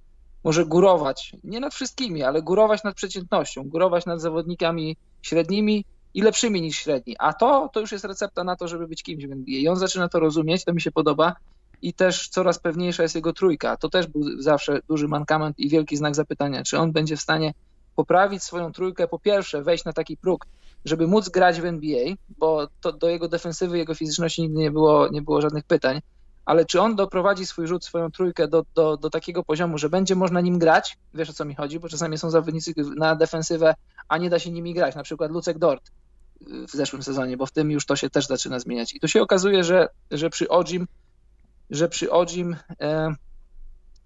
może 0.44 0.66
górować, 0.66 1.33
nie 1.44 1.61
nad 1.61 1.74
wszystkimi, 1.74 2.22
ale 2.22 2.42
górować 2.42 2.85
nad 2.85 2.94
przeciętnością, 2.94 3.64
górować 3.64 4.07
nad 4.07 4.20
zawodnikami 4.20 4.96
średnimi 5.22 5.85
i 6.14 6.22
lepszymi 6.22 6.61
niż 6.61 6.76
średni. 6.76 7.16
A 7.18 7.33
to, 7.33 7.70
to 7.72 7.81
już 7.81 7.92
jest 7.92 8.04
recepta 8.04 8.44
na 8.44 8.57
to, 8.57 8.68
żeby 8.68 8.88
być 8.88 9.02
kimś 9.02 9.26
w 9.26 9.33
NBA. 9.33 9.59
I 9.59 9.68
on 9.68 9.76
zaczyna 9.76 10.09
to 10.09 10.20
rozumieć, 10.20 10.64
to 10.64 10.72
mi 10.72 10.81
się 10.81 10.92
podoba 10.92 11.37
i 11.83 11.94
też 11.94 12.28
coraz 12.28 12.59
pewniejsza 12.59 13.02
jest 13.02 13.14
jego 13.14 13.33
trójka. 13.33 13.76
To 13.76 13.88
też 13.88 14.07
był 14.07 14.42
zawsze 14.42 14.81
duży 14.88 15.09
mankament 15.09 15.59
i 15.59 15.68
wielki 15.68 15.96
znak 15.96 16.14
zapytania, 16.14 16.62
czy 16.62 16.78
on 16.78 16.92
będzie 16.92 17.16
w 17.16 17.20
stanie 17.20 17.54
poprawić 17.96 18.42
swoją 18.42 18.72
trójkę, 18.72 19.09
po 19.09 19.18
pierwsze 19.18 19.62
wejść 19.62 19.85
na 19.85 19.92
taki 19.92 20.16
próg, 20.16 20.46
żeby 20.84 21.06
móc 21.06 21.28
grać 21.28 21.60
w 21.60 21.64
NBA, 21.64 22.14
bo 22.38 22.68
to 22.80 22.92
do 22.92 23.08
jego 23.08 23.28
defensywy, 23.28 23.78
jego 23.78 23.94
fizyczności 23.94 24.42
nigdy 24.42 24.58
nie 24.58 24.70
było, 24.70 25.08
nie 25.08 25.22
było 25.22 25.40
żadnych 25.40 25.64
pytań, 25.64 26.00
ale 26.44 26.64
czy 26.64 26.80
on 26.80 26.96
doprowadzi 26.96 27.46
swój 27.46 27.66
rzut, 27.66 27.84
swoją 27.84 28.10
trójkę 28.10 28.48
do, 28.48 28.64
do, 28.74 28.96
do 28.96 29.10
takiego 29.10 29.44
poziomu, 29.44 29.78
że 29.78 29.88
będzie 29.88 30.14
można 30.14 30.40
nim 30.40 30.58
grać, 30.58 30.98
wiesz 31.14 31.30
o 31.30 31.32
co 31.32 31.44
mi 31.44 31.54
chodzi, 31.54 31.80
bo 31.80 31.88
czasami 31.88 32.18
są 32.18 32.30
zawodnicy 32.30 32.72
na 32.96 33.16
defensywę, 33.16 33.74
a 34.08 34.18
nie 34.18 34.30
da 34.30 34.38
się 34.38 34.50
nimi 34.50 34.74
grać, 34.74 34.94
na 34.94 35.02
przykład 35.02 35.30
Lucek 35.30 35.58
Dort 35.58 35.90
w 36.40 36.70
zeszłym 36.70 37.02
sezonie, 37.02 37.36
bo 37.36 37.46
w 37.46 37.50
tym 37.50 37.70
już 37.70 37.86
to 37.86 37.96
się 37.96 38.10
też 38.10 38.26
zaczyna 38.26 38.58
zmieniać. 38.58 38.94
I 38.94 39.00
tu 39.00 39.08
się 39.08 39.22
okazuje, 39.22 39.64
że, 39.64 39.88
że 40.10 40.30
przy 40.30 40.48
Ojim, 40.48 40.86
że 41.70 41.88
przy 41.88 42.08
e, 42.12 43.14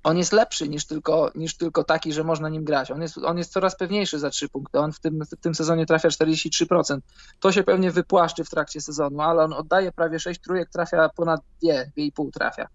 on 0.04 0.18
jest 0.18 0.32
lepszy 0.32 0.68
niż 0.68 0.86
tylko, 0.86 1.30
niż 1.34 1.56
tylko 1.56 1.84
taki, 1.84 2.12
że 2.12 2.24
można 2.24 2.48
nim 2.48 2.64
grać. 2.64 2.90
On 2.90 3.02
jest, 3.02 3.18
on 3.18 3.38
jest 3.38 3.52
coraz 3.52 3.76
pewniejszy 3.76 4.18
za 4.18 4.30
trzy 4.30 4.48
punkty. 4.48 4.78
On 4.78 4.92
w 4.92 5.00
tym, 5.00 5.24
w 5.24 5.36
tym 5.40 5.54
sezonie 5.54 5.86
trafia 5.86 6.08
43%. 6.08 6.98
To 7.40 7.52
się 7.52 7.62
pewnie 7.62 7.90
wypłaszczy 7.90 8.44
w 8.44 8.50
trakcie 8.50 8.80
sezonu, 8.80 9.20
ale 9.20 9.44
on 9.44 9.52
oddaje 9.52 9.92
prawie 9.92 10.20
6 10.20 10.40
trójek, 10.40 10.70
trafia 10.70 11.08
ponad 11.08 11.40
2, 11.62 11.72
2,5 11.72 12.30
trafia. 12.32 12.68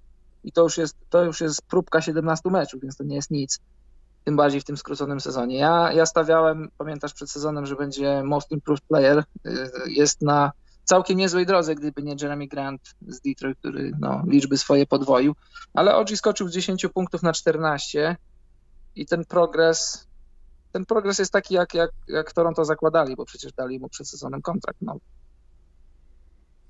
I 0.44 0.52
to 0.52 0.64
już, 0.64 0.78
jest, 0.78 0.98
to 1.10 1.24
już 1.24 1.42
jest 1.42 1.62
próbka 1.62 2.02
17 2.02 2.50
meczów, 2.50 2.82
więc 2.82 2.98
to 2.98 3.04
nie 3.04 3.16
jest 3.16 3.32
nic. 3.32 3.60
Tym 4.24 4.36
bardziej 4.36 4.62
w 4.62 4.64
tym 4.64 4.78
skróconym 4.78 5.20
sezonie. 5.20 5.58
Ja, 5.58 5.94
ja 5.94 6.06
stawiałem, 6.06 6.70
pamiętasz 6.78 7.14
przed 7.14 7.32
sezonem, 7.32 7.66
że 7.66 7.76
będzie 7.76 8.24
Most 8.24 8.52
Improved 8.52 8.86
Player. 8.88 9.24
Y, 9.48 9.70
jest 9.88 10.22
na 10.22 10.52
całkiem 10.88 11.18
niezłej 11.18 11.46
drodze, 11.46 11.76
gdyby 11.76 12.04
nie 12.04 12.16
Jeremy 12.22 12.48
Grant 12.48 12.96
z 13.08 13.22
Detroit, 13.22 13.58
który 13.60 13.92
no, 14.00 14.24
liczby 14.28 14.58
swoje 14.58 14.86
podwoił. 14.86 15.36
Ale 15.74 15.96
OG 15.96 16.10
skoczył 16.10 16.48
z 16.48 16.52
10 16.52 16.86
punktów 16.94 17.24
na 17.24 17.34
14 17.34 18.16
i 18.96 19.06
ten 19.06 19.26
progres 19.26 20.08
ten 20.72 20.86
progres 20.86 21.20
jest 21.20 21.32
taki, 21.32 21.54
jak, 21.54 21.74
jak, 21.74 21.92
jak 22.08 22.34
Toronto 22.34 22.66
zakładali, 22.66 23.16
bo 23.16 23.26
przecież 23.26 23.54
dali 23.54 23.80
mu 23.80 23.90
przed 23.90 24.10
sezonem 24.10 24.42
kontrakt 24.42 24.82
nowy. 24.82 25.00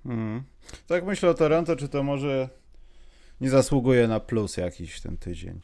Hmm. 0.04 0.44
Tak 0.88 1.06
myślę 1.06 1.30
o 1.30 1.34
Toronto, 1.34 1.76
czy 1.76 1.89
to 1.89 2.04
może 2.04 2.50
nie 3.41 3.50
zasługuje 3.50 4.08
na 4.08 4.20
plus 4.20 4.58
jakiś 4.58 5.02
ten 5.02 5.18
tydzień. 5.18 5.60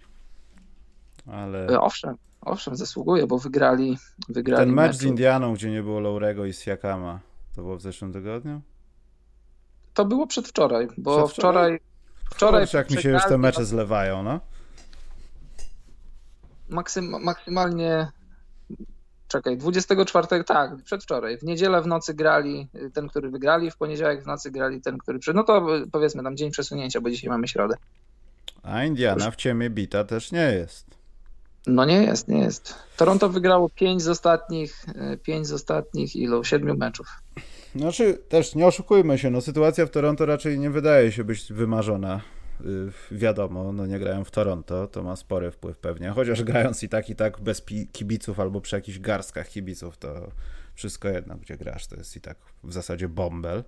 Ale... 1.27 1.67
E, 1.67 1.81
owszem, 1.81 2.15
owszem, 2.41 2.75
zasługuje, 2.75 3.27
bo 3.27 3.37
wygrali, 3.37 3.97
wygrali 4.29 4.65
Ten 4.65 4.75
mecz 4.75 4.95
z 4.95 5.03
Indianą, 5.03 5.53
gdzie 5.53 5.71
nie 5.71 5.83
było 5.83 5.99
Laurego 5.99 6.45
i 6.45 6.53
Siakama, 6.53 7.19
to 7.55 7.61
było 7.61 7.77
w 7.77 7.81
zeszłym 7.81 8.13
tygodniu? 8.13 8.61
To 9.93 10.05
było 10.05 10.27
przedwczoraj, 10.27 10.87
bo 10.97 11.27
wczoraj. 11.27 11.79
Wczoraj, 12.31 12.67
jak 12.73 12.91
mi 12.91 13.01
się 13.01 13.09
już 13.09 13.23
te 13.25 13.37
mecze 13.37 13.65
zlewają, 13.65 14.23
no? 14.23 14.39
Maksym, 16.69 17.23
maksymalnie. 17.23 18.11
Czekaj, 19.27 19.57
24, 19.57 20.43
tak, 20.43 20.83
przedwczoraj. 20.83 21.37
W 21.37 21.43
niedzielę 21.43 21.81
w 21.81 21.87
nocy 21.87 22.13
grali 22.13 22.67
ten, 22.93 23.07
który 23.07 23.29
wygrali, 23.29 23.71
w 23.71 23.77
poniedziałek 23.77 24.23
w 24.23 24.27
nocy 24.27 24.51
grali 24.51 24.81
ten, 24.81 24.97
który 24.97 25.19
przed. 25.19 25.35
No 25.35 25.43
to 25.43 25.67
powiedzmy 25.91 26.23
tam 26.23 26.37
dzień 26.37 26.51
przesunięcia, 26.51 27.01
bo 27.01 27.09
dzisiaj 27.09 27.29
mamy 27.29 27.47
środę. 27.47 27.75
A 28.63 28.83
Indiana 28.83 29.31
w 29.31 29.35
ciemie 29.35 29.69
bita 29.69 30.03
też 30.03 30.31
nie 30.31 30.51
jest. 30.53 31.02
No 31.67 31.85
nie 31.85 32.03
jest, 32.03 32.27
nie 32.27 32.39
jest. 32.39 32.75
Toronto 32.97 33.29
wygrało 33.29 33.69
5 33.69 34.01
z 34.01 34.07
ostatnich, 34.07 34.85
5 35.23 35.47
z 35.47 35.53
ostatnich 35.53 36.15
ilu? 36.15 36.43
7 36.43 36.77
meczów. 36.77 37.07
Znaczy, 37.75 38.13
też 38.29 38.55
nie 38.55 38.67
oszukujmy 38.67 39.17
się, 39.17 39.29
no 39.29 39.41
sytuacja 39.41 39.85
w 39.85 39.89
Toronto 39.89 40.25
raczej 40.25 40.59
nie 40.59 40.69
wydaje 40.69 41.11
się 41.11 41.23
być 41.23 41.53
wymarzona. 41.53 42.21
Yy, 42.61 42.91
wiadomo, 43.11 43.73
no 43.73 43.85
nie 43.85 43.99
grają 43.99 44.23
w 44.23 44.31
Toronto, 44.31 44.87
to 44.87 45.03
ma 45.03 45.15
spory 45.15 45.51
wpływ 45.51 45.77
pewnie, 45.77 46.09
chociaż 46.09 46.43
grając 46.43 46.83
i 46.83 46.89
tak 46.89 47.09
i 47.09 47.15
tak 47.15 47.41
bez 47.41 47.65
kibiców 47.91 48.39
albo 48.39 48.61
przy 48.61 48.75
jakichś 48.75 48.99
garstkach 48.99 49.49
kibiców, 49.49 49.97
to 49.97 50.31
wszystko 50.75 51.07
jedno, 51.07 51.35
gdzie 51.35 51.57
grasz, 51.57 51.87
to 51.87 51.95
jest 51.95 52.15
i 52.15 52.21
tak 52.21 52.37
w 52.63 52.73
zasadzie 52.73 53.09
bąbel, 53.09 53.63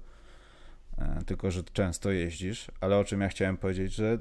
yy, 0.98 1.06
tylko 1.26 1.52
że 1.52 1.64
często 1.64 2.12
jeździsz, 2.12 2.68
ale 2.82 2.98
o 2.98 3.04
czym 3.04 3.22
ja 3.22 3.28
chciałem 3.28 3.58
powiedzieć, 3.58 3.94
że 3.94 4.20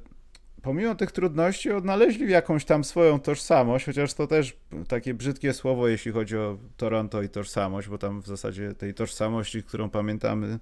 pomimo 0.65 0.95
tych 0.95 1.13
trudności 1.13 1.73
odnaleźli 1.73 2.31
jakąś 2.31 2.65
tam 2.65 2.85
swoją 2.85 3.21
tożsamość, 3.21 3.87
chociaż 3.87 4.15
to 4.15 4.27
też 4.27 4.57
takie 4.89 5.15
brzydkie 5.15 5.53
słowo, 5.53 5.89
jeśli 5.89 6.13
chodzi 6.13 6.37
o 6.37 6.59
Toronto 6.77 7.23
i 7.23 7.29
tożsamość, 7.29 7.89
bo 7.89 7.99
tam 7.99 8.23
w 8.23 8.27
zasadzie 8.27 8.75
tej 8.75 8.95
tożsamości, 8.95 9.63
którą 9.63 9.91
pamiętamy 9.91 10.59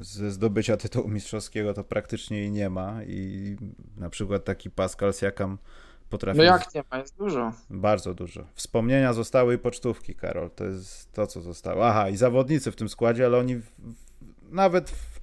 ze 0.00 0.30
zdobycia 0.30 0.76
tytułu 0.76 1.08
mistrzowskiego, 1.08 1.74
to 1.74 1.84
praktycznie 1.84 2.38
jej 2.38 2.50
nie 2.50 2.70
ma 2.70 3.04
i 3.04 3.56
na 3.96 4.10
przykład 4.10 4.44
taki 4.44 4.70
Pascal 4.70 5.12
Siakam 5.12 5.58
potrafi... 6.10 6.38
No 6.38 6.44
jak 6.44 6.74
nie 6.74 6.84
ma, 6.90 6.98
jest 6.98 7.16
dużo. 7.16 7.52
Bardzo 7.70 8.14
dużo. 8.14 8.44
Wspomnienia 8.54 9.12
zostały 9.12 9.54
i 9.54 9.58
pocztówki, 9.58 10.14
Karol, 10.14 10.50
to 10.50 10.64
jest 10.64 11.12
to, 11.12 11.26
co 11.26 11.40
zostało. 11.40 11.88
Aha, 11.88 12.08
i 12.08 12.16
zawodnicy 12.16 12.72
w 12.72 12.76
tym 12.76 12.88
składzie, 12.88 13.26
ale 13.26 13.38
oni 13.38 13.56
w, 13.56 13.70
nawet 14.50 14.90
w 14.90 15.17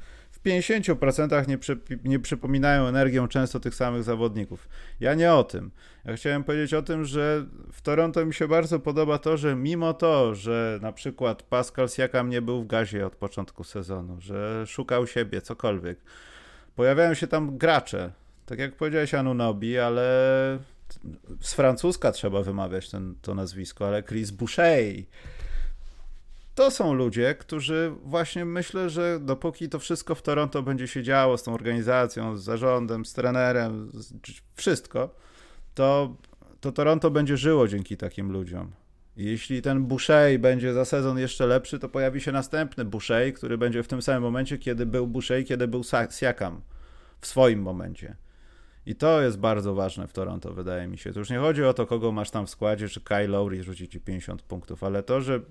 50% 0.45 1.47
nie, 1.47 1.57
przy, 1.57 1.79
nie 2.03 2.19
przypominają 2.19 2.87
energią 2.87 3.27
często 3.27 3.59
tych 3.59 3.75
samych 3.75 4.03
zawodników. 4.03 4.69
Ja 4.99 5.13
nie 5.13 5.33
o 5.33 5.43
tym. 5.43 5.71
Ja 6.05 6.15
chciałem 6.15 6.43
powiedzieć 6.43 6.73
o 6.73 6.81
tym, 6.81 7.05
że 7.05 7.45
w 7.71 7.81
Toronto 7.81 8.25
mi 8.25 8.33
się 8.33 8.47
bardzo 8.47 8.79
podoba 8.79 9.17
to, 9.17 9.37
że 9.37 9.55
mimo 9.55 9.93
to, 9.93 10.35
że 10.35 10.79
na 10.81 10.91
przykład 10.91 11.43
Pascal 11.43 11.89
Siakam 11.89 12.29
nie 12.29 12.41
był 12.41 12.63
w 12.63 12.67
gazie 12.67 13.05
od 13.05 13.15
początku 13.15 13.63
sezonu, 13.63 14.21
że 14.21 14.67
szukał 14.67 15.07
siebie, 15.07 15.41
cokolwiek, 15.41 15.99
pojawiają 16.75 17.13
się 17.13 17.27
tam 17.27 17.57
gracze. 17.57 18.11
Tak 18.45 18.59
jak 18.59 18.75
powiedziałeś 18.75 19.13
Anunobi, 19.13 19.79
ale 19.79 20.05
z 21.41 21.53
francuska 21.53 22.11
trzeba 22.11 22.41
wymawiać 22.41 22.89
ten, 22.89 23.15
to 23.21 23.35
nazwisko, 23.35 23.87
ale 23.87 24.03
Chris 24.03 24.31
Boucher, 24.31 24.93
to 26.55 26.71
są 26.71 26.93
ludzie, 26.93 27.35
którzy 27.35 27.93
właśnie 28.03 28.45
myślę, 28.45 28.89
że 28.89 29.19
dopóki 29.19 29.69
to 29.69 29.79
wszystko 29.79 30.15
w 30.15 30.21
Toronto 30.21 30.63
będzie 30.63 30.87
się 30.87 31.03
działo 31.03 31.37
z 31.37 31.43
tą 31.43 31.53
organizacją, 31.53 32.37
z 32.37 32.43
zarządem, 32.43 33.05
z 33.05 33.13
trenerem, 33.13 33.89
z 33.93 34.13
wszystko, 34.55 35.15
to, 35.73 36.15
to 36.61 36.71
Toronto 36.71 37.11
będzie 37.11 37.37
żyło 37.37 37.67
dzięki 37.67 37.97
takim 37.97 38.31
ludziom. 38.31 38.71
Jeśli 39.17 39.61
ten 39.61 39.85
Boucher 39.85 40.39
będzie 40.39 40.73
za 40.73 40.85
sezon 40.85 41.17
jeszcze 41.17 41.45
lepszy, 41.45 41.79
to 41.79 41.89
pojawi 41.89 42.21
się 42.21 42.31
następny 42.31 42.85
Boucher, 42.85 43.33
który 43.33 43.57
będzie 43.57 43.83
w 43.83 43.87
tym 43.87 44.01
samym 44.01 44.23
momencie, 44.23 44.57
kiedy 44.57 44.85
był 44.85 45.07
Boucher, 45.07 45.45
kiedy 45.45 45.67
był 45.67 45.81
Siakam 46.19 46.61
w 47.21 47.27
swoim 47.27 47.61
momencie. 47.61 48.15
I 48.85 48.95
to 48.95 49.21
jest 49.21 49.39
bardzo 49.39 49.75
ważne 49.75 50.07
w 50.07 50.13
Toronto, 50.13 50.53
wydaje 50.53 50.87
mi 50.87 50.97
się. 50.97 51.13
To 51.13 51.19
już 51.19 51.29
nie 51.29 51.37
chodzi 51.37 51.63
o 51.63 51.73
to, 51.73 51.85
kogo 51.85 52.11
masz 52.11 52.31
tam 52.31 52.45
w 52.45 52.49
składzie, 52.49 52.89
czy 52.89 53.01
Kyle 53.01 53.27
Lowry 53.27 53.63
rzuci 53.63 53.89
ci 53.89 53.99
50 53.99 54.41
punktów, 54.41 54.83
ale 54.83 55.03
to, 55.03 55.21
że 55.21 55.41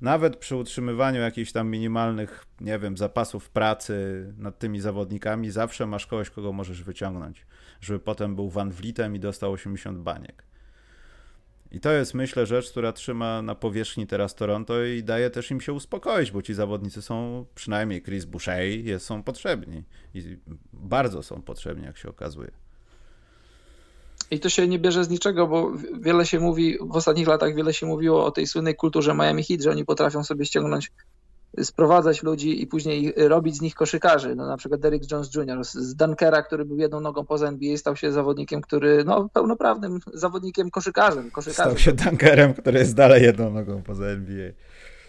nawet 0.00 0.36
przy 0.36 0.56
utrzymywaniu 0.56 1.20
jakichś 1.20 1.52
tam 1.52 1.70
minimalnych, 1.70 2.46
nie 2.60 2.78
wiem, 2.78 2.96
zapasów 2.96 3.50
pracy 3.50 4.26
nad 4.38 4.58
tymi 4.58 4.80
zawodnikami, 4.80 5.50
zawsze 5.50 5.86
masz 5.86 6.06
kogoś, 6.06 6.30
kogo 6.30 6.52
możesz 6.52 6.82
wyciągnąć, 6.82 7.46
żeby 7.80 7.98
potem 7.98 8.36
był 8.36 8.50
Van 8.50 8.70
Vlietem 8.70 9.16
i 9.16 9.20
dostał 9.20 9.52
80 9.52 9.98
baniek. 9.98 10.44
I 11.70 11.80
to 11.80 11.92
jest, 11.92 12.14
myślę, 12.14 12.46
rzecz, 12.46 12.70
która 12.70 12.92
trzyma 12.92 13.42
na 13.42 13.54
powierzchni 13.54 14.06
teraz 14.06 14.34
Toronto 14.34 14.84
i 14.84 15.02
daje 15.02 15.30
też 15.30 15.50
im 15.50 15.60
się 15.60 15.72
uspokoić, 15.72 16.30
bo 16.30 16.42
ci 16.42 16.54
zawodnicy 16.54 17.02
są, 17.02 17.46
przynajmniej 17.54 18.02
Chris 18.02 18.24
Boucher, 18.24 18.60
są 18.98 19.22
potrzebni. 19.22 19.84
I 20.14 20.38
bardzo 20.72 21.22
są 21.22 21.42
potrzebni, 21.42 21.84
jak 21.84 21.98
się 21.98 22.08
okazuje. 22.08 22.61
I 24.32 24.40
to 24.40 24.48
się 24.48 24.68
nie 24.68 24.78
bierze 24.78 25.04
z 25.04 25.08
niczego, 25.08 25.46
bo 25.46 25.72
wiele 26.00 26.26
się 26.26 26.40
mówi, 26.40 26.78
w 26.80 26.96
ostatnich 26.96 27.28
latach 27.28 27.54
wiele 27.54 27.74
się 27.74 27.86
mówiło 27.86 28.24
o 28.24 28.30
tej 28.30 28.46
słynnej 28.46 28.74
kulturze 28.74 29.14
Miami 29.14 29.44
Heat, 29.44 29.60
że 29.60 29.70
oni 29.70 29.84
potrafią 29.84 30.24
sobie 30.24 30.44
ściągnąć, 30.44 30.92
sprowadzać 31.62 32.22
ludzi 32.22 32.62
i 32.62 32.66
później 32.66 33.14
robić 33.16 33.56
z 33.56 33.60
nich 33.60 33.74
koszykarzy. 33.74 34.34
No, 34.34 34.46
na 34.46 34.56
przykład 34.56 34.80
Derrick 34.80 35.10
Jones 35.10 35.34
Jr. 35.34 35.64
z 35.64 35.94
Dunkera, 35.94 36.42
który 36.42 36.64
był 36.64 36.78
jedną 36.78 37.00
nogą 37.00 37.24
poza 37.24 37.48
NBA, 37.48 37.76
stał 37.76 37.96
się 37.96 38.12
zawodnikiem, 38.12 38.60
który, 38.60 39.04
no, 39.04 39.28
pełnoprawnym 39.32 40.00
zawodnikiem 40.14 40.70
koszykarzem. 40.70 41.30
koszykarzem. 41.30 41.64
Stał 41.64 41.78
się 41.78 41.92
Dunkerem, 41.92 42.54
który 42.54 42.78
jest 42.78 42.94
dalej 42.94 43.22
jedną 43.22 43.50
nogą 43.50 43.82
poza 43.82 44.04
NBA. 44.04 44.52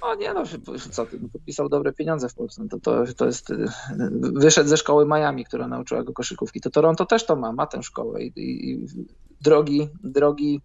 O 0.03 0.15
nie, 0.15 0.33
no 0.33 0.43
co 0.91 1.05
ty, 1.05 1.19
no, 1.21 1.29
podpisał 1.29 1.69
dobre 1.69 1.93
pieniądze 1.93 2.29
w 2.29 2.35
Polsce. 2.35 2.67
To, 2.69 2.79
to, 2.79 3.03
to 3.17 3.25
jest, 3.25 3.49
y, 3.49 3.65
wyszedł 4.19 4.69
ze 4.69 4.77
szkoły 4.77 5.05
Miami, 5.05 5.45
która 5.45 5.67
nauczyła 5.67 6.03
go 6.03 6.13
koszykówki. 6.13 6.61
To 6.61 6.69
Toronto 6.69 7.05
też 7.05 7.25
to 7.25 7.35
ma, 7.35 7.51
ma 7.51 7.67
tę 7.67 7.83
szkołę 7.83 8.23
i, 8.23 8.31
i 8.35 8.87
drogi, 9.41 9.89
drogi 10.03 10.61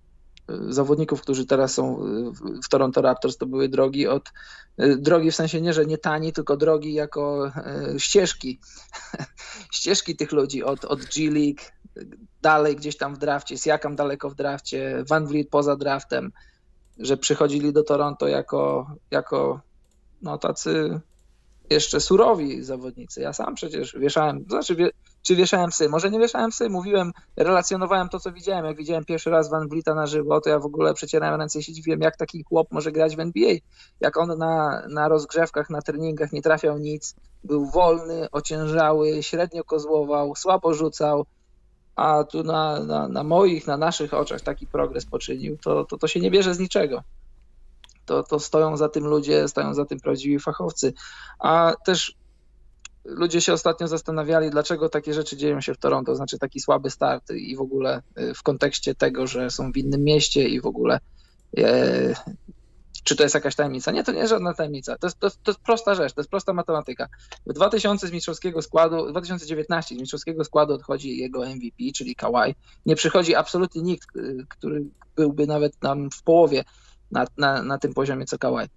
y, 0.50 0.72
zawodników, 0.72 1.20
którzy 1.20 1.46
teraz 1.46 1.74
są 1.74 2.00
w 2.64 2.68
Toronto 2.68 3.02
Raptors, 3.02 3.36
to 3.36 3.46
były 3.46 3.68
drogi 3.68 4.06
od, 4.06 4.32
y, 4.82 4.96
drogi 4.96 5.30
w 5.30 5.34
sensie 5.34 5.60
nie, 5.60 5.72
że 5.72 5.86
nie 5.86 5.98
tani, 5.98 6.32
tylko 6.32 6.56
drogi 6.56 6.92
jako 6.92 7.52
ścieżki, 7.98 8.60
ścieżki 9.78 10.16
tych 10.16 10.32
ludzi 10.32 10.64
od, 10.64 10.84
od 10.84 11.04
G 11.04 11.30
League, 11.30 11.62
dalej 12.42 12.76
gdzieś 12.76 12.96
tam 12.96 13.14
w 13.14 13.18
drafcie, 13.18 13.58
Siakam 13.58 13.96
daleko 13.96 14.30
w 14.30 14.34
drafcie, 14.34 15.04
Van 15.08 15.26
Vliet 15.26 15.50
poza 15.50 15.76
draftem, 15.76 16.32
że 16.98 17.16
przychodzili 17.16 17.72
do 17.72 17.82
Toronto 17.82 18.28
jako, 18.28 18.86
jako 19.10 19.60
no, 20.22 20.38
tacy 20.38 21.00
jeszcze 21.70 22.00
surowi 22.00 22.62
zawodnicy. 22.62 23.20
Ja 23.20 23.32
sam 23.32 23.54
przecież 23.54 23.96
wieszałem, 23.98 24.44
znaczy 24.48 24.76
wie, 24.76 24.90
czy 25.22 25.36
wieszałem 25.36 25.70
psy, 25.70 25.88
może 25.88 26.10
nie 26.10 26.18
wieszałem 26.18 26.50
psy, 26.50 26.70
mówiłem, 26.70 27.12
relacjonowałem 27.36 28.08
to, 28.08 28.20
co 28.20 28.32
widziałem. 28.32 28.64
Jak 28.64 28.76
widziałem 28.76 29.04
pierwszy 29.04 29.30
raz 29.30 29.50
Van 29.50 29.68
Vlieta 29.68 29.94
na 29.94 30.06
żywo, 30.06 30.40
to 30.40 30.50
ja 30.50 30.58
w 30.58 30.66
ogóle 30.66 30.94
przecierałem 30.94 31.40
ręce 31.40 31.58
i 31.58 31.62
się 31.62 31.72
dziwiłem, 31.72 32.00
jak 32.00 32.16
taki 32.16 32.42
chłop 32.42 32.72
może 32.72 32.92
grać 32.92 33.16
w 33.16 33.20
NBA. 33.20 33.54
Jak 34.00 34.16
on 34.16 34.38
na, 34.38 34.82
na 34.88 35.08
rozgrzewkach, 35.08 35.70
na 35.70 35.82
treningach 35.82 36.32
nie 36.32 36.42
trafiał 36.42 36.78
nic, 36.78 37.14
był 37.44 37.66
wolny, 37.66 38.30
ociężały, 38.32 39.22
średnio 39.22 39.64
kozłował, 39.64 40.34
słabo 40.36 40.74
rzucał, 40.74 41.26
a 41.98 42.24
tu 42.24 42.42
na, 42.44 42.80
na, 42.84 43.08
na 43.08 43.24
moich, 43.24 43.66
na 43.66 43.76
naszych 43.76 44.14
oczach 44.14 44.40
taki 44.40 44.66
progres 44.66 45.06
poczynił, 45.06 45.58
to, 45.58 45.84
to, 45.84 45.98
to 45.98 46.08
się 46.08 46.20
nie 46.20 46.30
bierze 46.30 46.54
z 46.54 46.58
niczego. 46.58 47.02
To, 48.06 48.22
to 48.22 48.40
stoją 48.40 48.76
za 48.76 48.88
tym 48.88 49.04
ludzie, 49.04 49.48
stoją 49.48 49.74
za 49.74 49.84
tym 49.84 50.00
prawdziwi 50.00 50.38
fachowcy. 50.38 50.92
A 51.38 51.74
też 51.84 52.16
ludzie 53.04 53.40
się 53.40 53.52
ostatnio 53.52 53.88
zastanawiali, 53.88 54.50
dlaczego 54.50 54.88
takie 54.88 55.14
rzeczy 55.14 55.36
dzieją 55.36 55.60
się 55.60 55.74
w 55.74 55.78
Toronto, 55.78 56.16
znaczy 56.16 56.38
taki 56.38 56.60
słaby 56.60 56.90
start 56.90 57.30
i 57.30 57.56
w 57.56 57.60
ogóle 57.60 58.02
y, 58.18 58.34
w 58.34 58.42
kontekście 58.42 58.94
tego, 58.94 59.26
że 59.26 59.50
są 59.50 59.72
w 59.72 59.76
innym 59.76 60.04
mieście 60.04 60.48
i 60.48 60.60
w 60.60 60.66
ogóle 60.66 61.00
e, 61.56 62.14
czy 63.04 63.16
to 63.16 63.22
jest 63.22 63.34
jakaś 63.34 63.54
tajemnica? 63.54 63.90
Nie, 63.90 64.04
to 64.04 64.12
nie 64.12 64.18
jest 64.18 64.30
żadna 64.30 64.54
tajemnica. 64.54 64.98
To 64.98 65.06
jest, 65.06 65.18
to, 65.18 65.30
to 65.30 65.50
jest 65.50 65.60
prosta 65.60 65.94
rzecz, 65.94 66.12
to 66.12 66.20
jest 66.20 66.30
prosta 66.30 66.52
matematyka. 66.52 67.08
W 67.46 67.52
2000 67.52 68.08
z 68.08 68.12
mistrzowskiego 68.12 68.62
składu, 68.62 69.10
2019 69.10 69.94
z 69.94 69.98
mistrzowskiego 69.98 70.44
składu 70.44 70.74
odchodzi 70.74 71.16
jego 71.16 71.46
MVP, 71.46 71.84
czyli 71.94 72.14
Kawhi. 72.14 72.54
Nie 72.86 72.96
przychodzi 72.96 73.34
absolutnie 73.34 73.82
nikt, 73.82 74.16
y, 74.16 74.46
który 74.48 74.84
byłby 75.16 75.46
nawet 75.46 75.82
nam 75.82 76.10
w 76.10 76.22
połowie 76.22 76.64
na, 77.10 77.24
na, 77.36 77.62
na 77.62 77.78
tym 77.78 77.94
poziomie 77.94 78.26
co 78.26 78.38
Kawhi. 78.38 78.68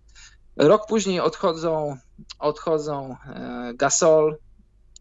Rok 0.58 0.88
później 0.88 1.20
odchodzą, 1.20 1.98
odchodzą 2.40 3.16
e, 3.26 3.74
Gasol, 3.76 4.38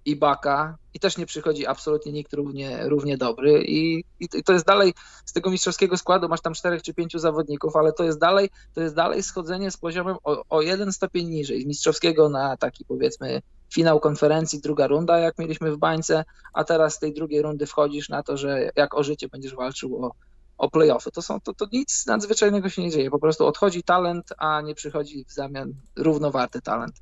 Ibaka 0.04 0.78
i 0.94 1.00
też 1.00 1.16
nie 1.16 1.26
przychodzi 1.26 1.66
absolutnie 1.66 2.12
nikt 2.12 2.32
równie, 2.32 2.88
równie 2.88 3.16
dobry 3.16 3.64
I, 3.64 4.04
i 4.20 4.28
to 4.44 4.52
jest 4.52 4.66
dalej 4.66 4.94
z 5.24 5.32
tego 5.32 5.50
mistrzowskiego 5.50 5.96
składu 5.96 6.28
masz 6.28 6.40
tam 6.40 6.54
czterech 6.54 6.82
czy 6.82 6.94
pięciu 6.94 7.18
zawodników, 7.18 7.76
ale 7.76 7.92
to 7.92 8.04
jest 8.04 8.18
dalej, 8.18 8.50
to 8.74 8.80
jest 8.80 8.94
dalej 8.94 9.22
schodzenie 9.22 9.70
z 9.70 9.76
poziomem 9.76 10.16
o, 10.24 10.44
o 10.48 10.62
jeden 10.62 10.92
stopień 10.92 11.28
niżej, 11.28 11.62
z 11.62 11.66
mistrzowskiego 11.66 12.28
na 12.28 12.56
taki 12.56 12.84
powiedzmy 12.84 13.42
finał 13.72 14.00
konferencji, 14.00 14.60
druga 14.60 14.86
runda, 14.86 15.18
jak 15.18 15.38
mieliśmy 15.38 15.72
w 15.72 15.78
bańce, 15.78 16.24
a 16.52 16.64
teraz 16.64 16.94
z 16.94 16.98
tej 16.98 17.14
drugiej 17.14 17.42
rundy 17.42 17.66
wchodzisz 17.66 18.08
na 18.08 18.22
to, 18.22 18.36
że 18.36 18.70
jak 18.76 18.94
o 18.94 19.02
życie 19.02 19.28
będziesz 19.28 19.54
walczył 19.54 20.04
o, 20.04 20.12
o 20.58 20.70
playoffy. 20.70 21.10
To, 21.10 21.22
są, 21.22 21.40
to, 21.40 21.54
to 21.54 21.66
nic 21.72 22.06
nadzwyczajnego 22.06 22.68
się 22.68 22.82
nie 22.82 22.90
dzieje. 22.90 23.10
Po 23.10 23.18
prostu 23.18 23.46
odchodzi 23.46 23.82
talent, 23.82 24.32
a 24.38 24.60
nie 24.60 24.74
przychodzi 24.74 25.24
w 25.24 25.32
zamian 25.32 25.74
równowarty 25.96 26.60
talent. 26.60 26.94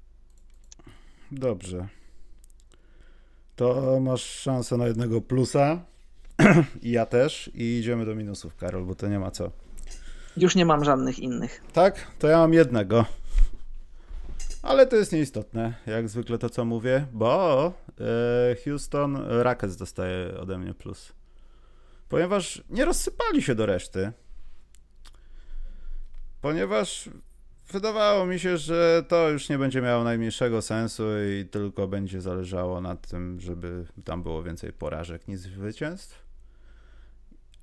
Dobrze 1.30 1.97
to 3.58 4.00
masz 4.00 4.22
szansę 4.22 4.76
na 4.76 4.86
jednego 4.86 5.20
plusa 5.20 5.84
i 6.82 6.90
ja 6.90 7.06
też 7.06 7.50
i 7.54 7.78
idziemy 7.78 8.06
do 8.06 8.14
minusów, 8.14 8.56
Karol, 8.56 8.84
bo 8.84 8.94
to 8.94 9.08
nie 9.08 9.18
ma 9.18 9.30
co. 9.30 9.50
Już 10.36 10.54
nie 10.54 10.66
mam 10.66 10.84
żadnych 10.84 11.18
innych. 11.18 11.62
Tak? 11.72 12.06
To 12.18 12.28
ja 12.28 12.38
mam 12.38 12.52
jednego. 12.52 13.04
Ale 14.62 14.86
to 14.86 14.96
jest 14.96 15.12
nieistotne, 15.12 15.74
jak 15.86 16.08
zwykle 16.08 16.38
to, 16.38 16.50
co 16.50 16.64
mówię, 16.64 17.06
bo 17.12 17.72
e, 18.00 18.56
Houston 18.64 19.16
Rockets 19.28 19.76
dostaje 19.76 20.38
ode 20.38 20.58
mnie 20.58 20.74
plus. 20.74 21.12
Ponieważ 22.08 22.62
nie 22.70 22.84
rozsypali 22.84 23.42
się 23.42 23.54
do 23.54 23.66
reszty. 23.66 24.12
Ponieważ 26.40 27.10
wydawało 27.72 28.26
mi 28.26 28.38
się, 28.38 28.56
że 28.56 29.04
to 29.08 29.30
już 29.30 29.48
nie 29.48 29.58
będzie 29.58 29.82
miało 29.82 30.04
najmniejszego 30.04 30.62
sensu 30.62 31.02
i 31.40 31.44
tylko 31.44 31.88
będzie 31.88 32.20
zależało 32.20 32.80
na 32.80 32.96
tym, 32.96 33.40
żeby 33.40 33.84
tam 34.04 34.22
było 34.22 34.42
więcej 34.42 34.72
porażek 34.72 35.28
niż 35.28 35.40
zwycięstw. 35.40 36.24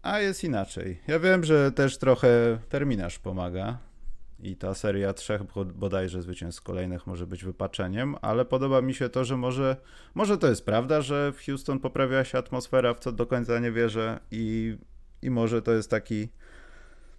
A 0.01 0.19
jest 0.19 0.43
inaczej. 0.43 1.01
Ja 1.07 1.19
wiem, 1.19 1.43
że 1.43 1.71
też 1.71 1.97
trochę 1.97 2.59
terminarz 2.69 3.19
pomaga, 3.19 3.77
i 4.39 4.55
ta 4.55 4.73
seria 4.73 5.13
trzech 5.13 5.41
bodajże 5.75 6.21
zwycięstw 6.21 6.61
kolejnych 6.61 7.07
może 7.07 7.27
być 7.27 7.43
wypaczeniem, 7.43 8.15
ale 8.21 8.45
podoba 8.45 8.81
mi 8.81 8.93
się 8.93 9.09
to, 9.09 9.25
że 9.25 9.37
może, 9.37 9.77
może 10.15 10.37
to 10.37 10.47
jest 10.47 10.65
prawda, 10.65 11.01
że 11.01 11.31
w 11.31 11.45
Houston 11.45 11.79
poprawiła 11.79 12.23
się 12.23 12.37
atmosfera, 12.37 12.93
w 12.93 12.99
co 12.99 13.11
do 13.11 13.25
końca 13.25 13.59
nie 13.59 13.71
wierzę 13.71 14.19
i, 14.31 14.77
i 15.21 15.29
może 15.29 15.61
to 15.61 15.71
jest 15.71 15.89
taki 15.89 16.29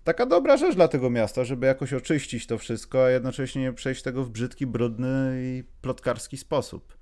taka 0.07 0.26
dobra 0.26 0.57
rzecz 0.57 0.74
dla 0.74 0.88
tego 0.88 1.11
miasta, 1.11 1.44
żeby 1.44 1.66
jakoś 1.66 1.92
oczyścić 1.92 2.46
to 2.46 2.59
wszystko, 2.59 3.04
a 3.04 3.11
jednocześnie 3.11 3.62
nie 3.62 3.72
przejść 3.72 4.02
tego 4.02 4.24
w 4.24 4.30
brzydki, 4.30 4.66
brudny 4.66 5.34
i 5.36 5.64
plotkarski 5.80 6.36
sposób. 6.36 6.96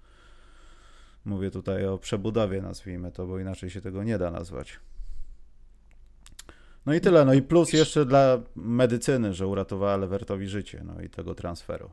Mówię 1.25 1.51
tutaj 1.51 1.87
o 1.87 1.99
przebudowie, 1.99 2.63
nazwijmy 2.63 3.13
to, 3.13 3.27
bo 3.27 3.39
inaczej 3.39 3.71
się 3.71 3.81
tego 3.81 4.05
nie 4.05 4.19
da 4.19 4.31
nazwać. 4.31 4.81
No 6.87 6.95
i 6.95 7.01
tyle. 7.01 7.25
No 7.25 7.35
i 7.35 7.43
plus 7.43 7.73
jeszcze 7.73 8.05
dla 8.05 8.39
medycyny, 8.57 9.35
że 9.35 9.47
uratowała 9.47 9.97
Levertowi 9.97 10.49
życie, 10.49 10.83
no 10.85 11.01
i 11.01 11.11
tego 11.11 11.35
transferu. 11.35 11.91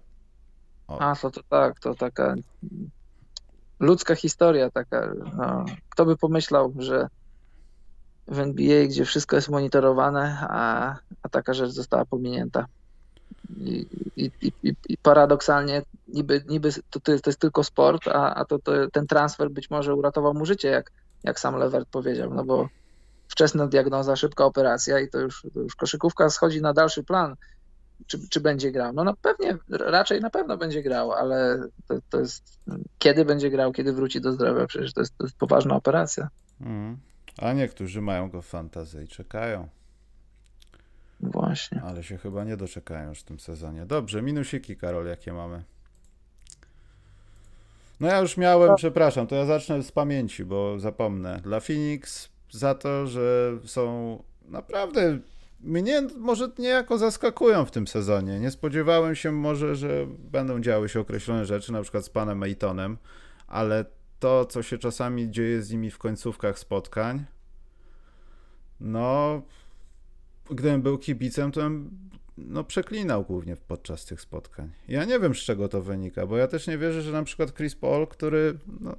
O. 0.87 0.99
A, 0.99 1.15
to, 1.15 1.31
to 1.31 1.43
tak, 1.49 1.79
to 1.79 1.95
taka 1.95 2.35
ludzka 3.79 4.15
historia 4.15 4.69
taka. 4.69 5.13
No. 5.37 5.65
Kto 5.89 6.05
by 6.05 6.17
pomyślał, 6.17 6.73
że 6.77 7.07
w 8.27 8.39
NBA, 8.39 8.87
gdzie 8.87 9.05
wszystko 9.05 9.35
jest 9.35 9.49
monitorowane, 9.49 10.37
a, 10.41 10.95
a 11.23 11.29
taka 11.29 11.53
rzecz 11.53 11.71
została 11.71 12.05
pominięta. 12.05 12.65
I, 13.57 13.87
i, 14.15 14.31
i, 14.41 14.73
i 14.89 14.97
paradoksalnie 14.97 15.81
niby, 16.07 16.43
niby 16.47 16.69
to, 16.89 16.99
to, 16.99 17.11
jest, 17.11 17.39
tylko 17.39 17.63
sport, 17.63 18.07
a, 18.07 18.35
a 18.35 18.45
to, 18.45 18.59
to, 18.59 18.71
ten 18.93 19.07
transfer 19.07 19.51
być 19.51 19.69
może 19.69 19.95
uratował 19.95 20.33
mu 20.33 20.45
życie, 20.45 20.67
jak, 20.67 20.91
jak 21.23 21.39
sam 21.39 21.55
Levert 21.55 21.89
powiedział, 21.89 22.33
no 22.33 22.43
bo 22.43 22.69
wczesna 23.27 23.67
diagnoza, 23.67 24.15
szybka 24.15 24.45
operacja 24.45 24.99
i 24.99 25.09
to 25.09 25.19
już, 25.19 25.45
to 25.53 25.59
już 25.59 25.75
koszykówka 25.75 26.29
schodzi 26.29 26.61
na 26.61 26.73
dalszy 26.73 27.03
plan. 27.03 27.35
Czy, 28.07 28.29
czy 28.29 28.39
będzie 28.39 28.71
grał? 28.71 28.93
No, 28.93 29.03
no 29.03 29.13
pewnie, 29.21 29.57
raczej 29.69 30.21
na 30.21 30.29
pewno 30.29 30.57
będzie 30.57 30.83
grał, 30.83 31.11
ale 31.11 31.63
to, 31.87 31.95
to 32.09 32.19
jest 32.19 32.43
kiedy 32.99 33.25
będzie 33.25 33.49
grał, 33.49 33.71
kiedy 33.71 33.93
wróci 33.93 34.21
do 34.21 34.31
zdrowia, 34.31 34.67
przecież 34.67 34.93
to 34.93 35.01
jest, 35.01 35.17
to 35.17 35.23
jest 35.23 35.37
poważna 35.37 35.75
operacja. 35.75 36.29
Mm. 36.61 36.97
A 37.37 37.53
niektórzy 37.53 38.01
mają 38.01 38.29
go 38.29 38.41
w 38.41 38.47
fantazji 38.47 39.03
i 39.03 39.07
czekają. 39.07 39.67
Właśnie. 41.19 41.81
Ale 41.81 42.03
się 42.03 42.17
chyba 42.17 42.43
nie 42.43 42.57
doczekają 42.57 43.09
już 43.09 43.19
w 43.19 43.23
tym 43.23 43.39
sezonie. 43.39 43.85
Dobrze, 43.85 44.21
minusiki, 44.21 44.77
Karol, 44.77 45.05
jakie 45.05 45.33
mamy? 45.33 45.63
No 47.99 48.07
ja 48.07 48.19
już 48.19 48.37
miałem, 48.37 48.69
no. 48.69 48.75
przepraszam, 48.75 49.27
to 49.27 49.35
ja 49.35 49.45
zacznę 49.45 49.83
z 49.83 49.91
pamięci, 49.91 50.45
bo 50.45 50.79
zapomnę. 50.79 51.39
Dla 51.43 51.59
Phoenix 51.59 52.29
za 52.51 52.75
to, 52.75 53.07
że 53.07 53.57
są 53.65 54.17
naprawdę 54.45 55.19
mnie 55.63 56.01
może 56.17 56.49
niejako 56.59 56.97
zaskakują 56.97 57.65
w 57.65 57.71
tym 57.71 57.87
sezonie. 57.87 58.39
Nie 58.39 58.51
spodziewałem 58.51 59.15
się 59.15 59.31
może, 59.31 59.75
że 59.75 60.07
będą 60.07 60.61
działy 60.61 60.89
się 60.89 60.99
określone 60.99 61.45
rzeczy, 61.45 61.71
na 61.71 61.81
przykład 61.81 62.05
z 62.05 62.09
panem 62.09 62.37
Maytonem, 62.37 62.97
ale 63.47 63.85
to, 64.21 64.45
co 64.45 64.63
się 64.63 64.77
czasami 64.77 65.31
dzieje 65.31 65.61
z 65.61 65.71
nimi 65.71 65.91
w 65.91 65.97
końcówkach 65.97 66.59
spotkań, 66.59 67.25
no, 68.79 69.41
gdybym 70.49 70.81
był 70.81 70.97
kibicem, 70.97 71.51
to 71.51 71.61
bym 71.61 71.89
no, 72.37 72.63
przeklinał 72.63 73.23
głównie 73.23 73.55
podczas 73.55 74.05
tych 74.05 74.21
spotkań. 74.21 74.71
Ja 74.87 75.05
nie 75.05 75.19
wiem, 75.19 75.35
z 75.35 75.37
czego 75.37 75.69
to 75.69 75.81
wynika, 75.81 76.27
bo 76.27 76.37
ja 76.37 76.47
też 76.47 76.67
nie 76.67 76.77
wierzę, 76.77 77.01
że 77.01 77.11
na 77.11 77.23
przykład 77.23 77.53
Chris 77.53 77.75
Paul, 77.75 78.07
który, 78.07 78.57
no, 78.79 78.95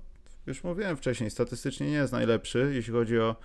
już 0.46 0.64
mówiłem 0.64 0.96
wcześniej, 0.96 1.30
statystycznie 1.30 1.86
nie 1.86 1.96
jest 1.96 2.12
najlepszy, 2.12 2.70
jeśli 2.74 2.92
chodzi 2.92 3.18
o 3.18 3.36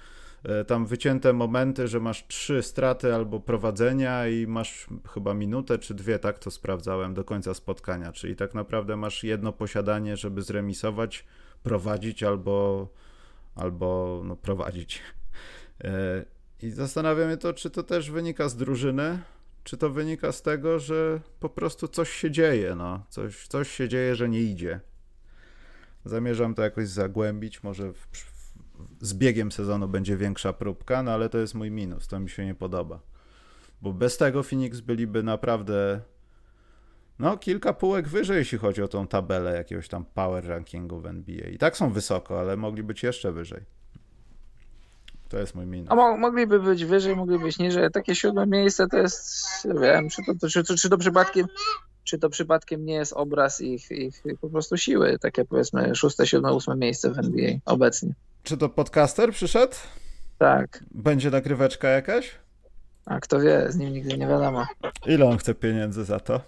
e, 0.43 0.65
tam 0.65 0.86
wycięte 0.86 1.34
momenty, 1.34 1.88
że 1.88 1.99
masz 1.99 2.28
trzy 2.28 2.63
straty 2.63 3.15
albo 3.15 3.39
prowadzenia 3.39 4.28
i 4.28 4.47
masz 4.47 4.88
chyba 5.13 5.34
minutę 5.34 5.80
czy 5.80 5.93
dwie, 5.93 6.19
tak 6.19 6.39
to 6.39 6.51
sprawdzałem, 6.51 7.13
do 7.13 7.23
końca 7.23 7.53
spotkania, 7.53 8.11
czyli 8.11 8.36
tak 8.36 8.53
naprawdę 8.53 8.95
masz 8.95 9.23
jedno 9.23 9.53
posiadanie, 9.53 10.17
żeby 10.17 10.41
zremisować, 10.41 11.25
prowadzić 11.64 12.24
albo, 12.24 12.88
albo 13.55 14.22
no, 14.26 14.36
prowadzić. 14.36 15.01
E, 15.84 16.26
I 16.62 16.70
zastanawiam 16.70 17.32
się 17.32 17.38
to, 17.38 17.53
czy 17.53 17.70
to 17.70 17.84
też 17.84 18.12
wynika 18.12 18.49
z 18.49 18.55
drużyny, 18.55 19.20
czy 19.64 19.78
to 19.78 19.89
wynika 19.89 20.32
z 20.32 20.41
tego, 20.41 20.80
że 20.80 21.22
po 21.39 21.49
prostu 21.49 21.88
coś 21.88 22.10
się 22.10 22.32
dzieje, 22.32 22.76
no. 22.76 23.05
Coś, 23.10 23.47
coś 23.47 23.72
się 23.72 23.89
dzieje, 23.89 24.16
że 24.16 24.30
nie 24.30 24.41
idzie. 24.41 24.80
Zamierzam 26.05 26.53
to 26.53 26.62
jakoś 26.62 26.88
zagłębić, 26.88 27.64
może 27.64 27.93
w, 27.93 27.97
w, 27.97 28.53
z 29.01 29.14
biegiem 29.14 29.51
sezonu 29.51 29.88
będzie 29.88 30.18
większa 30.18 30.53
próbka, 30.53 31.03
no 31.03 31.12
ale 31.12 31.30
to 31.30 31.38
jest 31.38 31.55
mój 31.55 31.72
minus, 31.72 32.08
to 32.08 32.20
mi 32.20 32.30
się 32.30 32.45
nie 32.45 32.55
podoba. 32.55 32.99
Bo 33.82 33.93
bez 33.93 34.18
tego 34.18 34.43
Phoenix 34.43 34.80
byliby 34.80 35.24
naprawdę 35.24 36.01
no, 37.20 37.38
kilka 37.38 37.74
półek 37.74 38.07
wyżej, 38.07 38.38
jeśli 38.38 38.57
chodzi 38.57 38.82
o 38.82 38.88
tą 38.88 39.07
tabelę 39.07 39.55
jakiegoś 39.55 39.88
tam 39.88 40.05
power 40.05 40.47
rankingu 40.47 40.99
w 40.99 41.05
NBA. 41.05 41.47
I 41.47 41.57
tak 41.57 41.78
są 41.78 41.91
wysoko, 41.91 42.39
ale 42.39 42.57
mogli 42.57 42.84
być 42.84 43.03
jeszcze 43.03 43.32
wyżej. 43.32 43.61
To 45.30 45.39
jest 45.39 45.55
mój 45.55 45.65
minus. 45.65 45.91
A 45.91 45.95
mo 45.95 46.18
mogliby 46.18 46.59
być 46.59 46.86
wyżej, 46.86 47.15
mogliby 47.15 47.43
być 47.43 47.59
niżej. 47.59 47.91
Takie 47.91 48.15
siódme 48.15 48.47
miejsce 48.47 48.88
to 48.88 48.97
jest, 48.97 49.38
wiem, 49.82 50.09
czy 50.09 50.22
to, 50.39 50.49
czy, 50.49 50.63
czy 50.63 50.89
to 50.89 50.97
przypadkiem 50.97 51.47
czy 52.07 52.18
to 52.18 52.30
przypadkiem 52.30 52.86
nie 52.86 52.93
jest 52.93 53.13
obraz 53.13 53.61
ich, 53.61 53.91
ich 53.91 54.24
po 54.41 54.49
prostu 54.49 54.78
siły, 54.78 55.20
takie 55.20 55.45
powiedzmy 55.45 55.95
szóste, 55.95 56.28
siódme, 56.28 56.53
ósme 56.53 56.76
miejsce 56.76 57.11
w 57.11 57.20
NBA 57.20 57.51
obecnie. 57.65 58.13
Czy 58.43 58.57
to 58.57 58.70
podcaster 58.70 59.32
przyszedł? 59.32 59.76
Tak. 60.38 60.84
Będzie 60.91 61.32
nagryweczka 61.32 61.89
jakaś? 61.89 62.36
A 63.05 63.20
kto 63.20 63.39
wie, 63.39 63.72
z 63.72 63.76
nim 63.76 63.93
nigdy 63.93 64.18
nie 64.18 64.28
wiadomo. 64.28 64.65
Ile 65.05 65.26
on 65.26 65.38
chce 65.38 65.55
pieniędzy 65.55 66.05
za 66.05 66.20
to? 66.20 66.41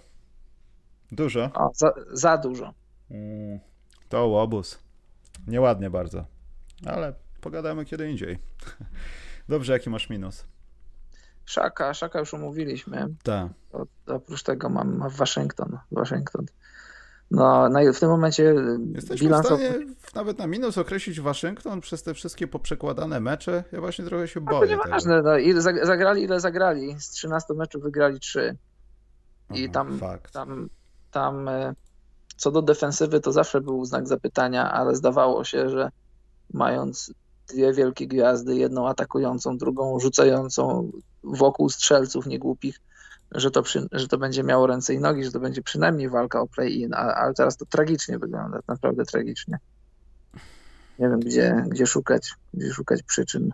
Dużo? 1.12 1.50
O, 1.54 1.70
za, 1.74 1.92
za 2.12 2.38
dużo. 2.38 2.74
Mm, 3.10 3.60
to 4.08 4.26
łobuz. 4.26 4.78
Nieładnie 5.46 5.90
bardzo. 5.90 6.24
Ale 6.86 7.14
pogadamy 7.40 7.84
kiedy 7.84 8.10
indziej. 8.10 8.38
Dobrze, 9.48 9.72
jaki 9.72 9.90
masz 9.90 10.10
minus? 10.10 10.44
Szaka, 11.44 11.94
Szaka 11.94 12.18
już 12.18 12.34
omówiliśmy. 12.34 13.08
Tak. 13.22 13.48
Oprócz 14.06 14.42
tego 14.42 14.68
mam, 14.68 14.96
mam 14.96 15.10
Waszyngton. 15.10 15.78
Waszyngton. 15.92 16.46
No, 17.30 17.68
w 17.94 18.00
tym 18.00 18.08
momencie 18.08 18.54
Jesteśmy 18.94 19.26
bilans... 19.26 19.46
w 19.46 19.48
stanie 19.48 19.86
nawet 20.14 20.38
na 20.38 20.46
minus 20.46 20.78
określić 20.78 21.20
Waszyngton 21.20 21.80
przez 21.80 22.02
te 22.02 22.14
wszystkie 22.14 22.48
poprzekładane 22.48 23.20
mecze? 23.20 23.64
Ja 23.72 23.80
właśnie 23.80 24.04
trochę 24.04 24.28
się 24.28 24.40
boję. 24.40 24.76
To 24.76 24.84
nieważne, 24.84 25.22
no, 25.22 25.38
ile 25.38 25.60
zagrali, 25.62 26.22
ile 26.22 26.40
zagrali. 26.40 27.00
Z 27.00 27.10
13 27.10 27.54
meczów 27.54 27.82
wygrali 27.82 28.20
3. 28.20 28.56
I 29.54 29.64
Aha, 29.64 29.72
tam, 29.72 29.98
fakt. 29.98 30.32
tam, 30.32 30.68
tam 31.10 31.48
e, 31.48 31.74
co 32.36 32.50
do 32.50 32.62
defensywy 32.62 33.20
to 33.20 33.32
zawsze 33.32 33.60
był 33.60 33.84
znak 33.84 34.08
zapytania, 34.08 34.72
ale 34.72 34.94
zdawało 34.94 35.44
się, 35.44 35.68
że 35.68 35.90
mając 36.52 37.12
dwie 37.48 37.72
wielkie 37.72 38.06
gwiazdy, 38.06 38.56
jedną 38.56 38.88
atakującą, 38.88 39.58
drugą 39.58 40.00
rzucającą 40.00 40.90
wokół 41.24 41.68
strzelców 41.68 42.26
niegłupich, 42.26 42.80
że 43.32 43.50
to, 43.50 43.62
przy, 43.62 43.88
że 43.92 44.08
to 44.08 44.18
będzie 44.18 44.42
miało 44.42 44.66
ręce 44.66 44.94
i 44.94 44.98
nogi, 44.98 45.24
że 45.24 45.32
to 45.32 45.40
będzie 45.40 45.62
przynajmniej 45.62 46.08
walka 46.08 46.40
o 46.40 46.46
play-in, 46.46 46.94
ale 46.94 47.34
teraz 47.34 47.56
to 47.56 47.66
tragicznie 47.66 48.18
wygląda, 48.18 48.58
naprawdę 48.68 49.04
tragicznie. 49.04 49.58
Nie 50.98 51.08
wiem, 51.08 51.20
gdzie, 51.20 51.64
gdzie, 51.68 51.86
szukać, 51.86 52.34
gdzie 52.54 52.72
szukać 52.72 53.02
przyczyn 53.02 53.52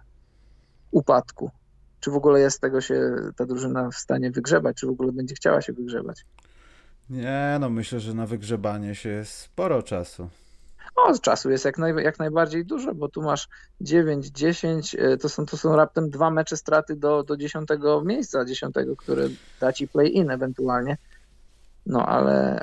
upadku. 0.91 1.51
Czy 2.01 2.11
w 2.11 2.15
ogóle 2.15 2.41
jest 2.41 2.61
tego 2.61 2.81
się 2.81 3.17
ta 3.37 3.47
drużyna 3.47 3.91
w 3.91 3.97
stanie 3.97 4.31
wygrzebać, 4.31 4.77
czy 4.77 4.87
w 4.87 4.91
ogóle 4.91 5.13
będzie 5.13 5.35
chciała 5.35 5.63
się 5.63 5.73
wygrzebać? 5.73 6.25
Nie, 7.11 7.57
no 7.61 7.71
myślę, 7.71 8.01
że 8.01 8.15
na 8.15 8.27
wygrzebanie 8.27 8.95
się 8.95 9.09
jest 9.09 9.33
sporo 9.33 9.83
czasu. 9.83 10.29
No, 10.97 11.19
czasu 11.19 11.51
jest 11.51 11.65
jak, 11.65 11.79
naj, 11.79 12.05
jak 12.05 12.19
najbardziej 12.19 12.65
dużo, 12.65 12.95
bo 12.95 13.09
tu 13.09 13.23
masz 13.23 13.49
9, 13.81 14.27
10, 14.27 14.95
e, 14.95 15.17
to 15.17 15.29
są, 15.29 15.47
to 15.47 15.57
są 15.57 15.77
raptem 15.77 16.11
dwa 16.11 16.31
mecze 16.31 16.57
straty 16.57 16.97
do, 16.97 17.23
do 17.23 17.37
10 17.37 17.69
miejsca, 18.05 18.45
10, 18.45 18.75
które 18.97 19.29
da 19.61 19.73
ci 19.73 19.89
play-in 19.89 20.31
ewentualnie. 20.31 20.97
No 21.87 22.07
ale 22.07 22.61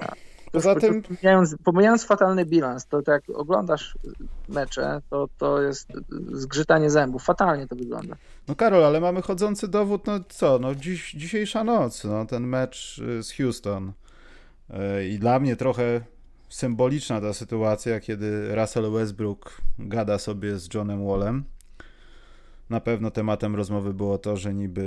Poza 0.54 0.76
tym... 0.76 1.02
pomijając, 1.02 1.56
pomijając 1.64 2.06
fatalny 2.06 2.46
bilans, 2.46 2.86
to 2.86 3.02
jak 3.08 3.24
oglądasz 3.36 3.98
mecze, 4.50 5.02
to, 5.10 5.28
to 5.38 5.62
jest 5.62 5.88
zgrzytanie 6.32 6.90
zębów. 6.90 7.24
Fatalnie 7.24 7.68
to 7.68 7.76
wygląda. 7.76 8.16
No 8.48 8.56
Karol, 8.56 8.86
ale 8.86 9.00
mamy 9.00 9.22
chodzący 9.22 9.68
dowód, 9.68 10.08
no 10.08 10.20
co, 10.30 10.60
no 10.60 10.76
dziś, 10.76 11.12
dzisiejsza 11.12 11.64
noc, 11.64 12.04
no 12.04 12.26
ten 12.26 12.48
mecz 12.48 12.98
y, 13.00 13.24
z 13.24 13.32
Houston. 13.32 13.94
Y, 14.74 15.08
I 15.08 15.20
dla 15.20 15.40
mnie 15.40 15.56
trochę 15.56 16.02
symboliczna 16.50 17.22
ta 17.22 17.34
sytuacja, 17.34 18.00
kiedy 18.00 18.56
Russell 18.56 18.92
Westbrook 18.92 19.62
gada 19.80 20.18
sobie 20.20 20.58
z 20.58 20.74
Johnem 20.74 21.08
Wallem. 21.08 21.44
Na 22.70 22.80
pewno 22.80 23.12
tematem 23.12 23.56
rozmowy 23.56 23.94
było 23.94 24.18
to, 24.18 24.38
że 24.38 24.54
niby 24.54 24.84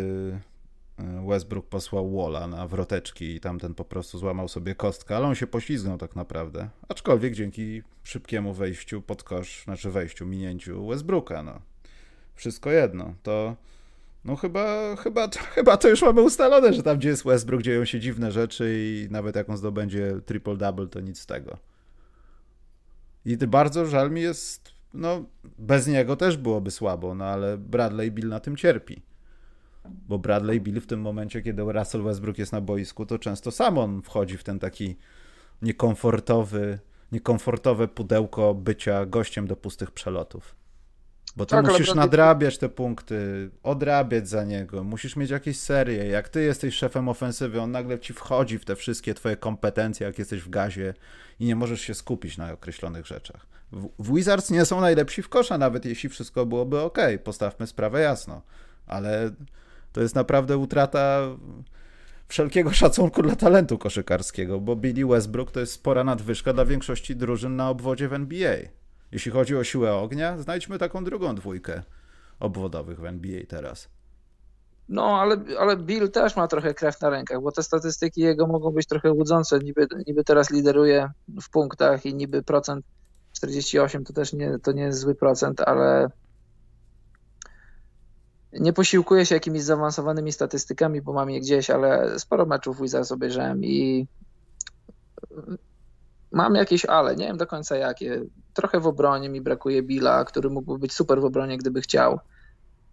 e, 0.98 1.26
Westbrook 1.28 1.66
posłał 1.66 2.16
Walla 2.16 2.46
na 2.46 2.68
wroteczki 2.68 3.34
i 3.34 3.40
tamten 3.40 3.74
po 3.74 3.84
prostu 3.84 4.18
złamał 4.18 4.48
sobie 4.48 4.74
kostkę, 4.74 5.16
ale 5.16 5.26
on 5.26 5.34
się 5.34 5.46
poślizgnął 5.46 5.98
tak 5.98 6.16
naprawdę. 6.16 6.68
Aczkolwiek 6.88 7.34
dzięki 7.34 7.82
szybkiemu 8.02 8.54
wejściu 8.54 9.02
pod 9.02 9.22
kosz, 9.22 9.64
znaczy 9.64 9.90
wejściu, 9.90 10.26
minięciu 10.26 10.86
Westbrooka, 10.86 11.42
no. 11.42 11.60
Wszystko 12.34 12.70
jedno. 12.70 13.14
To 13.22 13.56
No 14.26 14.36
chyba, 14.36 14.96
chyba, 14.96 15.28
chyba 15.54 15.76
to 15.76 15.88
już 15.88 16.02
mamy 16.02 16.22
ustalone, 16.22 16.72
że 16.72 16.82
tam 16.82 16.98
gdzie 16.98 17.08
jest 17.08 17.24
Westbrook 17.24 17.62
dzieją 17.62 17.84
się 17.84 18.00
dziwne 18.00 18.32
rzeczy 18.32 18.74
i 18.78 19.08
nawet 19.10 19.36
jak 19.36 19.50
on 19.50 19.56
zdobędzie 19.56 20.12
triple-double, 20.26 20.88
to 20.88 21.00
nic 21.00 21.20
z 21.20 21.26
tego. 21.26 21.58
I 23.24 23.36
bardzo 23.36 23.86
żal 23.86 24.10
mi 24.10 24.20
jest, 24.20 24.72
no 24.94 25.24
bez 25.58 25.86
niego 25.86 26.16
też 26.16 26.36
byłoby 26.36 26.70
słabo, 26.70 27.14
no 27.14 27.24
ale 27.24 27.58
Bradley 27.58 28.12
Bill 28.12 28.28
na 28.28 28.40
tym 28.40 28.56
cierpi. 28.56 29.02
Bo 29.84 30.18
Bradley 30.18 30.60
Bill 30.60 30.80
w 30.80 30.86
tym 30.86 31.00
momencie, 31.00 31.42
kiedy 31.42 31.62
Russell 31.62 32.02
Westbrook 32.02 32.38
jest 32.38 32.52
na 32.52 32.60
boisku, 32.60 33.06
to 33.06 33.18
często 33.18 33.50
sam 33.50 33.78
on 33.78 34.02
wchodzi 34.02 34.36
w 34.36 34.44
ten 34.44 34.58
taki 34.58 34.96
niekomfortowy, 35.62 36.78
niekomfortowe 37.12 37.88
pudełko 37.88 38.54
bycia 38.54 39.06
gościem 39.06 39.46
do 39.46 39.56
pustych 39.56 39.90
przelotów. 39.90 40.65
Bo 41.36 41.46
to 41.46 41.56
tak, 41.56 41.66
musisz 41.66 41.94
nadrabiać 41.94 42.58
te 42.58 42.68
punkty, 42.68 43.50
odrabiać 43.62 44.28
za 44.28 44.44
niego, 44.44 44.84
musisz 44.84 45.16
mieć 45.16 45.30
jakieś 45.30 45.58
serie. 45.58 46.06
Jak 46.06 46.28
ty 46.28 46.42
jesteś 46.42 46.74
szefem 46.74 47.08
ofensywy, 47.08 47.60
on 47.60 47.70
nagle 47.70 47.98
ci 47.98 48.12
wchodzi 48.12 48.58
w 48.58 48.64
te 48.64 48.76
wszystkie 48.76 49.14
twoje 49.14 49.36
kompetencje, 49.36 50.06
jak 50.06 50.18
jesteś 50.18 50.40
w 50.40 50.48
gazie 50.48 50.94
i 51.40 51.46
nie 51.46 51.56
możesz 51.56 51.80
się 51.80 51.94
skupić 51.94 52.38
na 52.38 52.52
określonych 52.52 53.06
rzeczach. 53.06 53.46
W, 53.72 53.88
w 53.98 54.14
Wizards 54.14 54.50
nie 54.50 54.64
są 54.64 54.80
najlepsi 54.80 55.22
w 55.22 55.28
kosza, 55.28 55.58
nawet 55.58 55.84
jeśli 55.84 56.08
wszystko 56.08 56.46
byłoby 56.46 56.80
ok. 56.80 56.98
Postawmy 57.24 57.66
sprawę 57.66 58.00
jasno. 58.00 58.42
Ale 58.86 59.30
to 59.92 60.00
jest 60.00 60.14
naprawdę 60.14 60.56
utrata 60.56 61.20
wszelkiego 62.28 62.72
szacunku 62.82 63.22
dla 63.22 63.36
talentu 63.36 63.78
koszykarskiego, 63.78 64.60
bo 64.60 64.76
Billy 64.76 65.06
Westbrook 65.06 65.50
to 65.50 65.60
jest 65.60 65.72
spora 65.72 66.04
nadwyżka 66.04 66.52
dla 66.52 66.64
większości 66.64 67.16
drużyn 67.16 67.56
na 67.56 67.70
obwodzie 67.70 68.08
w 68.08 68.12
NBA. 68.12 68.56
Jeśli 69.12 69.32
chodzi 69.32 69.56
o 69.56 69.64
siłę 69.64 69.94
ognia, 69.94 70.38
znajdźmy 70.38 70.78
taką 70.78 71.04
drugą 71.04 71.34
dwójkę 71.34 71.82
obwodowych 72.40 73.00
w 73.00 73.04
NBA 73.04 73.40
teraz. 73.48 73.88
No, 74.88 75.20
ale, 75.20 75.36
ale 75.58 75.76
Bill 75.76 76.10
też 76.10 76.36
ma 76.36 76.48
trochę 76.48 76.74
krew 76.74 77.00
na 77.00 77.10
rękach, 77.10 77.42
bo 77.42 77.52
te 77.52 77.62
statystyki 77.62 78.20
jego 78.20 78.46
mogą 78.46 78.70
być 78.70 78.86
trochę 78.86 79.12
łudzące. 79.12 79.58
Niby, 79.58 79.86
niby 80.06 80.24
teraz 80.24 80.50
lideruje 80.50 81.10
w 81.42 81.50
punktach 81.50 82.06
i 82.06 82.14
niby 82.14 82.42
procent 82.42 82.84
48 83.32 84.04
to 84.04 84.12
też 84.12 84.32
nie, 84.32 84.58
to 84.58 84.72
nie 84.72 84.82
jest 84.82 84.98
zły 84.98 85.14
procent, 85.14 85.60
ale 85.60 86.10
nie 88.52 88.72
posiłkuję 88.72 89.26
się 89.26 89.34
jakimiś 89.34 89.62
zaawansowanymi 89.62 90.32
statystykami, 90.32 91.02
bo 91.02 91.12
mam 91.12 91.30
je 91.30 91.40
gdzieś, 91.40 91.70
ale 91.70 92.18
sporo 92.18 92.46
meczów 92.46 92.80
Wizards 92.80 93.12
obejrzałem 93.12 93.64
i 93.64 94.06
mam 96.36 96.54
jakieś 96.54 96.84
ale, 96.84 97.16
nie 97.16 97.26
wiem 97.26 97.36
do 97.36 97.46
końca 97.46 97.76
jakie. 97.76 98.22
Trochę 98.54 98.80
w 98.80 98.86
obronie 98.86 99.28
mi 99.28 99.40
brakuje 99.40 99.82
Billa, 99.82 100.24
który 100.24 100.50
mógłby 100.50 100.78
być 100.78 100.92
super 100.92 101.20
w 101.20 101.24
obronie, 101.24 101.58
gdyby 101.58 101.80
chciał, 101.80 102.20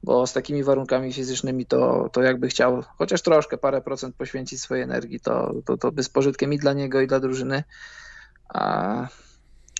bo 0.04 0.28
z 0.28 0.34
takimi 0.34 0.64
warunkami 0.64 1.14
fizycznymi 1.14 1.66
to, 1.66 2.10
to 2.14 2.22
jakby 2.22 2.48
chciał 2.48 2.84
chociaż 2.98 3.22
troszkę, 3.22 3.58
parę 3.58 3.82
procent 3.82 4.16
poświęcić 4.16 4.62
swojej 4.62 4.84
energii, 4.84 5.20
to, 5.20 5.54
to, 5.66 5.78
to 5.78 5.91
by 5.91 6.04
z 6.04 6.10
pożytkiem 6.10 6.54
i 6.54 6.58
dla 6.58 6.74
niego, 6.74 7.02
i 7.02 7.08
dla 7.08 7.20
drużyny. 7.20 7.64
A 8.50 9.08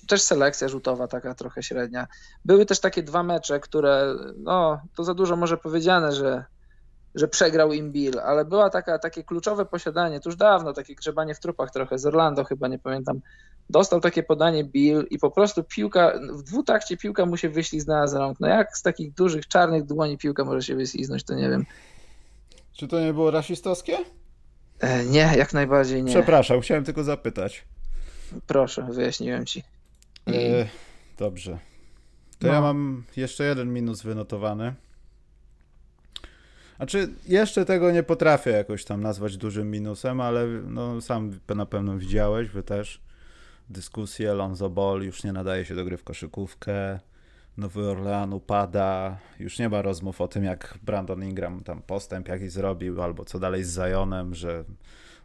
też 0.08 0.22
selekcja 0.22 0.68
rzutowa 0.68 1.08
taka 1.08 1.36
trochę 1.36 1.64
średnia. 1.64 2.08
Były 2.46 2.66
też 2.66 2.80
takie 2.80 3.04
dwa 3.04 3.24
mecze, 3.24 3.60
które, 3.60 4.16
no 4.38 4.82
to 4.96 5.04
za 5.04 5.14
dużo 5.14 5.36
może 5.36 5.58
powiedziane, 5.58 6.12
że, 6.12 6.46
że 7.16 7.28
przegrał 7.28 7.74
im 7.74 7.92
Bill, 7.92 8.20
ale 8.20 8.46
była 8.46 8.70
taka, 8.70 9.00
takie 9.00 9.24
kluczowe 9.24 9.66
posiadanie, 9.66 10.20
tuż 10.20 10.36
dawno, 10.36 10.74
takie 10.74 10.96
grzebanie 10.96 11.36
w 11.36 11.40
trupach 11.40 11.72
trochę, 11.72 11.98
z 11.98 12.06
Orlando 12.06 12.44
chyba, 12.44 12.68
nie 12.68 12.80
pamiętam, 12.80 13.22
dostał 13.70 14.02
takie 14.02 14.24
podanie 14.24 14.64
Bill 14.64 15.08
i 15.10 15.18
po 15.18 15.32
prostu 15.32 15.64
piłka, 15.64 16.20
w 16.34 16.44
dwutakcie 16.44 16.98
piłka 16.98 17.26
mu 17.26 17.38
się 17.38 17.50
wyśliznęła 17.50 18.08
z 18.08 18.14
rąk. 18.14 18.40
No 18.40 18.48
jak 18.48 18.78
z 18.78 18.82
takich 18.82 19.14
dużych, 19.14 19.48
czarnych 19.48 19.84
dłoni 19.84 20.18
piłka 20.18 20.46
może 20.46 20.62
się 20.62 20.76
wyśliznąć, 20.76 21.24
to 21.24 21.34
nie 21.34 21.50
wiem. 21.50 21.66
Czy 22.74 22.88
to 22.88 23.00
nie 23.00 23.14
było 23.14 23.32
rasistowskie? 23.32 23.98
E, 24.80 25.06
nie, 25.06 25.32
jak 25.38 25.54
najbardziej 25.54 26.04
nie. 26.04 26.12
Przepraszam, 26.12 26.62
chciałem 26.62 26.84
tylko 26.84 27.04
zapytać. 27.04 27.66
Proszę, 28.48 28.88
wyjaśniłem 28.92 29.46
ci. 29.46 29.64
E, 30.28 30.68
dobrze. 31.18 31.60
To 32.40 32.48
no. 32.48 32.54
ja 32.54 32.62
mam 32.62 33.04
jeszcze 33.18 33.44
jeden 33.44 33.74
minus 33.74 34.02
wynotowany. 34.02 34.74
Znaczy, 36.78 37.14
jeszcze 37.28 37.66
tego 37.66 37.92
nie 37.92 38.04
potrafię 38.04 38.50
jakoś 38.50 38.86
tam 38.86 39.02
nazwać 39.02 39.38
dużym 39.38 39.72
minusem, 39.72 40.22
ale 40.22 40.48
no, 40.48 41.02
sam 41.02 41.40
na 41.56 41.66
pewno 41.66 41.98
widziałeś, 41.98 42.50
wy 42.50 42.64
też. 42.64 43.02
Dyskusję, 43.74 44.34
Lonzo 44.34 44.70
Ball 44.70 45.02
już 45.02 45.24
nie 45.24 45.34
nadaje 45.34 45.66
się 45.66 45.76
do 45.76 45.86
gry 45.86 45.98
w 45.98 46.04
koszykówkę. 46.04 47.00
Nowy 47.58 47.90
Orlean 47.90 48.34
upada. 48.34 49.18
Już 49.40 49.60
nie 49.60 49.70
ma 49.70 49.82
rozmów 49.82 50.22
o 50.22 50.28
tym, 50.28 50.44
jak 50.44 50.78
Brandon 50.84 51.24
Ingram 51.24 51.64
tam 51.64 51.82
postęp 51.82 52.28
jakiś 52.28 52.52
zrobił, 52.52 53.02
albo 53.02 53.26
co 53.26 53.40
dalej 53.40 53.64
z 53.64 53.76
Zionem, 53.76 54.36
że 54.36 54.64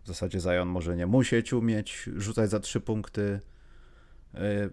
w 0.04 0.06
zasadzie 0.06 0.40
Zion 0.40 0.68
może 0.68 0.96
nie 0.96 1.06
musieć 1.06 1.52
umieć 1.52 2.10
rzucać 2.16 2.50
za 2.50 2.60
trzy 2.60 2.80
punkty. 2.80 3.40
E, 4.34 4.70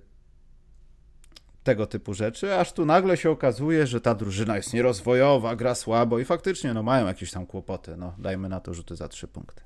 tego 1.63 1.87
typu 1.87 2.13
rzeczy, 2.13 2.55
aż 2.55 2.73
tu 2.73 2.85
nagle 2.85 3.17
się 3.17 3.31
okazuje, 3.31 3.87
że 3.87 4.01
ta 4.01 4.15
drużyna 4.15 4.55
jest 4.55 4.73
nierozwojowa, 4.73 5.55
gra 5.55 5.75
słabo 5.75 6.19
i 6.19 6.25
faktycznie 6.25 6.73
no, 6.73 6.83
mają 6.83 7.07
jakieś 7.07 7.31
tam 7.31 7.45
kłopoty. 7.45 7.97
No, 7.97 8.15
dajmy 8.17 8.49
na 8.49 8.59
to 8.59 8.73
rzuty 8.73 8.95
za 8.95 9.07
trzy 9.07 9.27
punkty. 9.27 9.61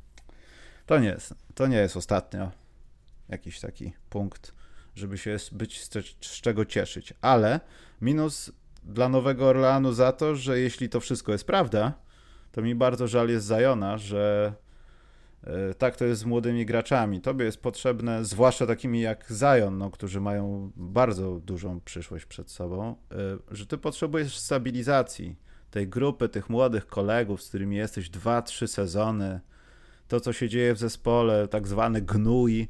To 0.86 1.00
nie 1.00 1.08
jest, 1.08 1.34
to 1.56 1.68
nie 1.68 1.78
jest 1.78 1.98
ostatnio 1.98 2.52
jakiś 3.30 3.60
taki 3.60 3.94
punkt, 4.10 4.54
żeby 4.96 5.18
się 5.18 5.38
być 5.52 5.84
z, 5.84 5.90
z 6.22 6.42
czego 6.42 6.66
cieszyć. 6.66 7.14
Ale 7.22 7.60
minus 8.02 8.52
dla 8.84 9.10
Nowego 9.10 9.48
Orleanu 9.48 9.94
za 9.94 10.12
to, 10.12 10.36
że 10.36 10.60
jeśli 10.60 10.90
to 10.90 11.00
wszystko 11.00 11.32
jest 11.32 11.48
prawda, 11.48 11.94
to 12.52 12.62
mi 12.62 12.76
bardzo 12.76 13.08
żal 13.08 13.30
jest 13.30 13.46
Zajona, 13.46 13.98
że 13.98 14.54
E, 15.44 15.74
tak 15.74 15.96
to 15.96 16.06
jest 16.06 16.22
z 16.22 16.26
młodymi 16.26 16.66
graczami. 16.66 17.22
Tobie 17.22 17.46
jest 17.46 17.62
potrzebne, 17.62 18.26
zwłaszcza 18.26 18.68
takimi 18.68 19.02
jak 19.02 19.26
Zion, 19.32 19.78
no, 19.78 19.92
którzy 19.92 20.22
mają 20.22 20.72
bardzo 20.76 21.40
dużą 21.40 21.82
przyszłość 21.82 22.26
przed 22.26 22.52
sobą, 22.52 22.96
e, 23.12 23.16
że 23.56 23.66
ty 23.66 23.78
potrzebujesz 23.78 24.38
stabilizacji 24.38 25.36
tej 25.72 25.88
grupy, 25.88 26.30
tych 26.30 26.50
młodych 26.50 26.88
kolegów, 26.88 27.44
z 27.44 27.50
którymi 27.50 27.76
jesteś 27.76 28.10
dwa, 28.10 28.42
trzy 28.42 28.68
sezony. 28.68 29.40
To, 30.08 30.20
co 30.20 30.34
się 30.34 30.50
dzieje 30.50 30.74
w 30.74 30.78
zespole, 30.78 31.48
tak 31.48 31.68
zwany 31.68 32.02
gnój, 32.02 32.68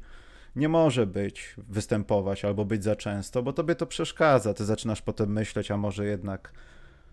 nie 0.60 0.68
może 0.68 1.06
być, 1.06 1.54
występować 1.58 2.44
albo 2.44 2.64
być 2.64 2.84
za 2.84 2.96
często, 2.96 3.42
bo 3.42 3.52
tobie 3.52 3.74
to 3.74 3.86
przeszkadza. 3.86 4.54
Ty 4.54 4.64
zaczynasz 4.64 5.02
potem 5.02 5.32
myśleć, 5.32 5.70
a 5.70 5.76
może 5.76 6.06
jednak 6.06 6.52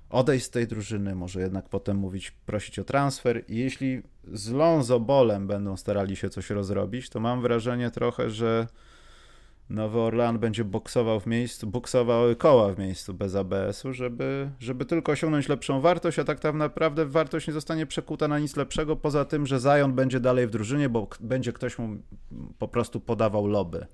odejść 0.10 0.46
z 0.46 0.50
tej 0.50 0.68
drużyny, 0.68 1.16
może 1.16 1.42
jednak 1.42 1.70
potem 1.70 1.98
mówić, 1.98 2.32
prosić 2.32 2.80
o 2.80 2.84
transfer. 2.84 3.44
I 3.48 3.58
jeśli 3.58 4.02
z 4.34 4.52
Lonzo 4.52 5.00
Bolem 5.00 5.48
będą 5.48 5.78
starali 5.78 6.16
się 6.16 6.30
coś 6.30 6.50
rozrobić, 6.50 7.10
to 7.10 7.20
mam 7.20 7.42
wrażenie 7.42 7.92
trochę, 7.92 8.30
że 8.30 8.68
Nowy 9.70 10.00
Orlean 10.00 10.40
będzie 10.40 10.64
boksował 10.64 11.20
w 11.20 11.26
miejscu, 11.26 11.68
boksował 11.68 12.36
koła 12.36 12.74
w 12.74 12.80
miejscu 12.80 13.14
bez 13.14 13.36
ABS-u, 13.36 13.94
żeby, 13.94 14.50
żeby 14.60 14.86
tylko 14.86 15.12
osiągnąć 15.12 15.50
lepszą 15.50 15.82
wartość, 15.82 16.20
a 16.20 16.24
tak 16.24 16.44
naprawdę 16.54 17.06
wartość 17.06 17.48
nie 17.48 17.54
zostanie 17.54 17.86
przekuta 17.86 18.28
na 18.28 18.40
nic 18.40 18.56
lepszego, 18.56 18.96
poza 18.96 19.26
tym, 19.26 19.46
że 19.46 19.60
Zion 19.60 19.94
będzie 19.94 20.20
dalej 20.20 20.48
w 20.48 20.50
drużynie, 20.50 20.90
bo 20.90 21.08
będzie 21.20 21.54
ktoś 21.54 21.78
mu 21.80 21.98
po 22.60 22.68
prostu 22.68 23.00
podawał 23.00 23.48
loby. 23.48 23.88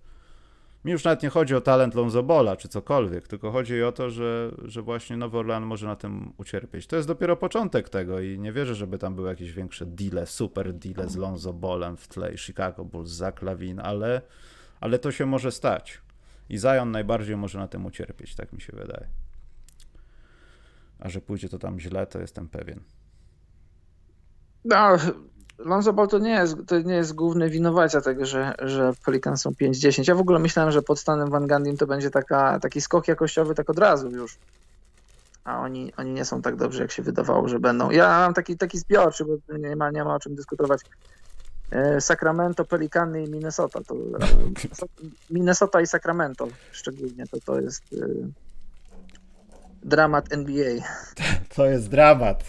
Mi 0.86 0.92
już 0.92 1.04
nawet 1.04 1.24
nie 1.24 1.30
chodzi 1.30 1.56
o 1.56 1.62
talent 1.62 1.96
Lonzobola 1.96 2.56
czy 2.56 2.68
cokolwiek, 2.68 3.28
tylko 3.28 3.52
chodzi 3.52 3.84
o 3.84 3.92
to, 3.92 4.10
że, 4.10 4.52
że 4.64 4.82
właśnie 4.82 5.18
Nowy 5.18 5.38
Orlean 5.38 5.66
może 5.66 5.88
na 5.88 5.96
tym 5.96 6.34
ucierpieć. 6.38 6.88
To 6.88 6.96
jest 6.96 7.08
dopiero 7.08 7.38
początek 7.38 7.90
tego 7.90 8.20
i 8.20 8.40
nie 8.40 8.52
wierzę, 8.52 8.76
żeby 8.76 8.98
tam 8.98 9.16
były 9.16 9.30
jakieś 9.30 9.52
większe 9.52 9.86
deale, 9.86 10.26
super 10.26 10.74
deale 10.74 11.10
z 11.10 11.16
Lonzobolem 11.16 11.98
w 11.98 12.08
tle 12.08 12.38
Chicago 12.38 12.86
Bulls, 12.86 13.10
Zach 13.10 13.42
Lavin, 13.42 13.80
ale, 13.80 14.22
ale 14.84 15.00
to 15.00 15.12
się 15.12 15.26
może 15.26 15.52
stać. 15.52 16.02
I 16.50 16.58
Zion 16.58 16.92
najbardziej 16.92 17.38
może 17.38 17.60
na 17.60 17.68
tym 17.68 17.86
ucierpieć, 17.86 18.36
tak 18.36 18.54
mi 18.54 18.62
się 18.62 18.74
wydaje. 18.76 19.08
A 21.00 21.10
że 21.10 21.22
pójdzie 21.22 21.50
to 21.50 21.60
tam 21.60 21.80
źle, 21.80 22.08
to 22.08 22.20
jestem 22.20 22.48
pewien. 22.48 22.80
No, 24.66 24.98
Lonzo 25.58 25.94
Ball 25.94 26.08
to 26.08 26.20
nie 26.20 26.30
jest, 26.30 26.56
to 26.68 26.80
nie 26.80 26.96
jest 26.96 27.16
główny 27.16 27.50
winowajca 27.50 28.02
tego, 28.02 28.26
że, 28.26 28.56
że 28.60 28.94
Pelicans 29.06 29.42
są 29.42 29.50
5-10. 29.52 30.08
Ja 30.08 30.16
w 30.16 30.20
ogóle 30.20 30.40
myślałem, 30.40 30.72
że 30.72 30.82
pod 30.82 31.00
stanem 31.00 31.30
Van 31.30 31.48
to 31.78 31.88
będzie 31.88 32.10
taka, 32.10 32.60
taki 32.60 32.82
skok 32.82 33.08
jakościowy 33.08 33.56
tak 33.56 33.70
od 33.70 33.80
razu 33.80 34.10
już. 34.10 34.38
A 35.44 35.60
oni, 35.60 35.94
oni 35.98 36.12
nie 36.12 36.26
są 36.26 36.42
tak 36.42 36.56
dobrzy, 36.56 36.82
jak 36.82 36.92
się 36.92 37.04
wydawało, 37.04 37.48
że 37.48 37.60
będą. 37.60 37.92
Ja 37.92 38.08
mam 38.08 38.34
taki, 38.34 38.58
taki 38.58 38.80
zbiorczy, 38.80 39.26
bo 39.26 39.58
nie 39.58 39.76
ma, 39.76 39.92
nie 39.92 40.04
ma 40.04 40.16
o 40.16 40.20
czym 40.20 40.36
dyskutować. 40.36 40.82
E, 41.72 42.02
Sacramento, 42.02 42.66
Pelicany 42.66 43.24
i 43.24 43.30
Minnesota. 43.30 43.80
To, 43.88 43.96
Minnesota 45.30 45.82
i 45.82 45.88
Sacramento 45.88 46.48
szczególnie 46.72 47.28
to, 47.28 47.38
to 47.46 47.60
jest 47.60 47.84
e, 47.94 48.08
dramat 49.84 50.34
NBA. 50.34 50.74
To 51.56 51.66
jest 51.66 51.90
dramat. 51.90 52.44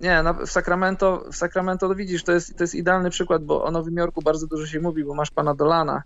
Nie, 0.00 0.22
no 0.22 0.34
w 0.34 0.50
Sacramento, 0.50 1.24
w 1.32 1.36
Sacramento 1.36 1.88
to 1.88 1.94
widzisz, 1.94 2.24
to 2.24 2.32
jest, 2.32 2.56
to 2.56 2.64
jest 2.64 2.74
idealny 2.74 3.10
przykład, 3.10 3.44
bo 3.44 3.64
o 3.64 3.70
Nowym 3.70 3.96
Jorku 3.96 4.22
bardzo 4.22 4.46
dużo 4.46 4.66
się 4.66 4.80
mówi, 4.80 5.04
bo 5.04 5.14
masz 5.14 5.30
pana 5.30 5.54
Dolana 5.54 6.02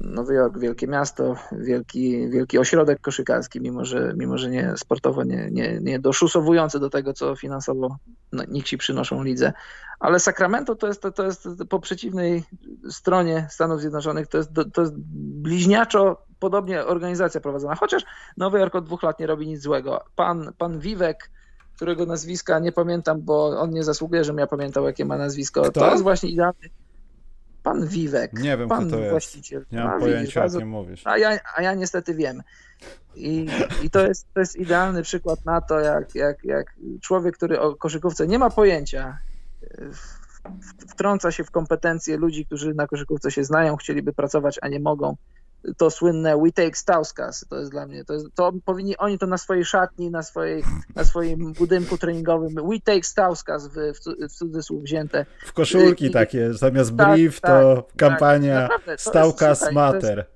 Nowy 0.00 0.34
Jork, 0.34 0.58
wielkie 0.58 0.86
miasto, 0.86 1.36
wielki, 1.52 2.30
wielki 2.30 2.58
ośrodek 2.58 3.00
koszykarski, 3.00 3.60
mimo 3.60 3.84
że, 3.84 4.14
mimo 4.16 4.38
że 4.38 4.50
nie 4.50 4.72
sportowo, 4.76 5.24
nie, 5.24 5.48
nie, 5.50 5.78
nie 5.80 5.98
doszusowujący 5.98 6.80
do 6.80 6.90
tego, 6.90 7.12
co 7.12 7.36
finansowo 7.36 7.96
no, 8.32 8.42
nikt 8.48 8.66
ci 8.66 8.78
przynoszą 8.78 9.22
lidze. 9.22 9.52
Ale 10.00 10.20
Sacramento 10.20 10.74
to 10.74 10.86
jest, 10.86 11.06
to 11.14 11.24
jest 11.24 11.48
po 11.68 11.80
przeciwnej 11.80 12.44
stronie 12.90 13.46
Stanów 13.50 13.80
Zjednoczonych, 13.80 14.26
to 14.26 14.38
jest, 14.38 14.50
to 14.72 14.80
jest 14.80 14.94
bliźniaczo 15.42 16.22
podobnie 16.38 16.84
organizacja 16.84 17.40
prowadzona, 17.40 17.74
chociaż 17.74 18.04
Nowy 18.36 18.58
Jork 18.58 18.74
od 18.74 18.84
dwóch 18.84 19.02
lat 19.02 19.20
nie 19.20 19.26
robi 19.26 19.46
nic 19.46 19.62
złego. 19.62 20.04
Pan, 20.16 20.52
pan 20.58 20.78
Vivek, 20.78 21.30
którego 21.76 22.06
nazwiska 22.06 22.58
nie 22.58 22.72
pamiętam, 22.72 23.22
bo 23.22 23.60
on 23.60 23.70
nie 23.70 23.84
zasługuje, 23.84 24.24
żebym 24.24 24.38
ja 24.38 24.46
pamiętał, 24.46 24.84
jakie 24.84 25.04
ma 25.04 25.16
nazwisko. 25.16 25.62
Kto? 25.62 25.80
To 25.80 25.90
jest 25.90 26.02
właśnie 26.02 26.30
idealny 26.30 26.70
Pan 27.66 27.86
Wiwek. 27.86 28.32
Nie 28.32 28.56
wiem, 28.56 28.68
pan 28.68 28.86
kto 28.86 28.96
to 28.96 28.98
jest. 28.98 29.10
właściciel. 29.10 29.64
Nie 29.72 29.84
mam 29.84 30.00
pojęcia, 30.00 30.20
widzisz, 30.20 30.34
bardzo... 30.34 30.58
nie 30.58 30.66
mówisz. 30.66 31.06
A 31.06 31.18
ja, 31.18 31.38
a 31.56 31.62
ja 31.62 31.74
niestety 31.74 32.14
wiem. 32.14 32.42
I, 33.14 33.46
i 33.82 33.90
to, 33.90 34.06
jest, 34.06 34.26
to 34.34 34.40
jest 34.40 34.56
idealny 34.56 35.02
przykład 35.02 35.44
na 35.44 35.60
to, 35.60 35.80
jak, 35.80 36.14
jak, 36.14 36.44
jak 36.44 36.76
człowiek, 37.02 37.36
który 37.36 37.60
o 37.60 37.76
koszykówce 37.76 38.26
nie 38.26 38.38
ma 38.38 38.50
pojęcia, 38.50 39.18
wtrąca 40.88 41.32
się 41.32 41.44
w 41.44 41.50
kompetencje 41.50 42.16
ludzi, 42.16 42.46
którzy 42.46 42.74
na 42.74 42.86
koszykówce 42.86 43.30
się 43.30 43.44
znają, 43.44 43.76
chcieliby 43.76 44.12
pracować, 44.12 44.58
a 44.62 44.68
nie 44.68 44.80
mogą 44.80 45.16
to 45.76 45.90
słynne 45.90 46.36
We 46.36 46.52
Take 46.52 46.76
Stauskas, 46.76 47.46
to 47.48 47.58
jest 47.58 47.70
dla 47.70 47.86
mnie, 47.86 48.04
to, 48.04 48.14
jest, 48.14 48.26
to 48.34 48.52
powinni 48.64 48.96
oni 48.96 49.18
to 49.18 49.26
na 49.26 49.38
swojej 49.38 49.64
szatni, 49.64 50.10
na, 50.10 50.22
swojej, 50.22 50.62
na 50.94 51.04
swoim 51.04 51.52
budynku 51.52 51.98
treningowym, 51.98 52.54
We 52.54 52.80
Take 52.84 53.04
Stauskas 53.04 53.68
w, 53.68 53.72
w, 53.72 54.28
w 54.28 54.32
cudzysłów 54.32 54.82
wzięte. 54.82 55.26
W 55.46 55.52
koszulki 55.52 56.06
I, 56.06 56.10
takie, 56.10 56.54
zamiast 56.54 56.96
tak, 56.96 57.14
brief 57.14 57.40
tak, 57.40 57.50
to 57.50 57.82
tak, 57.82 57.96
kampania 57.96 58.68
tak, 58.86 59.00
Staukas 59.00 59.72
Mater 59.72 60.26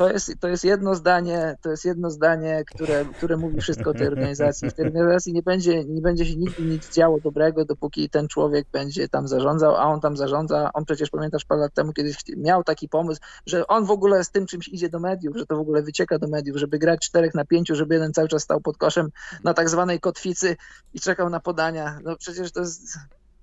to 0.00 0.10
jest, 0.10 0.32
to 0.40 0.48
jest 0.48 0.64
jedno 0.64 0.94
zdanie, 0.94 1.56
to 1.62 1.70
jest 1.70 1.84
jedno 1.84 2.10
zdanie, 2.10 2.62
które, 2.66 3.04
które 3.04 3.36
mówi 3.36 3.60
wszystko 3.60 3.90
o 3.90 3.94
tej 3.94 4.06
organizacji. 4.06 4.70
W 4.70 4.74
tej 4.74 4.86
organizacji 4.86 5.32
nie 5.32 5.42
będzie, 5.42 5.84
nie 5.84 6.00
będzie 6.00 6.26
się 6.26 6.36
nigdy 6.36 6.62
nic 6.62 6.94
działo 6.94 7.20
dobrego, 7.20 7.64
dopóki 7.64 8.10
ten 8.10 8.28
człowiek 8.28 8.66
będzie 8.72 9.08
tam 9.08 9.28
zarządzał, 9.28 9.76
a 9.76 9.84
on 9.84 10.00
tam 10.00 10.16
zarządza. 10.16 10.70
On 10.74 10.84
przecież 10.84 11.10
pamiętasz 11.10 11.44
parę 11.44 11.60
lat 11.60 11.74
temu 11.74 11.92
kiedyś 11.92 12.16
miał 12.36 12.64
taki 12.64 12.88
pomysł, 12.88 13.20
że 13.46 13.66
on 13.66 13.84
w 13.84 13.90
ogóle 13.90 14.24
z 14.24 14.30
tym 14.30 14.46
czymś 14.46 14.68
idzie 14.68 14.88
do 14.88 15.00
mediów, 15.00 15.36
że 15.36 15.46
to 15.46 15.56
w 15.56 15.60
ogóle 15.60 15.82
wycieka 15.82 16.18
do 16.18 16.28
mediów, 16.28 16.56
żeby 16.56 16.78
grać 16.78 17.00
czterech 17.00 17.34
na 17.34 17.44
pięciu, 17.44 17.74
żeby 17.74 17.94
jeden 17.94 18.12
cały 18.12 18.28
czas 18.28 18.42
stał 18.42 18.60
pod 18.60 18.76
koszem 18.76 19.10
na 19.44 19.54
tak 19.54 19.70
zwanej 19.70 20.00
kotwicy 20.00 20.56
i 20.94 21.00
czekał 21.00 21.30
na 21.30 21.40
podania. 21.40 21.98
No 22.04 22.16
przecież 22.16 22.52
to 22.52 22.60
jest 22.60 22.98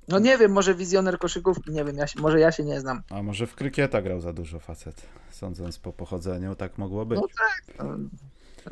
no 0.07 0.19
nie 0.19 0.37
wiem, 0.37 0.51
może 0.51 0.75
wizjoner 0.75 1.19
koszykówki, 1.19 1.71
nie 1.71 1.85
wiem, 1.85 1.97
ja 1.97 2.07
się, 2.07 2.21
może 2.21 2.39
ja 2.39 2.51
się 2.51 2.63
nie 2.63 2.79
znam. 2.79 3.01
A 3.09 3.23
może 3.23 3.47
w 3.47 3.55
krykieta 3.55 4.01
grał 4.01 4.21
za 4.21 4.33
dużo 4.33 4.59
facet, 4.59 5.01
sądząc 5.31 5.79
po 5.79 5.93
pochodzeniu, 5.93 6.55
tak 6.55 6.77
mogło 6.77 7.05
być. 7.05 7.19
No 7.19 7.27
tak. 7.37 7.85
No, 7.85 7.97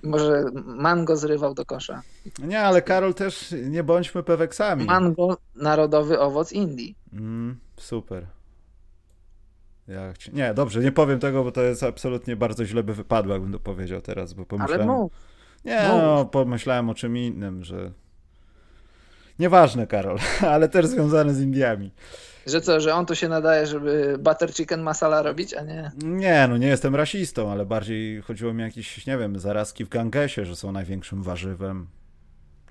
może 0.04 0.46
mango 0.66 1.18
zrywał 1.18 1.54
do 1.54 1.66
kosza. 1.66 2.02
Nie, 2.40 2.62
ale 2.62 2.82
Karol 2.82 3.14
też, 3.14 3.56
nie 3.70 3.84
bądźmy 3.84 4.24
peweksami. 4.24 4.86
Mango, 4.86 5.38
narodowy 5.56 6.20
owoc 6.20 6.52
Indii. 6.52 6.96
Mm, 7.14 7.60
super. 7.78 8.28
Nie, 10.34 10.54
dobrze, 10.54 10.80
nie 10.80 10.92
powiem 10.92 11.20
tego, 11.20 11.44
bo 11.44 11.52
to 11.52 11.62
jest 11.62 11.84
absolutnie 11.84 12.36
bardzo 12.36 12.66
źle 12.66 12.84
by 12.84 12.94
wypadło, 12.94 13.34
jakbym 13.34 13.52
to 13.52 13.60
powiedział 13.60 14.02
teraz, 14.02 14.34
bo 14.34 14.46
pomyślałem... 14.46 14.90
Ale 14.90 15.00
mów. 15.00 15.12
Nie, 15.66 15.88
mów. 15.88 16.02
no, 16.02 16.26
pomyślałem 16.26 16.90
o 16.90 16.96
czym 16.96 17.18
innym, 17.18 17.64
że 17.64 17.92
Nieważne, 19.40 19.88
Karol, 19.88 20.18
ale 20.54 20.70
też 20.70 20.86
związane 20.86 21.34
z 21.34 21.42
Indiami. 21.42 21.92
Że 22.46 22.62
co, 22.62 22.80
że 22.80 22.94
on 22.94 23.06
tu 23.06 23.16
się 23.16 23.30
nadaje, 23.30 23.68
żeby 23.68 24.16
butter 24.20 24.54
chicken 24.54 24.82
masala 24.82 25.22
robić, 25.22 25.54
a 25.54 25.62
nie? 25.62 25.92
Nie, 26.04 26.48
no 26.50 26.58
nie 26.58 26.68
jestem 26.68 26.96
rasistą, 26.96 27.52
ale 27.52 27.66
bardziej 27.66 28.22
chodziło 28.22 28.54
mi 28.54 28.64
o 28.64 28.66
jakieś, 28.66 29.08
nie 29.08 29.18
wiem, 29.18 29.40
zarazki 29.40 29.86
w 29.86 29.90
gangesie, 29.90 30.46
że 30.46 30.56
są 30.56 30.72
największym 30.72 31.24
warzywem. 31.24 31.88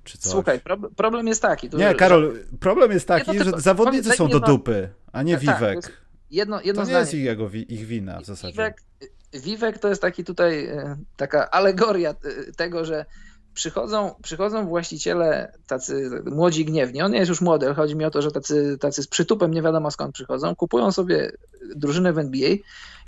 Czy 0.05 0.19
coś. 0.19 0.33
Słuchaj, 0.33 0.61
pro 0.61 0.77
problem 0.77 1.27
jest 1.27 1.43
taki. 1.43 1.71
nie, 1.73 1.89
że, 1.89 1.95
Karol, 1.95 2.39
problem 2.61 2.93
jest 2.93 3.09
taki, 3.09 3.39
że 3.45 3.53
zawodnicy 3.57 4.11
są 4.11 4.29
do 4.29 4.41
dupy, 4.41 4.89
a 5.13 5.23
nie 5.23 5.35
tak, 5.35 5.41
Vivek. 5.41 5.81
Tak, 5.83 5.93
jedno, 6.31 6.61
jedno 6.61 6.83
to 6.83 6.89
nie 6.89 6.93
zdanie. 6.93 7.01
jest 7.01 7.15
ich, 7.15 7.25
jego, 7.25 7.51
ich 7.69 7.87
wina 7.87 8.21
w 8.21 8.25
zasadzie. 8.25 8.53
Vivek, 8.53 8.83
Vivek 9.35 9.79
to 9.79 9.89
jest 9.89 10.03
taki 10.03 10.25
tutaj, 10.25 10.67
e, 10.67 10.97
taka 11.17 11.51
alegoria 11.51 12.11
e, 12.11 12.53
tego, 12.57 12.85
że 12.85 13.05
przychodzą, 13.55 14.15
przychodzą 14.23 14.67
właściciele 14.67 15.53
tacy 15.67 16.11
młodzi 16.25 16.65
gniewni, 16.65 17.03
on 17.03 17.13
nie 17.13 17.19
jest 17.19 17.29
już 17.29 17.41
młody, 17.41 17.67
ale 17.67 17.75
chodzi 17.75 17.97
mi 17.97 18.05
o 18.05 18.11
to, 18.11 18.23
że 18.23 18.31
tacy, 18.31 18.79
tacy 18.81 19.03
z 19.03 19.07
przytupem 19.07 19.51
nie 19.51 19.63
wiadomo 19.63 19.91
skąd 19.91 20.15
przychodzą, 20.15 20.57
kupują 20.57 20.93
sobie 20.93 21.33
drużynę 21.77 22.13
w 22.13 22.19
NBA 22.19 22.51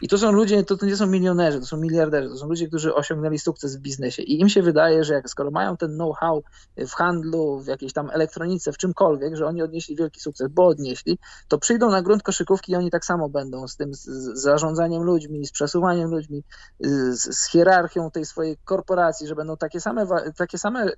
i 0.02 0.08
to 0.08 0.18
są 0.18 0.32
ludzie, 0.32 0.64
to, 0.64 0.76
to 0.76 0.86
nie 0.86 0.96
są 0.96 1.06
milionerzy, 1.06 1.60
to 1.60 1.66
są 1.66 1.76
miliarderzy, 1.76 2.28
to 2.28 2.36
są 2.36 2.48
ludzie, 2.48 2.68
którzy 2.68 2.94
osiągnęli 2.94 3.38
sukces 3.38 3.76
w 3.76 3.80
biznesie. 3.80 4.22
I 4.22 4.40
im 4.40 4.48
się 4.48 4.62
wydaje, 4.62 5.04
że 5.04 5.14
jak 5.14 5.30
skoro 5.30 5.50
mają 5.50 5.76
ten 5.76 5.94
know-how 5.94 6.42
w 6.76 6.92
handlu, 6.92 7.60
w 7.60 7.66
jakiejś 7.66 7.92
tam 7.92 8.10
elektronice, 8.10 8.72
w 8.72 8.76
czymkolwiek, 8.76 9.36
że 9.36 9.46
oni 9.46 9.62
odnieśli 9.62 9.96
wielki 9.96 10.20
sukces, 10.20 10.48
bo 10.48 10.66
odnieśli, 10.66 11.18
to 11.48 11.58
przyjdą 11.58 11.90
na 11.90 12.02
grunt 12.02 12.22
koszykówki 12.22 12.72
i 12.72 12.76
oni 12.76 12.90
tak 12.90 13.04
samo 13.04 13.28
będą 13.28 13.68
z 13.68 13.76
tym 13.76 13.94
z 13.94 14.04
zarządzaniem 14.42 15.02
ludźmi, 15.02 15.46
z 15.46 15.52
przesuwaniem 15.52 16.10
ludźmi, 16.10 16.42
z, 16.80 17.36
z 17.36 17.50
hierarchią 17.50 18.10
tej 18.10 18.24
swojej 18.24 18.56
korporacji, 18.64 19.26
że 19.26 19.34
będą 19.34 19.56
takie 19.56 19.80
same, 19.80 20.06
takie 20.36 20.58
same 20.58 20.92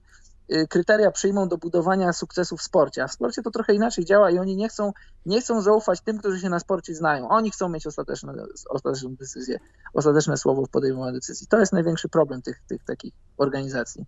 kryteria 0.69 1.11
przyjmą 1.11 1.49
do 1.49 1.59
budowania 1.59 2.13
sukcesu 2.13 2.57
w 2.57 2.63
sporcie. 2.63 3.05
A 3.05 3.09
w 3.09 3.13
sporcie 3.13 3.43
to 3.43 3.51
trochę 3.51 3.75
inaczej 3.75 4.05
działa 4.05 4.31
i 4.31 4.39
oni 4.39 4.57
nie 4.57 4.69
chcą, 4.69 4.93
nie 5.27 5.41
chcą 5.41 5.63
zaufać 5.63 6.01
tym, 6.01 6.19
którzy 6.19 6.41
się 6.41 6.49
na 6.49 6.61
sporcie 6.61 6.95
znają. 6.95 7.29
Oni 7.29 7.51
chcą 7.51 7.69
mieć 7.69 7.87
ostateczne, 7.87 8.35
ostateczną 8.69 9.15
decyzję, 9.15 9.59
ostateczne 9.95 10.37
słowo 10.37 10.67
w 10.67 10.71
podejmowaniu 10.71 11.13
decyzji. 11.13 11.47
To 11.47 11.61
jest 11.61 11.73
największy 11.73 12.09
problem 12.09 12.43
tych, 12.43 12.63
tych 12.69 12.85
takich 12.85 13.15
organizacji 13.37 14.05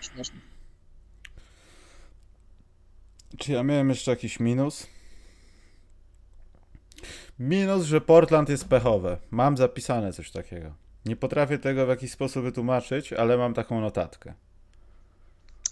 śmiesznych. 0.00 0.42
Czy 3.38 3.52
ja 3.52 3.62
miałem 3.62 3.88
jeszcze 3.88 4.10
jakiś 4.10 4.40
minus? 4.40 4.86
Minus, 7.38 7.84
że 7.84 8.00
Portland 8.00 8.48
jest 8.48 8.68
pechowe. 8.68 9.18
Mam 9.30 9.56
zapisane 9.56 10.12
coś 10.12 10.30
takiego. 10.30 10.74
Nie 11.04 11.16
potrafię 11.16 11.58
tego 11.58 11.86
w 11.86 11.88
jakiś 11.88 12.12
sposób 12.12 12.42
wytłumaczyć, 12.42 13.12
ale 13.12 13.36
mam 13.36 13.54
taką 13.54 13.80
notatkę. 13.80 14.34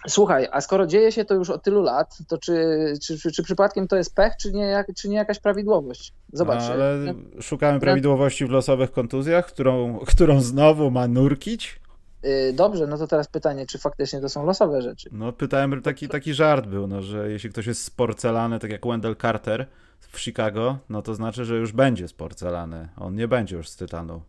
Słuchaj, 0.09 0.49
a 0.53 0.61
skoro 0.61 0.87
dzieje 0.87 1.13
się 1.13 1.25
to 1.25 1.35
już 1.35 1.51
od 1.51 1.63
tylu 1.63 1.83
lat, 1.83 2.19
to 2.29 2.39
czy, 2.39 2.55
czy, 3.03 3.19
czy, 3.19 3.33
czy 3.33 3.43
przypadkiem 3.43 3.89
to 3.89 3.97
jest 3.97 4.15
pech, 4.15 4.33
czy 4.37 4.53
nie, 4.53 4.85
czy 4.97 5.09
nie 5.09 5.17
jakaś 5.17 5.39
prawidłowość? 5.39 6.13
Zobacz. 6.33 6.61
No, 6.69 6.73
ale 6.73 7.15
szukamy 7.41 7.81
prawidłowości 7.81 8.47
w 8.47 8.51
losowych 8.51 8.93
kontuzjach, 8.93 9.47
którą, 9.47 9.99
którą 9.99 10.41
znowu 10.41 10.91
ma 10.91 11.09
nurkić? 11.09 11.81
Dobrze, 12.53 12.87
no 12.87 12.99
to 12.99 13.07
teraz 13.07 13.29
pytanie, 13.29 13.67
czy 13.67 13.79
faktycznie 13.79 14.21
to 14.21 14.29
są 14.29 14.47
losowe 14.47 14.83
rzeczy? 14.83 15.11
No 15.13 15.33
pytałem, 15.33 15.83
taki, 15.83 16.09
taki 16.09 16.35
żart 16.35 16.67
był, 16.67 16.87
no, 16.87 17.03
że 17.03 17.31
jeśli 17.31 17.51
ktoś 17.51 17.67
jest 17.67 17.85
sporcelany, 17.85 18.59
tak 18.59 18.71
jak 18.71 18.87
Wendell 18.87 19.17
Carter 19.17 19.67
w 20.01 20.21
Chicago, 20.21 20.79
no 20.89 21.03
to 21.03 21.15
znaczy, 21.15 21.45
że 21.45 21.57
już 21.57 21.73
będzie 21.73 22.09
sporcelany. 22.09 22.89
On 22.97 23.15
nie 23.15 23.29
będzie 23.29 23.57
już 23.57 23.69
z 23.69 23.77
tytanu. 23.77 24.23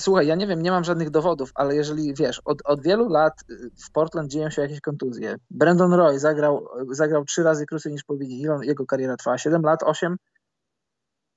Słuchaj, 0.00 0.26
ja 0.26 0.34
nie 0.34 0.46
wiem, 0.46 0.62
nie 0.62 0.70
mam 0.70 0.84
żadnych 0.84 1.10
dowodów, 1.10 1.50
ale 1.54 1.74
jeżeli 1.74 2.14
wiesz, 2.14 2.42
od, 2.44 2.62
od 2.64 2.82
wielu 2.82 3.08
lat 3.08 3.44
w 3.86 3.92
Portland 3.92 4.30
dzieją 4.30 4.50
się 4.50 4.62
jakieś 4.62 4.80
kontuzje. 4.80 5.36
Brandon 5.50 5.92
Roy 5.92 6.18
zagrał, 6.18 6.68
zagrał 6.90 7.24
trzy 7.24 7.42
razy 7.42 7.66
krócej 7.66 7.92
niż 7.92 8.04
powinien. 8.04 8.38
Ile 8.38 8.58
jego 8.62 8.86
kariera 8.86 9.16
trwała? 9.16 9.38
7 9.38 9.62
lat, 9.62 9.82
8? 9.82 10.16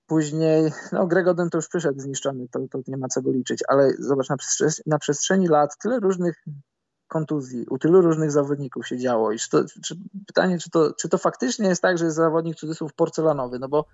Później, 0.08 0.72
no 0.92 1.08
Greg 1.08 1.28
Oden 1.28 1.50
to 1.50 1.58
już 1.58 1.68
przyszedł 1.68 2.00
zniszczony, 2.00 2.48
to, 2.52 2.60
to 2.72 2.80
nie 2.88 2.98
ma 2.98 3.08
co 3.08 3.22
go 3.22 3.32
liczyć, 3.32 3.64
ale 3.68 3.94
zobacz, 4.00 4.30
na 4.30 4.38
przestrzeni, 4.38 4.72
na 4.86 5.00
przestrzeni 5.00 5.48
lat 5.48 5.78
tyle 5.78 6.00
różnych 6.00 6.44
kontuzji, 7.08 7.66
u 7.70 7.78
tylu 7.78 8.02
różnych 8.02 8.32
zawodników 8.32 8.88
się 8.88 8.98
działo. 8.98 9.32
I 9.32 9.40
czy 9.40 9.50
to, 9.50 9.64
czy, 9.86 9.96
pytanie, 10.28 10.60
czy 10.60 10.70
to, 10.70 10.94
czy 10.94 11.10
to 11.10 11.18
faktycznie 11.18 11.68
jest 11.68 11.82
tak, 11.82 11.98
że 11.98 12.06
jest 12.06 12.18
zawodnik 12.18 12.56
cudzysłów 12.56 12.94
porcelanowy, 12.94 13.60
no 13.60 13.70
bo 13.70 13.86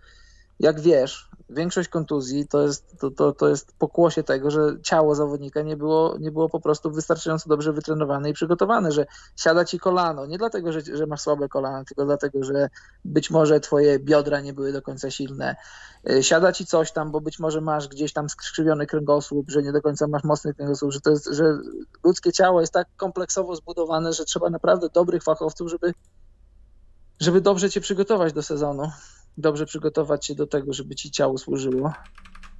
jak 0.59 0.79
wiesz, 0.79 1.29
większość 1.49 1.89
kontuzji 1.89 2.47
to 2.47 2.61
jest, 2.61 2.97
to, 2.99 3.11
to, 3.11 3.31
to 3.31 3.49
jest 3.49 3.73
pokłosie 3.77 4.23
tego, 4.23 4.51
że 4.51 4.75
ciało 4.83 5.15
zawodnika 5.15 5.61
nie 5.61 5.77
było, 5.77 6.17
nie 6.19 6.31
było 6.31 6.49
po 6.49 6.59
prostu 6.59 6.91
wystarczająco 6.91 7.49
dobrze 7.49 7.73
wytrenowane 7.73 8.29
i 8.29 8.33
przygotowane, 8.33 8.91
że 8.91 9.05
siada 9.35 9.65
ci 9.65 9.79
kolano, 9.79 10.25
nie 10.25 10.37
dlatego, 10.37 10.71
że, 10.71 10.81
że 10.81 11.05
masz 11.05 11.21
słabe 11.21 11.49
kolano, 11.49 11.85
tylko 11.85 12.05
dlatego, 12.05 12.43
że 12.43 12.69
być 13.05 13.29
może 13.29 13.59
twoje 13.59 13.99
biodra 13.99 14.41
nie 14.41 14.53
były 14.53 14.73
do 14.73 14.81
końca 14.81 15.11
silne. 15.11 15.55
Y, 16.09 16.23
siada 16.23 16.51
ci 16.51 16.65
coś 16.65 16.91
tam, 16.91 17.11
bo 17.11 17.21
być 17.21 17.39
może 17.39 17.61
masz 17.61 17.87
gdzieś 17.87 18.13
tam 18.13 18.29
skrzywiony 18.29 18.85
kręgosłup, 18.85 19.49
że 19.49 19.63
nie 19.63 19.71
do 19.71 19.81
końca 19.81 20.07
masz 20.07 20.23
mocny 20.23 20.53
kręgosłup, 20.53 20.91
że, 20.91 21.01
to 21.01 21.09
jest, 21.09 21.29
że 21.31 21.57
ludzkie 22.03 22.31
ciało 22.31 22.61
jest 22.61 22.73
tak 22.73 22.87
kompleksowo 22.97 23.55
zbudowane, 23.55 24.13
że 24.13 24.25
trzeba 24.25 24.49
naprawdę 24.49 24.89
dobrych 24.89 25.23
fachowców, 25.23 25.69
żeby, 25.69 25.93
żeby 27.19 27.41
dobrze 27.41 27.69
cię 27.69 27.81
przygotować 27.81 28.33
do 28.33 28.43
sezonu 28.43 28.91
dobrze 29.37 29.65
przygotować 29.65 30.25
się 30.25 30.35
do 30.35 30.47
tego, 30.47 30.73
żeby 30.73 30.95
ci 30.95 31.11
ciało 31.11 31.37
służyło. 31.37 31.93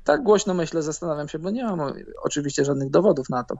Tak 0.04 0.24
głośno 0.24 0.54
myślę, 0.54 0.82
zastanawiam 0.82 1.28
się, 1.28 1.40
bo 1.40 1.50
nie 1.50 1.64
mam 1.64 1.94
oczywiście 2.24 2.66
żadnych 2.66 2.90
dowodów 2.90 3.30
na 3.30 3.44
to. 3.44 3.56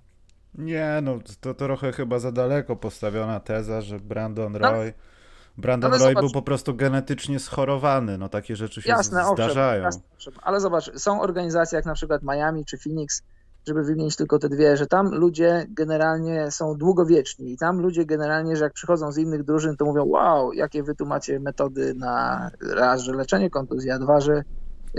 Nie, 0.56 1.00
no 1.04 1.20
to 1.42 1.54
trochę 1.54 1.92
chyba 1.92 2.20
za 2.20 2.32
daleko 2.32 2.76
postawiona 2.76 3.40
teza, 3.40 3.82
że 3.82 4.00
Brandon 4.00 4.52
no, 4.52 4.60
Roy. 4.60 4.94
No, 4.98 5.62
Brandon 5.62 5.92
Roy 5.92 6.00
zobacz, 6.00 6.20
był 6.20 6.32
po 6.32 6.42
prostu 6.42 6.76
genetycznie 6.76 7.40
schorowany. 7.40 8.18
No 8.18 8.30
takie 8.30 8.56
rzeczy 8.56 8.82
się 8.82 8.90
jasne, 8.90 9.26
zdarzają. 9.34 9.88
Owszem, 9.88 10.02
jasne, 10.18 10.42
ale 10.42 10.60
zobacz, 10.60 11.00
są 11.00 11.22
organizacje 11.22 11.76
jak 11.76 11.86
na 11.86 11.94
przykład 11.94 12.24
Miami 12.24 12.66
czy 12.66 12.78
Phoenix, 12.78 13.24
żeby 13.70 13.84
wymienić 13.84 14.16
tylko 14.16 14.40
te 14.40 14.50
dwie, 14.50 14.78
że 14.78 14.88
tam 14.88 15.16
ludzie 15.16 15.66
generalnie 15.70 16.52
są 16.52 16.76
długowieczni 16.76 17.52
i 17.52 17.58
tam 17.58 17.82
ludzie 17.82 18.06
generalnie, 18.06 18.56
że 18.56 18.64
jak 18.64 18.74
przychodzą 18.74 19.12
z 19.12 19.18
innych 19.18 19.44
drużyn, 19.44 19.78
to 19.78 19.86
mówią 19.86 20.06
wow, 20.06 20.54
jakie 20.54 20.84
wy 20.84 20.96
tu 20.96 21.06
macie 21.06 21.40
metody 21.40 21.94
na 21.94 22.50
raz, 22.62 23.02
że 23.02 23.14
leczenie 23.14 23.50
kontuzji, 23.50 23.92
a 23.92 24.00
dwa, 24.00 24.20
że 24.20 24.44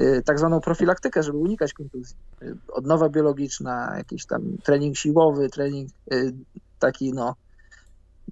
y, 0.01 0.23
tak 0.25 0.39
zwaną 0.39 0.61
profilaktykę, 0.61 1.23
żeby 1.23 1.39
unikać 1.39 1.73
kontuzji. 1.73 2.16
Y, 2.43 2.57
odnowa 2.73 3.09
biologiczna, 3.09 3.95
jakiś 3.97 4.27
tam 4.27 4.43
trening 4.64 4.97
siłowy, 4.97 5.49
trening 5.49 5.89
y, 6.12 6.33
taki 6.79 7.12
no 7.12 7.35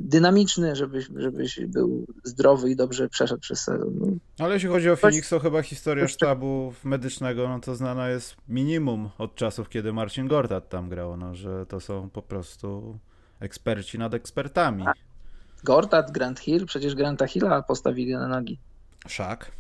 dynamiczny, 0.01 0.77
żebyś, 0.77 1.09
żebyś 1.17 1.61
był 1.67 2.07
zdrowy 2.25 2.71
i 2.71 2.77
dobrze 2.77 3.09
przeszedł 3.09 3.41
przez 3.41 3.61
sezon. 3.61 3.95
No. 4.01 4.07
Ale 4.45 4.55
jeśli 4.55 4.69
chodzi 4.69 4.91
o 4.91 4.97
Phoenix, 4.97 5.29
to 5.29 5.41
chyba 5.41 5.63
historia 5.63 6.09
sztabu 6.09 6.75
medycznego, 6.85 7.49
no 7.49 7.61
to 7.61 7.75
znana 7.75 8.09
jest 8.09 8.37
minimum 8.49 9.11
od 9.19 9.35
czasów, 9.35 9.69
kiedy 9.69 9.93
Marcin 9.93 10.29
Gortat 10.29 10.69
tam 10.69 10.89
grał, 10.89 11.17
no, 11.17 11.35
że 11.35 11.67
to 11.67 11.81
są 11.81 12.11
po 12.11 12.23
prostu 12.23 12.99
eksperci 13.41 13.99
nad 13.99 14.15
ekspertami. 14.15 14.85
A, 14.87 14.93
Gortat, 15.65 16.11
Grant 16.11 16.41
Hill, 16.41 16.67
przecież 16.67 16.95
Granta 16.95 17.27
Hilla 17.27 17.63
postawili 17.63 18.13
na 18.13 18.29
nogi. 18.29 18.59
Szak. 19.07 19.53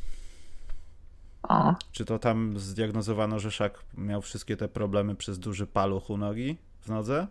O. 1.42 1.74
Czy 1.92 2.04
to 2.04 2.18
tam 2.18 2.58
zdiagnozowano, 2.58 3.38
że 3.38 3.50
Szak 3.50 3.84
miał 3.96 4.22
wszystkie 4.22 4.56
te 4.56 4.68
problemy 4.68 5.14
przez 5.14 5.38
duży 5.38 5.66
paluch 5.66 6.10
u 6.10 6.16
nogi 6.16 6.56
w 6.80 6.88
nodze? 6.88 7.26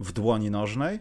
W 0.00 0.12
dłoni 0.12 0.50
nożnej? 0.50 1.00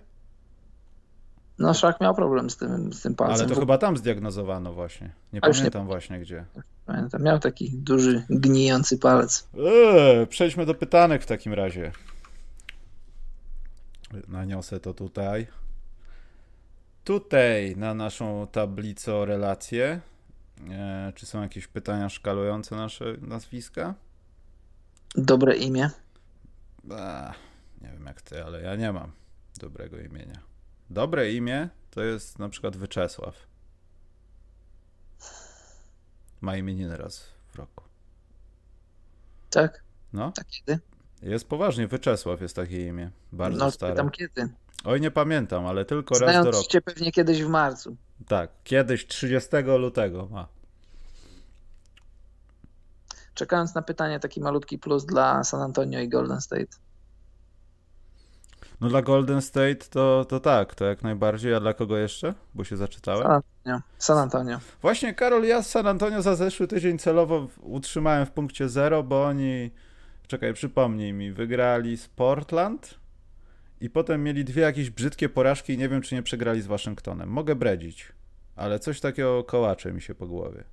No 1.59 1.73
Szak 1.73 2.01
miał 2.01 2.15
problem 2.15 2.49
z 2.49 2.57
tym, 2.57 2.93
z 2.93 3.01
tym 3.01 3.15
palcem. 3.15 3.45
Ale 3.45 3.55
to 3.55 3.59
chyba 3.59 3.77
tam 3.77 3.97
zdiagnozowano 3.97 4.73
właśnie. 4.73 5.11
Nie 5.33 5.39
A 5.43 5.49
pamiętam 5.49 5.81
nie... 5.81 5.87
właśnie 5.87 6.19
gdzie. 6.19 6.45
Pamiętam, 6.85 7.23
miał 7.23 7.39
taki 7.39 7.71
duży, 7.71 8.23
gnijący 8.29 8.97
palec. 8.97 9.47
Eee, 9.57 10.27
przejdźmy 10.27 10.65
do 10.65 10.73
pytanek 10.73 11.23
w 11.23 11.25
takim 11.25 11.53
razie. 11.53 11.91
Naniosę 14.27 14.79
to 14.79 14.93
tutaj. 14.93 15.47
Tutaj 17.03 17.75
na 17.77 17.93
naszą 17.93 18.47
tablicę 18.51 19.15
o 19.15 19.25
relacje. 19.25 20.01
Eee, 20.69 21.13
czy 21.13 21.25
są 21.25 21.41
jakieś 21.41 21.67
pytania 21.67 22.09
szkalujące 22.09 22.75
nasze 22.75 23.05
nazwiska? 23.21 23.93
Dobre 25.15 25.55
imię. 25.55 25.89
Eee, 26.91 27.33
nie 27.81 27.89
wiem 27.91 28.05
jak 28.05 28.21
ty, 28.21 28.43
ale 28.43 28.61
ja 28.61 28.75
nie 28.75 28.93
mam 28.93 29.11
dobrego 29.59 29.99
imienia. 29.99 30.39
Dobre 30.89 31.31
imię 31.31 31.69
to 31.91 32.03
jest 32.03 32.39
na 32.39 32.49
przykład 32.49 32.77
Wyczesław. 32.77 33.35
Ma 36.41 36.57
imieniny 36.57 36.97
raz 36.97 37.25
w 37.47 37.55
roku. 37.55 37.83
Tak? 39.49 39.83
No. 40.13 40.31
Tak 40.31 40.47
kiedy? 40.47 40.79
Jest 41.21 41.47
poważnie, 41.47 41.87
Wyczesław 41.87 42.41
jest 42.41 42.55
takie 42.55 42.87
imię. 42.87 43.11
Bardzo 43.31 43.65
no, 43.65 43.71
stare. 43.71 43.95
Tam 43.95 44.09
kiedy? 44.09 44.49
Oj, 44.83 45.01
nie 45.01 45.11
pamiętam, 45.11 45.65
ale 45.65 45.85
tylko 45.85 46.15
Znając 46.15 46.35
raz 46.35 46.45
do 46.45 46.51
roku. 46.51 46.69
cię 46.69 46.81
pewnie 46.81 47.11
kiedyś 47.11 47.43
w 47.43 47.49
marcu. 47.49 47.97
Tak, 48.27 48.51
kiedyś 48.63 49.07
30 49.07 49.49
lutego 49.79 50.27
ma. 50.31 50.47
Czekając 53.33 53.75
na 53.75 53.81
pytanie, 53.81 54.19
taki 54.19 54.41
malutki 54.41 54.79
plus 54.79 55.05
dla 55.05 55.43
San 55.43 55.61
Antonio 55.61 55.99
i 55.99 56.09
Golden 56.09 56.41
State. 56.41 56.77
No 58.81 58.89
dla 58.89 59.01
Golden 59.01 59.41
State 59.41 59.75
to, 59.89 60.25
to 60.25 60.39
tak, 60.39 60.75
to 60.75 60.85
jak 60.85 61.03
najbardziej. 61.03 61.53
A 61.53 61.59
dla 61.59 61.73
kogo 61.73 61.97
jeszcze? 61.97 62.33
Bo 62.53 62.63
się 62.63 62.77
zaczytałem. 62.77 63.23
San 63.23 63.31
Antonio. 63.31 63.81
San 63.97 64.17
Antonio. 64.17 64.59
Właśnie, 64.81 65.13
Karol, 65.13 65.43
ja 65.43 65.63
z 65.63 65.69
San 65.69 65.87
Antonio 65.87 66.21
za 66.21 66.35
zeszły 66.35 66.67
tydzień 66.67 66.97
celowo 66.97 67.47
utrzymałem 67.61 68.25
w 68.25 68.31
punkcie 68.31 68.69
zero, 68.69 69.03
bo 69.03 69.25
oni, 69.25 69.71
czekaj, 70.27 70.53
przypomnij 70.53 71.13
mi, 71.13 71.31
wygrali 71.31 71.97
z 71.97 72.07
Portland 72.07 72.99
i 73.81 73.89
potem 73.89 74.23
mieli 74.23 74.45
dwie 74.45 74.61
jakieś 74.61 74.89
brzydkie 74.89 75.29
porażki 75.29 75.73
i 75.73 75.77
nie 75.77 75.89
wiem, 75.89 76.01
czy 76.01 76.15
nie 76.15 76.23
przegrali 76.23 76.61
z 76.61 76.67
Waszyngtonem. 76.67 77.29
Mogę 77.29 77.55
bredzić, 77.55 78.13
ale 78.55 78.79
coś 78.79 78.99
takiego 78.99 79.43
kołacze 79.43 79.93
mi 79.93 80.01
się 80.01 80.15
po 80.15 80.27
głowie. 80.27 80.63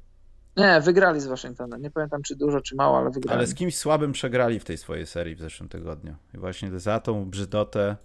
Nie, 0.57 0.81
wygrali 0.81 1.21
z 1.21 1.27
Waszyngtonem. 1.27 1.83
Nie 1.83 1.91
pamiętam, 1.91 2.23
czy 2.23 2.37
dużo, 2.37 2.61
czy 2.61 2.77
mało, 2.77 2.99
ale 2.99 3.11
wygrali. 3.11 3.39
Ale 3.39 3.47
z 3.47 3.55
kimś 3.55 3.77
słabym 3.77 4.13
przegrali 4.13 4.61
w 4.61 4.65
tej 4.65 4.79
swojej 4.79 5.07
serii 5.07 5.35
w 5.35 5.41
zeszłym 5.41 5.69
tygodniu. 5.69 6.15
I 6.35 6.39
właśnie 6.39 6.81
za 6.81 7.01
tą 7.01 7.31
brzydotę. 7.31 7.97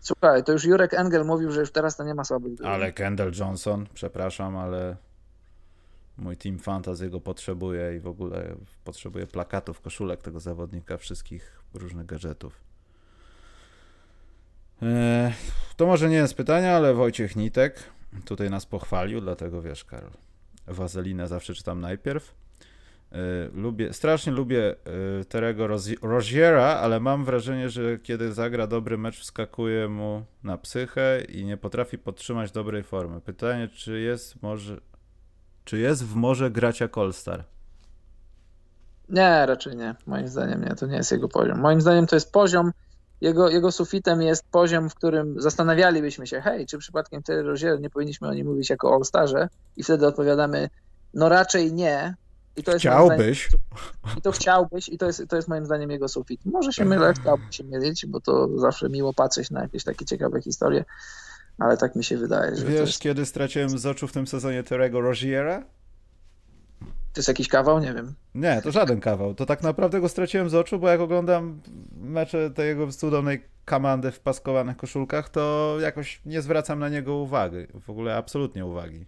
Słuchaj, 0.00 0.44
to 0.44 0.52
już 0.52 0.64
Jurek 0.64 0.94
Engel 0.94 1.24
mówił, 1.24 1.52
że 1.52 1.60
już 1.60 1.72
teraz 1.72 1.96
to 1.96 2.04
nie 2.04 2.14
ma 2.14 2.24
słabych 2.24 2.52
Ale 2.64 2.92
Kendall 2.92 3.32
Johnson, 3.38 3.86
przepraszam, 3.94 4.56
ale 4.56 4.96
mój 6.18 6.36
team 6.36 6.58
fantasy 6.58 7.10
go 7.10 7.20
potrzebuje 7.20 7.96
i 7.96 8.00
w 8.00 8.06
ogóle 8.06 8.54
potrzebuje 8.84 9.26
plakatów, 9.26 9.80
koszulek 9.80 10.22
tego 10.22 10.40
zawodnika, 10.40 10.96
wszystkich 10.96 11.62
różnych 11.74 12.06
gadżetów. 12.06 12.60
Eee, 14.82 15.32
to 15.76 15.86
może 15.86 16.08
nie 16.08 16.16
jest 16.16 16.34
pytanie, 16.34 16.72
ale 16.72 16.94
Wojciech 16.94 17.36
Nitek 17.36 17.82
tutaj 18.24 18.50
nas 18.50 18.66
pochwalił, 18.66 19.20
dlatego 19.20 19.62
wiesz, 19.62 19.84
Karol. 19.84 20.10
Wazelinę 20.68 21.28
zawsze 21.28 21.54
czytam 21.54 21.80
najpierw. 21.80 22.34
E, 23.12 23.16
lubię, 23.54 23.92
strasznie 23.92 24.32
lubię 24.32 24.70
e, 25.20 25.24
Terego 25.24 25.66
Roziera, 26.02 26.64
ale 26.64 27.00
mam 27.00 27.24
wrażenie, 27.24 27.70
że 27.70 27.98
kiedy 27.98 28.32
zagra 28.32 28.66
dobry 28.66 28.98
mecz, 28.98 29.20
wskakuje 29.20 29.88
mu 29.88 30.24
na 30.42 30.58
psychę 30.58 31.22
i 31.28 31.44
nie 31.44 31.56
potrafi 31.56 31.98
podtrzymać 31.98 32.52
dobrej 32.52 32.82
formy. 32.82 33.20
Pytanie, 33.20 33.68
czy 33.68 34.00
jest 34.00 34.42
może, 34.42 34.76
czy 35.64 35.78
jest 35.78 36.04
w 36.04 36.14
morze 36.14 36.50
grać 36.50 36.80
jak 36.80 36.98
All-Star? 36.98 37.44
Nie, 39.08 39.46
raczej 39.46 39.76
nie. 39.76 39.94
Moim 40.06 40.28
zdaniem 40.28 40.64
nie, 40.64 40.74
to 40.74 40.86
nie 40.86 40.96
jest 40.96 41.12
jego 41.12 41.28
poziom. 41.28 41.60
Moim 41.60 41.80
zdaniem 41.80 42.06
to 42.06 42.16
jest 42.16 42.32
poziom, 42.32 42.72
jego, 43.20 43.48
jego 43.48 43.72
sufitem 43.72 44.22
jest 44.22 44.44
poziom, 44.50 44.90
w 44.90 44.94
którym 44.94 45.40
zastanawialibyśmy 45.40 46.26
się, 46.26 46.40
hej, 46.40 46.66
czy 46.66 46.78
przypadkiem 46.78 47.22
Terry 47.22 47.42
Rozier 47.42 47.80
nie 47.80 47.90
powinniśmy 47.90 48.28
o 48.28 48.34
nim 48.34 48.46
mówić 48.46 48.70
jako 48.70 48.94
All-Starze? 48.94 49.48
I 49.76 49.82
wtedy 49.82 50.06
odpowiadamy, 50.06 50.68
no 51.14 51.28
raczej 51.28 51.72
nie. 51.72 52.14
I 52.56 52.62
to 52.62 52.70
jest 52.72 52.82
chciałbyś. 52.82 53.48
Zdaniem, 53.48 54.18
I 54.18 54.22
to 54.22 54.32
chciałbyś, 54.32 54.88
i 54.88 54.98
to 54.98 55.06
jest, 55.06 55.22
to 55.28 55.36
jest 55.36 55.48
moim 55.48 55.66
zdaniem 55.66 55.90
jego 55.90 56.08
sufit. 56.08 56.40
Może 56.44 56.72
się 56.72 56.84
mylę, 56.84 57.14
chciałbym 57.20 57.52
się 57.52 57.64
mylić, 57.64 58.06
bo 58.06 58.20
to 58.20 58.58
zawsze 58.58 58.88
miło 58.88 59.14
patrzeć 59.14 59.50
na 59.50 59.62
jakieś 59.62 59.84
takie 59.84 60.04
ciekawe 60.04 60.42
historie, 60.42 60.84
ale 61.58 61.76
tak 61.76 61.96
mi 61.96 62.04
się 62.04 62.16
wydaje. 62.16 62.56
Że 62.56 62.64
Wiesz, 62.64 62.80
jest... 62.80 63.00
kiedy 63.00 63.26
straciłem 63.26 63.78
z 63.78 63.86
oczu 63.86 64.08
w 64.08 64.12
tym 64.12 64.26
sezonie 64.26 64.62
Terego 64.62 65.00
Roziera? 65.00 65.64
To 67.12 67.20
jest 67.20 67.28
jakiś 67.28 67.48
kawał? 67.48 67.78
Nie 67.80 67.94
wiem. 67.94 68.14
Nie, 68.34 68.62
to 68.62 68.70
żaden 68.70 69.00
kawał. 69.00 69.34
To 69.34 69.46
tak 69.46 69.62
naprawdę 69.62 70.00
go 70.00 70.08
straciłem 70.08 70.50
z 70.50 70.54
oczu, 70.54 70.78
bo 70.78 70.88
jak 70.88 71.00
oglądam 71.00 71.60
mecze 72.00 72.50
tej 72.50 72.68
jego 72.68 72.92
cudownej 72.92 73.44
komandy 73.64 74.10
w 74.10 74.20
paskowanych 74.20 74.76
koszulkach, 74.76 75.28
to 75.28 75.76
jakoś 75.80 76.20
nie 76.26 76.42
zwracam 76.42 76.78
na 76.78 76.88
niego 76.88 77.14
uwagi. 77.16 77.66
W 77.80 77.90
ogóle 77.90 78.16
absolutnie 78.16 78.64
uwagi. 78.66 79.06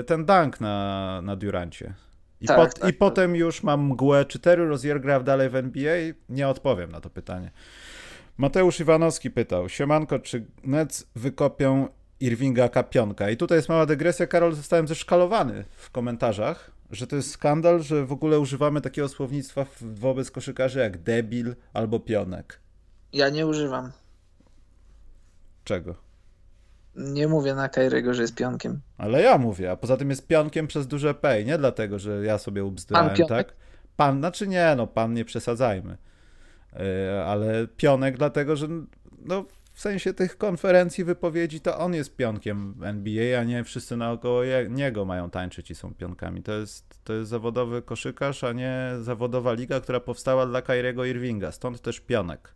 Y, 0.00 0.04
ten 0.04 0.24
dunk 0.24 0.60
na, 0.60 1.20
na 1.22 1.36
Durancie. 1.36 1.94
I, 2.40 2.46
tak, 2.46 2.56
pot, 2.56 2.74
tak, 2.74 2.88
i 2.88 2.92
tak. 2.92 2.98
potem 2.98 3.36
już 3.36 3.62
mam 3.62 3.86
mgłę, 3.86 4.24
czy 4.24 4.38
Terry 4.38 4.68
Rozier 4.68 5.00
gra 5.00 5.20
dalej 5.20 5.50
w 5.50 5.56
NBA? 5.56 5.96
Nie 6.28 6.48
odpowiem 6.48 6.92
na 6.92 7.00
to 7.00 7.10
pytanie. 7.10 7.50
Mateusz 8.38 8.80
Iwanowski 8.80 9.30
pytał, 9.30 9.68
siemanko, 9.68 10.18
czy 10.18 10.46
Nets 10.64 11.06
wykopią 11.16 11.88
Irvinga 12.20 12.68
Kapionka? 12.68 13.30
I 13.30 13.36
tutaj 13.36 13.58
jest 13.58 13.68
mała 13.68 13.86
dygresja, 13.86 14.26
Karol, 14.26 14.54
zostałem 14.54 14.88
zeszkalowany 14.88 15.64
w 15.76 15.90
komentarzach, 15.90 16.70
że 16.90 17.06
to 17.06 17.16
jest 17.16 17.30
skandal, 17.30 17.82
że 17.82 18.06
w 18.06 18.12
ogóle 18.12 18.40
używamy 18.40 18.80
takiego 18.80 19.08
słownictwa 19.08 19.66
wobec 19.80 20.30
koszykarzy 20.30 20.78
jak 20.78 20.98
debil 20.98 21.54
albo 21.72 22.00
pionek. 22.00 22.60
Ja 23.12 23.28
nie 23.28 23.46
używam. 23.46 23.92
Czego? 25.64 25.94
Nie 26.96 27.28
mówię 27.28 27.54
na 27.54 27.68
Kairiego, 27.68 28.14
że 28.14 28.22
jest 28.22 28.34
pionkiem. 28.34 28.80
Ale 28.98 29.22
ja 29.22 29.38
mówię, 29.38 29.70
a 29.70 29.76
poza 29.76 29.96
tym 29.96 30.10
jest 30.10 30.26
pionkiem 30.26 30.66
przez 30.66 30.86
duże 30.86 31.14
P, 31.14 31.44
nie 31.44 31.58
dlatego, 31.58 31.98
że 31.98 32.24
ja 32.24 32.38
sobie 32.38 32.64
ubzdurałem, 32.64 33.16
tak? 33.28 33.52
Pan, 33.96 34.18
znaczy 34.18 34.48
nie, 34.48 34.74
no 34.76 34.86
pan 34.86 35.14
nie 35.14 35.24
przesadzajmy. 35.24 35.96
Yy, 36.72 37.24
ale 37.24 37.68
pionek 37.76 38.18
dlatego, 38.18 38.56
że 38.56 38.68
no 39.18 39.44
w 39.80 39.82
sensie 39.82 40.14
tych 40.14 40.38
konferencji, 40.38 41.04
wypowiedzi, 41.04 41.60
to 41.60 41.78
on 41.78 41.94
jest 41.94 42.16
pionkiem 42.16 42.74
NBA, 42.82 43.40
a 43.40 43.44
nie 43.44 43.64
wszyscy 43.64 43.96
naokoło 43.96 44.42
niego 44.68 45.04
mają 45.04 45.30
tańczyć 45.30 45.70
i 45.70 45.74
są 45.74 45.94
pionkami. 45.94 46.42
To 46.42 46.52
jest, 46.52 47.04
to 47.04 47.12
jest 47.12 47.30
zawodowy 47.30 47.82
koszykarz, 47.82 48.44
a 48.44 48.52
nie 48.52 48.92
zawodowa 49.00 49.52
liga, 49.52 49.80
która 49.80 50.00
powstała 50.00 50.46
dla 50.46 50.62
Kyriego 50.62 51.04
Irvinga, 51.04 51.52
stąd 51.52 51.80
też 51.80 52.00
pionek. 52.00 52.54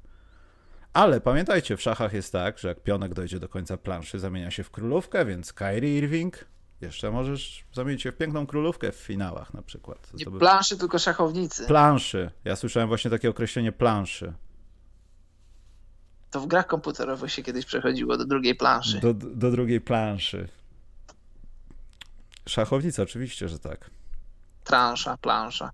Ale 0.92 1.20
pamiętajcie, 1.20 1.76
w 1.76 1.82
szachach 1.82 2.12
jest 2.12 2.32
tak, 2.32 2.58
że 2.58 2.68
jak 2.68 2.82
pionek 2.82 3.14
dojdzie 3.14 3.40
do 3.40 3.48
końca 3.48 3.76
planszy, 3.76 4.18
zamienia 4.18 4.50
się 4.50 4.64
w 4.64 4.70
królówkę, 4.70 5.24
więc 5.24 5.52
Kyrie 5.52 5.98
Irving 5.98 6.44
jeszcze 6.80 7.10
możesz 7.10 7.64
zamienić 7.72 8.02
się 8.02 8.12
w 8.12 8.16
piękną 8.16 8.46
królówkę 8.46 8.92
w 8.92 8.96
finałach 8.96 9.54
na 9.54 9.62
przykład. 9.62 10.10
Nie 10.14 10.26
planszy, 10.26 10.76
tylko 10.78 10.98
szachownicy. 10.98 11.66
Planszy. 11.66 12.30
Ja 12.44 12.56
słyszałem 12.56 12.88
właśnie 12.88 13.10
takie 13.10 13.30
określenie 13.30 13.72
planszy. 13.72 14.32
To 16.34 16.40
w 16.40 16.46
grach 16.46 16.66
komputerowych 16.66 17.32
się 17.32 17.42
kiedyś 17.42 17.66
przechodziło 17.66 18.16
do 18.16 18.24
drugiej 18.24 18.54
planszy. 18.54 19.00
Do, 19.00 19.14
do 19.14 19.50
drugiej 19.50 19.80
planszy. 19.80 20.48
Szachownica, 22.48 23.02
oczywiście, 23.02 23.48
że 23.48 23.58
tak. 23.58 23.90
Transza, 24.64 25.16
plansza. 25.16 25.70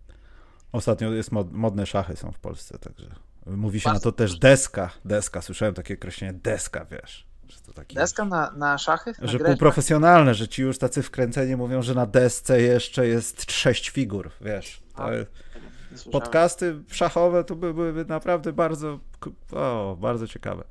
Ostatnio 0.72 1.12
jest 1.12 1.32
mod, 1.32 1.52
modne 1.52 1.86
szachy 1.86 2.16
są 2.16 2.32
w 2.32 2.38
Polsce, 2.38 2.78
także 2.78 3.06
Mówi 3.46 3.80
się 3.80 3.92
na 3.92 4.00
to 4.00 4.12
też 4.12 4.38
deska. 4.38 4.90
Deska, 5.04 5.42
słyszałem 5.42 5.74
takie 5.74 5.94
określenie 5.94 6.32
deska, 6.32 6.84
wiesz. 6.84 7.26
Że 7.48 7.60
to 7.60 7.72
taki, 7.72 7.96
Deska 7.96 8.24
na, 8.24 8.50
na 8.50 8.78
szachy? 8.78 9.12
Na 9.20 9.28
że 9.28 9.38
grę? 9.38 9.46
półprofesjonalne, 9.48 10.34
że 10.34 10.48
ci 10.48 10.62
już 10.62 10.78
tacy 10.78 11.02
wkręceni 11.02 11.56
mówią, 11.56 11.82
że 11.82 11.94
na 11.94 12.06
desce 12.06 12.62
jeszcze 12.62 13.06
jest 13.06 13.52
sześć 13.52 13.90
figur, 13.90 14.30
wiesz. 14.40 14.82
To, 14.96 16.10
podcasty 16.10 16.82
szachowe 16.92 17.44
to 17.44 17.56
by- 17.56 17.74
byłyby 17.74 18.04
naprawdę 18.04 18.52
bardzo, 18.52 19.00
o, 19.52 19.96
bardzo 20.00 20.28
ciekawe. 20.28 20.64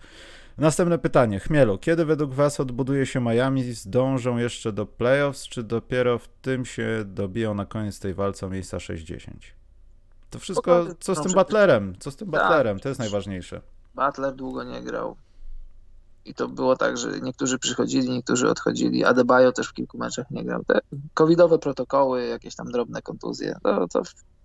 Następne 0.58 0.98
pytanie. 0.98 1.40
Chmielu, 1.40 1.78
kiedy 1.78 2.06
według 2.06 2.34
Was 2.34 2.60
odbuduje 2.60 3.06
się 3.06 3.22
Miami? 3.22 3.74
Zdążą 3.74 4.38
jeszcze 4.38 4.74
do 4.74 4.86
playoffs, 4.86 5.48
czy 5.48 5.64
dopiero 5.64 6.20
w 6.20 6.28
tym 6.28 6.66
się 6.66 7.04
dobiją 7.06 7.54
na 7.54 7.66
koniec 7.66 8.00
tej 8.00 8.14
walce 8.14 8.46
o 8.46 8.50
miejsca 8.50 8.80
60? 8.80 9.38
To 10.30 10.40
wszystko, 10.40 10.86
co 11.00 11.16
z 11.16 11.22
tym. 11.22 11.32
Butlerem? 11.32 11.96
Co 12.00 12.12
z 12.12 12.16
tym 12.16 12.32
Tak. 12.32 12.42
Butlerem? 12.42 12.80
To 12.80 12.90
jest 12.90 13.00
najważniejsze. 13.00 13.62
Butler 13.96 14.36
długo 14.36 14.64
nie 14.64 14.82
grał. 14.82 15.16
I 16.26 16.34
to 16.34 16.48
było 16.48 16.76
tak, 16.76 16.98
że 16.98 17.20
niektórzy 17.22 17.60
przychodzili, 17.60 18.10
niektórzy 18.10 18.50
odchodzili. 18.50 19.06
Adebayo 19.06 19.52
też 19.52 19.68
w 19.68 19.74
kilku 19.74 19.98
meczach 19.98 20.32
nie 20.32 20.44
grał. 20.44 20.64
Te 20.64 20.80
covidowe 21.14 21.60
protokoły, 21.60 22.28
jakieś 22.28 22.56
tam 22.56 22.72
drobne 22.72 23.02
kontuzje, 23.02 23.56
to, 23.64 23.88
to 23.88 24.02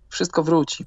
wszystko 0.09 0.43
wróci. 0.43 0.85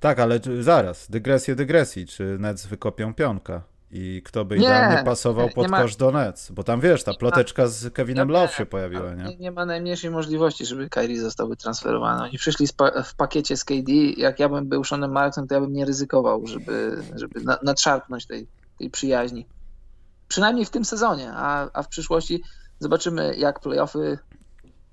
Tak, 0.00 0.18
ale 0.18 0.40
zaraz, 0.60 1.10
dygresję 1.10 1.54
dygresji. 1.54 2.06
Czy 2.06 2.36
Nets 2.38 2.66
wykopią 2.66 3.14
pionka? 3.14 3.62
I 3.90 4.22
kto 4.24 4.44
by 4.44 4.58
Nie, 4.58 4.64
idealnie 4.64 5.04
pasował 5.04 5.48
pod 5.48 5.68
ma- 5.68 5.82
kosz 5.82 5.96
do 5.96 6.10
Nets? 6.10 6.50
Bo 6.50 6.64
tam 6.64 6.80
wiesz, 6.80 7.04
ta 7.04 7.14
ploteczka 7.14 7.66
z 7.66 7.92
Kevinem 7.92 8.28
Love 8.28 8.52
się 8.52 8.66
pojawiła, 8.66 9.14
Nie, 9.14 9.24
nie? 9.24 9.36
nie 9.36 9.50
ma 9.52 9.66
najmniejszej 9.66 10.10
możliwości, 10.10 10.66
żeby 10.66 10.88
Kyrie 10.88 11.20
został 11.20 11.48
wytransferowany. 11.48 12.22
Oni 12.22 12.38
przyszli 12.38 12.66
pa- 12.76 13.02
w 13.02 13.14
pakiecie 13.14 13.56
z 13.56 13.64
KD. 13.64 13.92
Jak 14.16 14.40
ja 14.40 14.48
bym 14.48 14.66
był 14.68 14.84
Seanem 14.84 15.12
Marksem, 15.12 15.46
to 15.48 15.54
ja 15.54 15.60
bym 15.60 15.72
nie 15.72 15.84
ryzykował, 15.84 16.46
żeby, 16.46 17.02
żeby 17.16 17.40
na, 17.40 17.58
nadszarpnąć 17.62 18.26
tej, 18.26 18.46
tej 18.78 18.90
przyjaźni. 18.90 19.46
Przynajmniej 20.28 20.64
w 20.66 20.70
tym 20.70 20.84
sezonie, 20.84 21.32
a, 21.32 21.68
a 21.72 21.82
w 21.82 21.88
przyszłości 21.88 22.42
zobaczymy, 22.78 23.36
jak 23.36 23.60
playoffy 23.60 24.18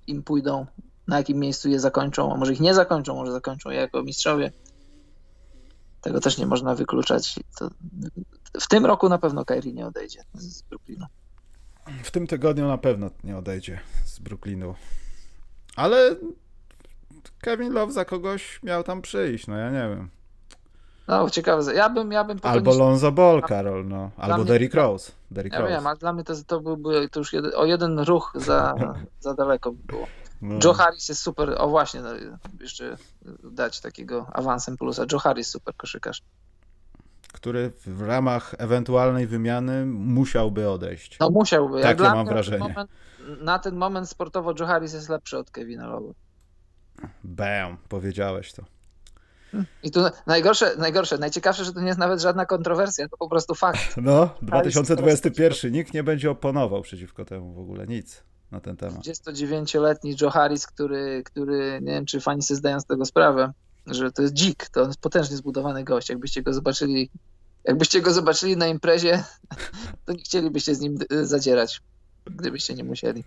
im 0.08 0.24
pójdą, 0.24 0.66
na 1.08 1.18
jakim 1.18 1.40
miejscu 1.40 1.70
je 1.70 1.80
zakończą, 1.80 2.34
a 2.34 2.38
może 2.38 2.54
ich 2.54 2.60
nie 2.60 2.74
zakończą, 2.74 3.16
może 3.16 3.32
zakończą 3.32 3.70
je 3.70 3.78
jako 3.80 4.04
mistrzowie. 4.04 4.52
Tego 6.06 6.20
też 6.20 6.38
nie 6.38 6.46
można 6.46 6.76
wykluczać. 6.76 7.40
To, 7.60 7.70
w 8.62 8.68
tym 8.68 8.86
roku 8.86 9.10
na 9.10 9.18
pewno 9.18 9.46
Kyrie 9.46 9.74
nie 9.74 9.88
odejdzie 9.88 10.24
z 10.34 10.62
Brooklynu. 10.62 11.06
W 12.04 12.12
tym 12.12 12.28
tygodniu 12.28 12.68
na 12.68 12.78
pewno 12.78 13.10
nie 13.24 13.38
odejdzie 13.38 13.80
z 14.06 14.20
Brooklynu. 14.20 14.76
Ale 15.76 16.16
Kevin 17.42 17.74
Love 17.74 17.92
za 17.94 18.06
kogoś 18.06 18.64
miał 18.64 18.84
tam 18.84 19.02
przyjść, 19.02 19.48
no 19.48 19.58
ja 19.58 19.70
nie 19.72 19.96
wiem. 19.96 20.10
No, 21.08 21.30
ciekawe. 21.30 21.74
Ja 21.74 21.90
bym, 21.90 22.12
ja 22.12 22.24
bym 22.24 22.40
Albo 22.44 22.76
Lonzo 22.76 23.12
Ball, 23.12 23.42
Karol, 23.42 23.88
no. 23.88 24.12
Albo 24.18 24.38
mnie- 24.38 24.46
Derrick 24.46 24.74
Rose. 24.74 25.12
Derrick 25.32 25.54
Ja 25.54 25.62
Rose. 25.62 25.74
wiem, 25.74 25.88
ale 25.88 25.98
dla 25.98 26.14
mnie 26.14 26.24
to, 26.24 26.34
to 26.48 26.60
byłby 26.60 27.10
to 27.10 27.20
już 27.20 27.34
o 27.56 27.66
jeden 27.66 28.00
ruch 28.00 28.34
za, 28.36 28.76
za 29.20 29.34
daleko 29.34 29.72
by 29.72 29.84
było. 29.84 30.08
No. 30.42 30.60
Joe 30.64 30.74
Harris 30.74 31.10
jest 31.10 31.22
super. 31.22 31.56
O 31.58 31.68
właśnie, 31.70 32.02
no, 32.02 32.10
jeszcze 32.60 32.98
dać 33.44 33.82
takiego 33.82 34.28
awansem 34.34 34.78
plusa. 34.78 35.06
Joe 35.12 35.20
Harris 35.20 35.48
super 35.48 35.76
koszykarz. 35.76 36.22
Który 37.34 37.72
w 37.86 38.02
ramach 38.02 38.56
ewentualnej 38.58 39.28
wymiany 39.28 39.86
musiałby 39.86 40.70
odejść. 40.70 41.20
No 41.20 41.30
musiałby. 41.30 41.82
Takie 41.82 41.96
dla 41.96 42.16
mam 42.16 42.26
wrażenie. 42.26 42.60
Na 42.60 42.66
ten, 42.66 42.74
moment, 42.74 42.92
na 43.42 43.60
ten 43.60 43.76
moment 43.76 44.10
sportowo 44.10 44.54
Joe 44.60 44.66
Harris 44.66 44.94
jest 44.94 45.10
lepszy 45.10 45.38
od 45.38 45.52
Kevina 45.52 45.88
Love. 45.88 46.14
Bam, 47.24 47.78
powiedziałeś 47.90 48.54
to. 48.54 48.64
I 49.84 49.92
tu 49.92 50.00
najgorsze, 50.28 50.76
najgorsze, 50.78 51.18
najciekawsze, 51.18 51.66
że 51.66 51.74
to 51.74 51.80
nie 51.82 51.88
jest 51.88 52.00
nawet 52.00 52.22
żadna 52.22 52.46
kontrowersja, 52.46 53.10
to 53.10 53.18
po 53.18 53.30
prostu 53.30 53.56
fakt. 53.56 53.98
No, 53.98 54.30
2021. 54.42 55.72
Nikt 55.72 55.94
nie 55.94 56.04
będzie 56.04 56.32
oponował 56.32 56.82
przeciwko 56.82 57.26
temu 57.26 57.54
w 57.54 57.60
ogóle, 57.60 57.88
nic 57.88 58.24
na 58.56 58.62
ten 58.62 58.78
temat. 58.78 58.98
29-letni 58.98 60.16
Joe 60.22 60.30
Harris, 60.30 60.68
który, 60.68 61.24
który 61.26 61.80
nie 61.82 61.92
wiem, 61.92 62.06
czy 62.06 62.22
fani 62.22 62.42
sobie 62.42 62.58
zdają 62.58 62.80
z 62.80 62.86
tego 62.86 63.06
sprawę, 63.06 63.54
że 63.88 64.12
to 64.12 64.22
jest 64.22 64.34
dzik, 64.34 64.70
to 64.70 64.82
on 64.82 64.88
jest 64.88 65.00
potężnie 65.00 65.38
zbudowany 65.38 65.84
gość. 65.84 66.10
Jakbyście 66.10 66.42
go 66.42 66.54
zobaczyli, 66.54 67.10
jakbyście 67.64 68.02
go 68.02 68.14
zobaczyli 68.14 68.58
na 68.58 68.68
imprezie, 68.68 69.24
to 70.06 70.14
nie 70.14 70.24
chcielibyście 70.24 70.76
z 70.76 70.80
nim 70.80 70.98
y, 71.12 71.28
zadzierać, 71.28 71.82
gdybyście 72.26 72.74
nie 72.74 72.84
musieli. 72.84 73.24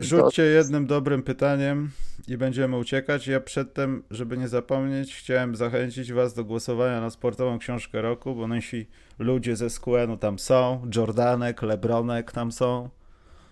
Rzućcie 0.00 0.42
jednym 0.42 0.86
dobrym 0.86 1.22
pytaniem 1.22 1.90
i 2.28 2.36
będziemy 2.36 2.76
uciekać. 2.76 3.26
Ja 3.26 3.40
przedtem, 3.40 4.02
żeby 4.10 4.38
nie 4.38 4.48
zapomnieć, 4.48 5.16
chciałem 5.16 5.56
zachęcić 5.56 6.12
Was 6.12 6.34
do 6.34 6.44
głosowania 6.44 7.00
na 7.00 7.10
sportową 7.10 7.58
książkę 7.58 8.02
roku, 8.02 8.34
bo 8.34 8.46
nasi 8.46 8.86
ludzie 9.18 9.56
ze 9.56 9.70
SQN-u 9.70 10.16
tam 10.16 10.38
są, 10.38 10.86
Jordanek, 10.96 11.62
Lebronek 11.62 12.32
tam 12.32 12.52
są 12.52 12.88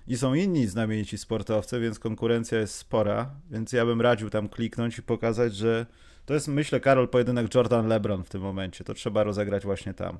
i 0.09 0.17
są 0.17 0.35
inni 0.35 0.67
znamienici 0.67 1.19
sportowcy, 1.19 1.81
więc 1.81 1.99
konkurencja 1.99 2.59
jest 2.59 2.75
spora, 2.75 3.31
więc 3.51 3.73
ja 3.73 3.87
bym 3.87 4.01
radził 4.01 4.31
tam 4.31 4.49
kliknąć 4.49 4.99
i 4.99 5.03
pokazać, 5.03 5.55
że 5.55 5.87
to 6.27 6.35
jest, 6.35 6.49
myślę, 6.49 6.81
Karol, 6.81 7.09
pojedynek 7.09 7.55
Jordan-Lebron 7.55 8.23
w 8.25 8.29
tym 8.29 8.43
momencie. 8.43 8.85
To 8.85 8.95
trzeba 8.95 9.23
rozegrać 9.23 9.65
właśnie 9.65 9.95
tam. 9.95 10.19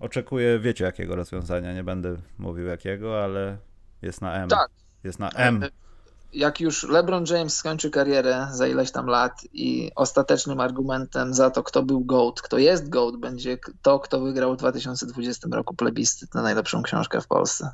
Oczekuję, 0.00 0.58
wiecie 0.58 0.84
jakiego 0.84 1.16
rozwiązania, 1.16 1.74
nie 1.74 1.84
będę 1.84 2.16
mówił 2.38 2.66
jakiego, 2.66 3.24
ale 3.24 3.58
jest 4.02 4.20
na 4.20 4.34
M. 4.34 4.48
Tak. 4.48 4.70
Jest 5.04 5.18
na 5.18 5.30
M. 5.30 5.64
Jak 6.32 6.60
już 6.60 6.82
LeBron 6.88 7.24
James 7.30 7.56
skończy 7.56 7.90
karierę 7.90 8.46
za 8.52 8.66
ileś 8.66 8.90
tam 8.90 9.06
lat 9.06 9.32
i 9.52 9.90
ostatecznym 9.94 10.60
argumentem 10.60 11.34
za 11.34 11.50
to, 11.50 11.62
kto 11.62 11.82
był 11.82 12.04
GOAT, 12.04 12.42
kto 12.42 12.58
jest 12.58 12.88
GOAT, 12.88 13.16
będzie 13.16 13.58
to, 13.82 14.00
kto 14.00 14.20
wygrał 14.20 14.54
w 14.54 14.56
2020 14.56 15.48
roku 15.52 15.74
plebiscyt 15.74 16.34
na 16.34 16.42
najlepszą 16.42 16.82
książkę 16.82 17.20
w 17.20 17.26
Polsce. 17.26 17.70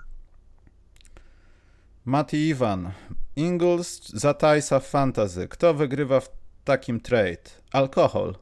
Mati 2.09 2.49
Iwan. 2.49 2.93
Ingles 3.37 4.09
za 4.09 4.35
Tajsa 4.35 4.81
w 4.81 4.87
Fantasy. 4.87 5.49
Kto 5.49 5.75
wygrywa 5.75 6.21
w 6.21 6.31
takim 6.65 7.01
trade? 7.01 7.51
Alkohol. 7.73 8.35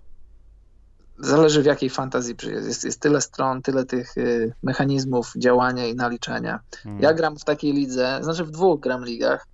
Zależy 1.19 1.63
w 1.63 1.67
jakiej 1.67 1.91
fantazji. 1.91 2.35
Jest, 2.43 2.85
jest 2.85 3.01
tyle 3.01 3.21
stron, 3.21 3.63
tyle 3.63 3.85
tych 3.85 4.19
y, 4.19 4.55
mechanizmów 4.63 5.33
działania 5.37 5.87
i 5.87 5.95
naliczania. 5.95 6.61
Hmm. 6.83 7.03
Ja 7.03 7.15
gram 7.15 7.39
w 7.39 7.45
takiej 7.45 7.73
lidze, 7.73 8.19
znaczy 8.23 8.45
w 8.45 8.51
dwóch 8.51 8.81
gram 8.81 9.05
ligach 9.05 9.47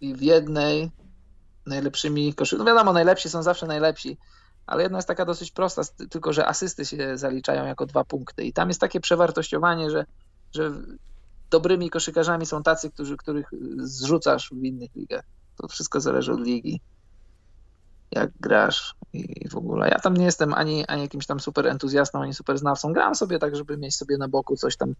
i 0.00 0.14
w 0.14 0.22
jednej 0.22 0.90
najlepszymi 1.66 2.34
koszy. 2.34 2.58
No 2.58 2.64
wiadomo, 2.64 2.92
najlepsi 2.92 3.30
są 3.30 3.42
zawsze 3.42 3.66
najlepsi, 3.66 4.18
ale 4.66 4.82
jedna 4.82 4.98
jest 4.98 5.08
taka 5.08 5.24
dosyć 5.24 5.50
prosta, 5.50 5.82
tylko 6.10 6.32
że 6.32 6.46
asysty 6.46 6.84
się 6.84 7.18
zaliczają 7.18 7.64
jako 7.64 7.86
dwa 7.86 8.04
punkty 8.04 8.44
i 8.44 8.52
tam 8.52 8.68
jest 8.68 8.80
takie 8.80 9.00
przewartościowanie, 9.00 9.90
że, 9.90 10.06
że 10.54 10.72
dobrymi 11.54 11.90
koszykarzami 11.90 12.46
są 12.46 12.62
tacy, 12.62 12.90
którzy, 12.90 13.16
których 13.16 13.50
zrzucasz 13.76 14.50
w 14.50 14.64
innych 14.64 14.90
ligach. 14.96 15.24
To 15.56 15.68
wszystko 15.68 16.00
zależy 16.00 16.32
od 16.32 16.40
ligi. 16.40 16.80
Jak 18.10 18.30
grasz 18.40 18.94
i 19.12 19.48
w 19.48 19.56
ogóle. 19.56 19.88
Ja 19.88 19.98
tam 19.98 20.16
nie 20.16 20.24
jestem 20.24 20.54
ani, 20.54 20.86
ani 20.86 21.02
jakimś 21.02 21.26
tam 21.26 21.40
super 21.40 21.66
entuzjastą, 21.66 22.22
ani 22.22 22.34
super 22.34 22.58
znawcą. 22.58 22.92
Gram 22.92 23.14
sobie 23.14 23.38
tak, 23.38 23.56
żeby 23.56 23.76
mieć 23.76 23.96
sobie 23.96 24.16
na 24.18 24.28
boku 24.28 24.56
coś 24.56 24.76
tam, 24.76 24.94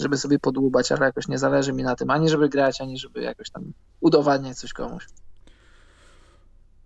żeby 0.00 0.16
sobie 0.16 0.38
podłubać, 0.38 0.92
ale 0.92 1.06
jakoś 1.06 1.28
nie 1.28 1.38
zależy 1.38 1.72
mi 1.72 1.82
na 1.82 1.96
tym, 1.96 2.10
ani 2.10 2.28
żeby 2.28 2.48
grać, 2.48 2.80
ani 2.80 2.98
żeby 2.98 3.20
jakoś 3.22 3.50
tam 3.50 3.72
udowadniać 4.00 4.58
coś 4.58 4.72
komuś. 4.72 5.06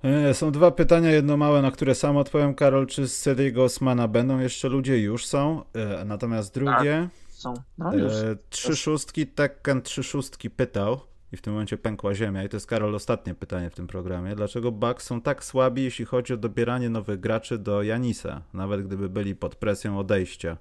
E, 0.04 0.34
Są 0.34 0.52
dwa 0.52 0.70
pytania, 0.70 1.10
jedno 1.10 1.36
małe, 1.36 1.62
na 1.62 1.70
które 1.70 1.94
sam 1.94 2.16
odpowiem, 2.16 2.54
Karol. 2.54 2.86
Czy 2.86 3.08
z 3.08 3.20
Cediego 3.20 3.64
Osmana 3.64 4.08
będą 4.08 4.38
jeszcze 4.38 4.68
ludzie? 4.68 4.98
Już 4.98 5.26
są. 5.26 5.62
E, 5.74 6.04
Natomiast 6.04 6.54
drugie, 6.54 7.08
Są. 7.40 7.54
No 7.78 7.94
już. 7.94 8.12
e, 8.12 8.36
trzy 8.50 8.76
szóstki, 8.76 9.26
Tekken 9.26 9.82
trzy 9.82 10.02
szóstki 10.02 10.50
pytał 10.50 11.00
i 11.32 11.36
w 11.36 11.42
tym 11.42 11.52
momencie 11.52 11.78
pękła 11.78 12.14
ziemia. 12.14 12.44
I 12.44 12.48
to 12.48 12.56
jest, 12.56 12.66
Karol, 12.66 12.94
ostatnie 12.94 13.34
pytanie 13.34 13.70
w 13.70 13.74
tym 13.74 13.86
programie. 13.86 14.36
Dlaczego 14.36 14.72
Bucks 14.72 15.04
są 15.06 15.20
tak 15.20 15.44
słabi, 15.44 15.82
jeśli 15.82 16.04
chodzi 16.04 16.32
o 16.32 16.36
dobieranie 16.36 16.90
nowych 16.90 17.20
graczy 17.20 17.58
do 17.58 17.82
Janisa, 17.82 18.42
nawet 18.54 18.86
gdyby 18.86 19.08
byli 19.08 19.36
pod 19.36 19.54
presją 19.54 19.98
odejścia? 19.98 20.56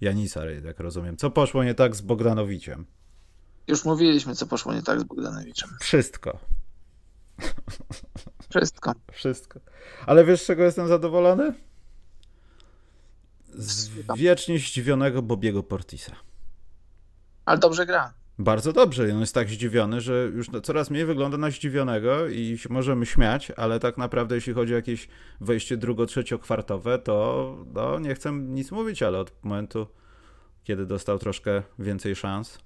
Janisa, 0.00 0.44
jak 0.46 0.80
rozumiem. 0.80 1.16
Co 1.16 1.30
poszło 1.30 1.64
nie 1.64 1.74
tak 1.74 1.96
z 1.96 2.00
Bogdanowiciem? 2.00 2.86
Już 3.68 3.84
mówiliśmy, 3.84 4.34
co 4.34 4.46
poszło 4.46 4.74
nie 4.74 4.82
tak 4.82 5.00
z 5.00 5.04
Bogdanowiczem. 5.04 5.70
Wszystko. 5.80 6.38
Wszystko. 8.50 8.92
Wszystko. 9.12 9.60
Ale 10.06 10.24
wiesz, 10.24 10.42
z 10.42 10.46
czego 10.46 10.62
jestem 10.62 10.88
zadowolony? 10.88 11.52
Z 13.58 13.90
wiecznie 14.16 14.58
zdziwionego 14.58 15.22
Bobiego 15.22 15.62
Portisa. 15.62 16.12
Ale 17.44 17.58
dobrze 17.58 17.86
gra. 17.86 18.14
Bardzo 18.38 18.72
dobrze. 18.72 19.14
On 19.14 19.20
jest 19.20 19.34
tak 19.34 19.48
zdziwiony, 19.48 20.00
że 20.00 20.30
już 20.34 20.46
coraz 20.62 20.90
mniej 20.90 21.04
wygląda 21.04 21.38
na 21.38 21.50
zdziwionego 21.50 22.28
i 22.28 22.58
możemy 22.70 23.06
śmiać, 23.06 23.52
ale 23.56 23.80
tak 23.80 23.98
naprawdę 23.98 24.34
jeśli 24.34 24.52
chodzi 24.52 24.72
o 24.72 24.76
jakieś 24.76 25.08
wejście 25.40 25.76
drugo-trzeciokwartowe, 25.76 26.98
to 26.98 27.56
no, 27.74 27.98
nie 27.98 28.14
chcę 28.14 28.32
nic 28.32 28.70
mówić, 28.70 29.02
ale 29.02 29.18
od 29.18 29.32
momentu, 29.42 29.86
kiedy 30.64 30.86
dostał 30.86 31.18
troszkę 31.18 31.62
więcej 31.78 32.16
szans, 32.16 32.58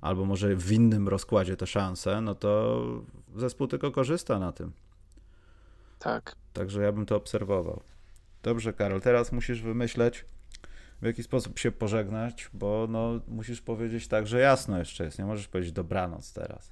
albo 0.00 0.24
może 0.24 0.56
w 0.56 0.72
innym 0.72 1.08
rozkładzie 1.08 1.56
te 1.56 1.66
szanse, 1.66 2.20
no 2.20 2.34
to 2.34 2.82
zespół 3.36 3.66
tylko 3.66 3.90
korzysta 3.90 4.38
na 4.38 4.52
tym. 4.52 4.72
Tak. 5.98 6.36
Także 6.52 6.82
ja 6.82 6.92
bym 6.92 7.06
to 7.06 7.16
obserwował. 7.16 7.82
Dobrze, 8.42 8.72
Karol, 8.72 9.00
teraz 9.00 9.32
musisz 9.32 9.62
wymyśleć, 9.62 10.24
w 11.02 11.06
jaki 11.06 11.22
sposób 11.22 11.58
się 11.58 11.72
pożegnać, 11.72 12.50
bo 12.52 12.86
no, 12.90 13.20
musisz 13.28 13.60
powiedzieć 13.60 14.08
tak, 14.08 14.26
że 14.26 14.40
jasno 14.40 14.78
jeszcze 14.78 15.04
jest. 15.04 15.18
Nie 15.18 15.24
możesz 15.24 15.48
powiedzieć 15.48 15.72
dobranoc 15.72 16.32
teraz. 16.32 16.70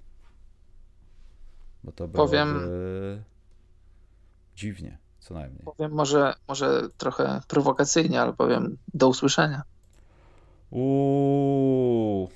Bo 1.85 1.93
to 1.93 2.09
byłoby 2.09 2.31
Powiem- 2.31 2.61
dziwnie, 4.57 4.99
co 5.19 5.35
najmniej. 5.35 5.63
Powiem 5.65 5.93
może, 5.93 6.35
może 6.49 6.89
trochę 6.99 7.41
prowokacyjnie, 7.49 8.21
ale 8.21 8.33
powiem 8.33 8.77
do 8.95 9.09
usłyszenia. 9.09 9.63
Uuu, 10.71 12.29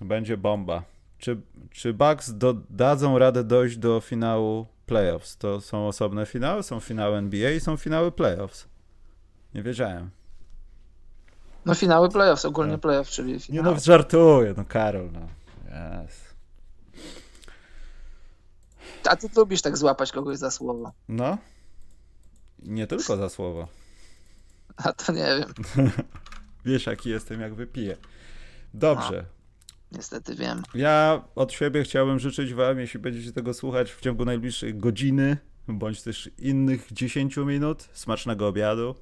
będzie 0.00 0.36
bomba. 0.36 0.82
Czy, 1.18 1.40
czy 1.70 1.94
Bucks 1.94 2.32
dadzą 2.70 3.18
radę 3.18 3.44
dojść 3.44 3.76
do 3.76 4.00
finału 4.00 4.66
playoffs? 4.88 5.36
To 5.36 5.60
są 5.60 5.88
osobne 5.88 6.26
finały, 6.26 6.62
są 6.62 6.80
finały 6.80 7.16
NBA 7.18 7.50
i 7.50 7.60
są 7.60 7.76
finały 7.76 8.12
playoffs. 8.12 8.68
Nie 9.54 9.62
wiedziałem. 9.62 10.10
No 11.64 11.74
finały 11.74 12.08
playoffs, 12.08 12.44
ogólnie 12.44 12.78
playoff, 12.78 13.08
czyli 13.08 13.32
Nie 13.32 13.40
finały. 13.40 13.74
no, 13.74 13.80
żartuję, 13.80 14.54
no 14.56 14.64
Karol, 14.64 15.10
no. 15.12 15.20
Yes. 16.04 16.28
A 19.08 19.16
ty 19.16 19.28
lubisz 19.36 19.62
tak 19.62 19.76
złapać 19.76 20.12
kogoś 20.12 20.38
za 20.38 20.50
słowo. 20.50 20.92
No. 21.08 21.38
Nie 22.62 22.86
tylko 22.86 23.16
za 23.16 23.28
słowo. 23.28 23.68
A 24.76 24.92
to 24.92 25.12
nie 25.12 25.24
wiem, 25.24 25.92
Wiesz, 26.64 26.86
jaki 26.86 27.10
jestem, 27.10 27.40
jak 27.40 27.54
wypiję. 27.54 27.96
Dobrze. 28.74 29.24
Niestety 29.92 30.34
wiem. 30.34 30.62
Ja 30.74 31.24
od 31.34 31.52
siebie 31.52 31.82
chciałbym 31.82 32.18
życzyć 32.18 32.54
Wam, 32.54 32.78
jeśli 32.80 33.00
będziecie 33.00 33.32
tego 33.32 33.54
słuchać 33.54 33.92
w 33.92 34.00
ciągu 34.00 34.24
najbliższej 34.24 34.74
godziny, 34.74 35.36
bądź 35.68 36.02
też 36.02 36.30
innych 36.38 36.88
10 36.92 37.36
minut, 37.36 37.88
smacznego 37.92 38.48
obiadu. 38.48 38.94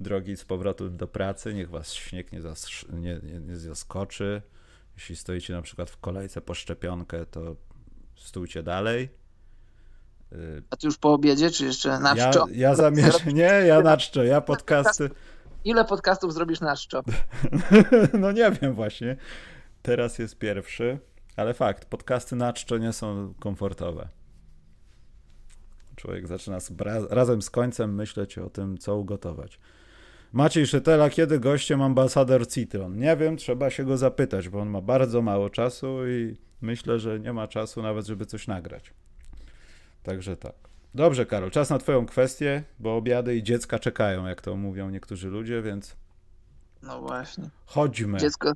Drogi 0.00 0.36
z 0.36 0.44
powrotem 0.44 0.96
do 0.96 1.08
pracy, 1.08 1.54
niech 1.54 1.70
Was 1.70 1.92
śnieg 1.94 2.32
nie, 2.32 2.40
zas- 2.42 2.92
nie, 2.92 3.20
nie, 3.22 3.40
nie 3.40 3.56
zaskoczy. 3.56 4.42
Jeśli 4.96 5.16
stoicie 5.16 5.52
na 5.52 5.62
przykład 5.62 5.90
w 5.90 5.98
kolejce 5.98 6.40
po 6.40 6.54
szczepionkę, 6.54 7.26
to 7.26 7.56
stójcie 8.16 8.62
dalej. 8.62 9.08
Y, 10.32 10.62
A 10.70 10.76
ty 10.76 10.86
już 10.86 10.98
po 10.98 11.12
obiedzie, 11.12 11.50
czy 11.50 11.64
jeszcze 11.64 11.98
na 12.00 12.14
Ja, 12.14 12.30
czczo? 12.30 12.46
ja 12.52 12.74
zamierzam. 12.74 13.20
Nie, 13.34 13.42
ja 13.42 13.80
na 13.80 13.96
czczo. 13.96 14.24
Ja 14.24 14.40
podcasty. 14.40 15.10
Ile 15.64 15.84
podcastów 15.84 16.34
zrobisz 16.34 16.60
na 16.60 16.76
czczo? 16.76 17.02
No 18.20 18.32
nie 18.32 18.50
wiem 18.50 18.74
właśnie. 18.74 19.16
Teraz 19.82 20.18
jest 20.18 20.38
pierwszy, 20.38 20.98
ale 21.36 21.54
fakt, 21.54 21.84
podcasty 21.84 22.36
na 22.36 22.52
czczo 22.52 22.78
nie 22.78 22.92
są 22.92 23.34
komfortowe. 23.40 24.08
Człowiek 25.96 26.26
zaczyna 26.26 26.60
z 26.60 26.72
razem 27.10 27.42
z 27.42 27.50
końcem 27.50 27.94
myśleć 27.94 28.38
o 28.38 28.50
tym, 28.50 28.78
co 28.78 28.96
ugotować. 28.96 29.60
Maciej 30.32 30.66
Szytela, 30.66 31.10
kiedy 31.10 31.40
gościem 31.40 31.82
ambasador 31.82 32.48
Citron? 32.48 32.98
Nie 32.98 33.16
wiem, 33.16 33.36
trzeba 33.36 33.70
się 33.70 33.84
go 33.84 33.96
zapytać, 33.96 34.48
bo 34.48 34.60
on 34.60 34.68
ma 34.68 34.80
bardzo 34.80 35.22
mało 35.22 35.50
czasu 35.50 36.08
i 36.08 36.36
myślę, 36.60 36.98
że 36.98 37.20
nie 37.20 37.32
ma 37.32 37.48
czasu 37.48 37.82
nawet, 37.82 38.06
żeby 38.06 38.26
coś 38.26 38.46
nagrać. 38.46 38.94
Także 40.02 40.36
tak. 40.36 40.54
Dobrze, 40.94 41.26
Karol, 41.26 41.50
czas 41.50 41.70
na 41.70 41.78
Twoją 41.78 42.06
kwestię, 42.06 42.62
bo 42.78 42.96
obiady 42.96 43.36
i 43.36 43.42
dziecka 43.42 43.78
czekają, 43.78 44.26
jak 44.26 44.40
to 44.40 44.56
mówią 44.56 44.90
niektórzy 44.90 45.28
ludzie, 45.28 45.62
więc 45.62 45.96
No 46.82 47.00
właśnie. 47.00 47.50
chodźmy. 47.66 48.18
Dziecko, 48.18 48.52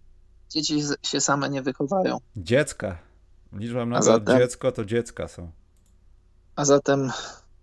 dzieci 0.51 0.83
się 1.03 1.21
same 1.21 1.49
nie 1.51 1.63
wychowają. 1.63 2.19
Dziecka. 2.37 2.99
Liczbam 3.53 3.91
na 3.91 4.03
zatem- 4.03 4.39
dziecko, 4.39 4.73
to 4.73 4.85
dziecka 4.85 5.29
są. 5.29 5.51
A 6.57 6.65
zatem, 6.65 7.11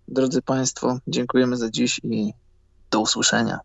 drodzy 0.08 0.42
Państwo, 0.42 0.98
dziękujemy 1.08 1.56
za 1.56 1.70
dziś 1.70 2.00
i 2.04 2.32
do 2.90 3.00
usłyszenia. 3.00 3.60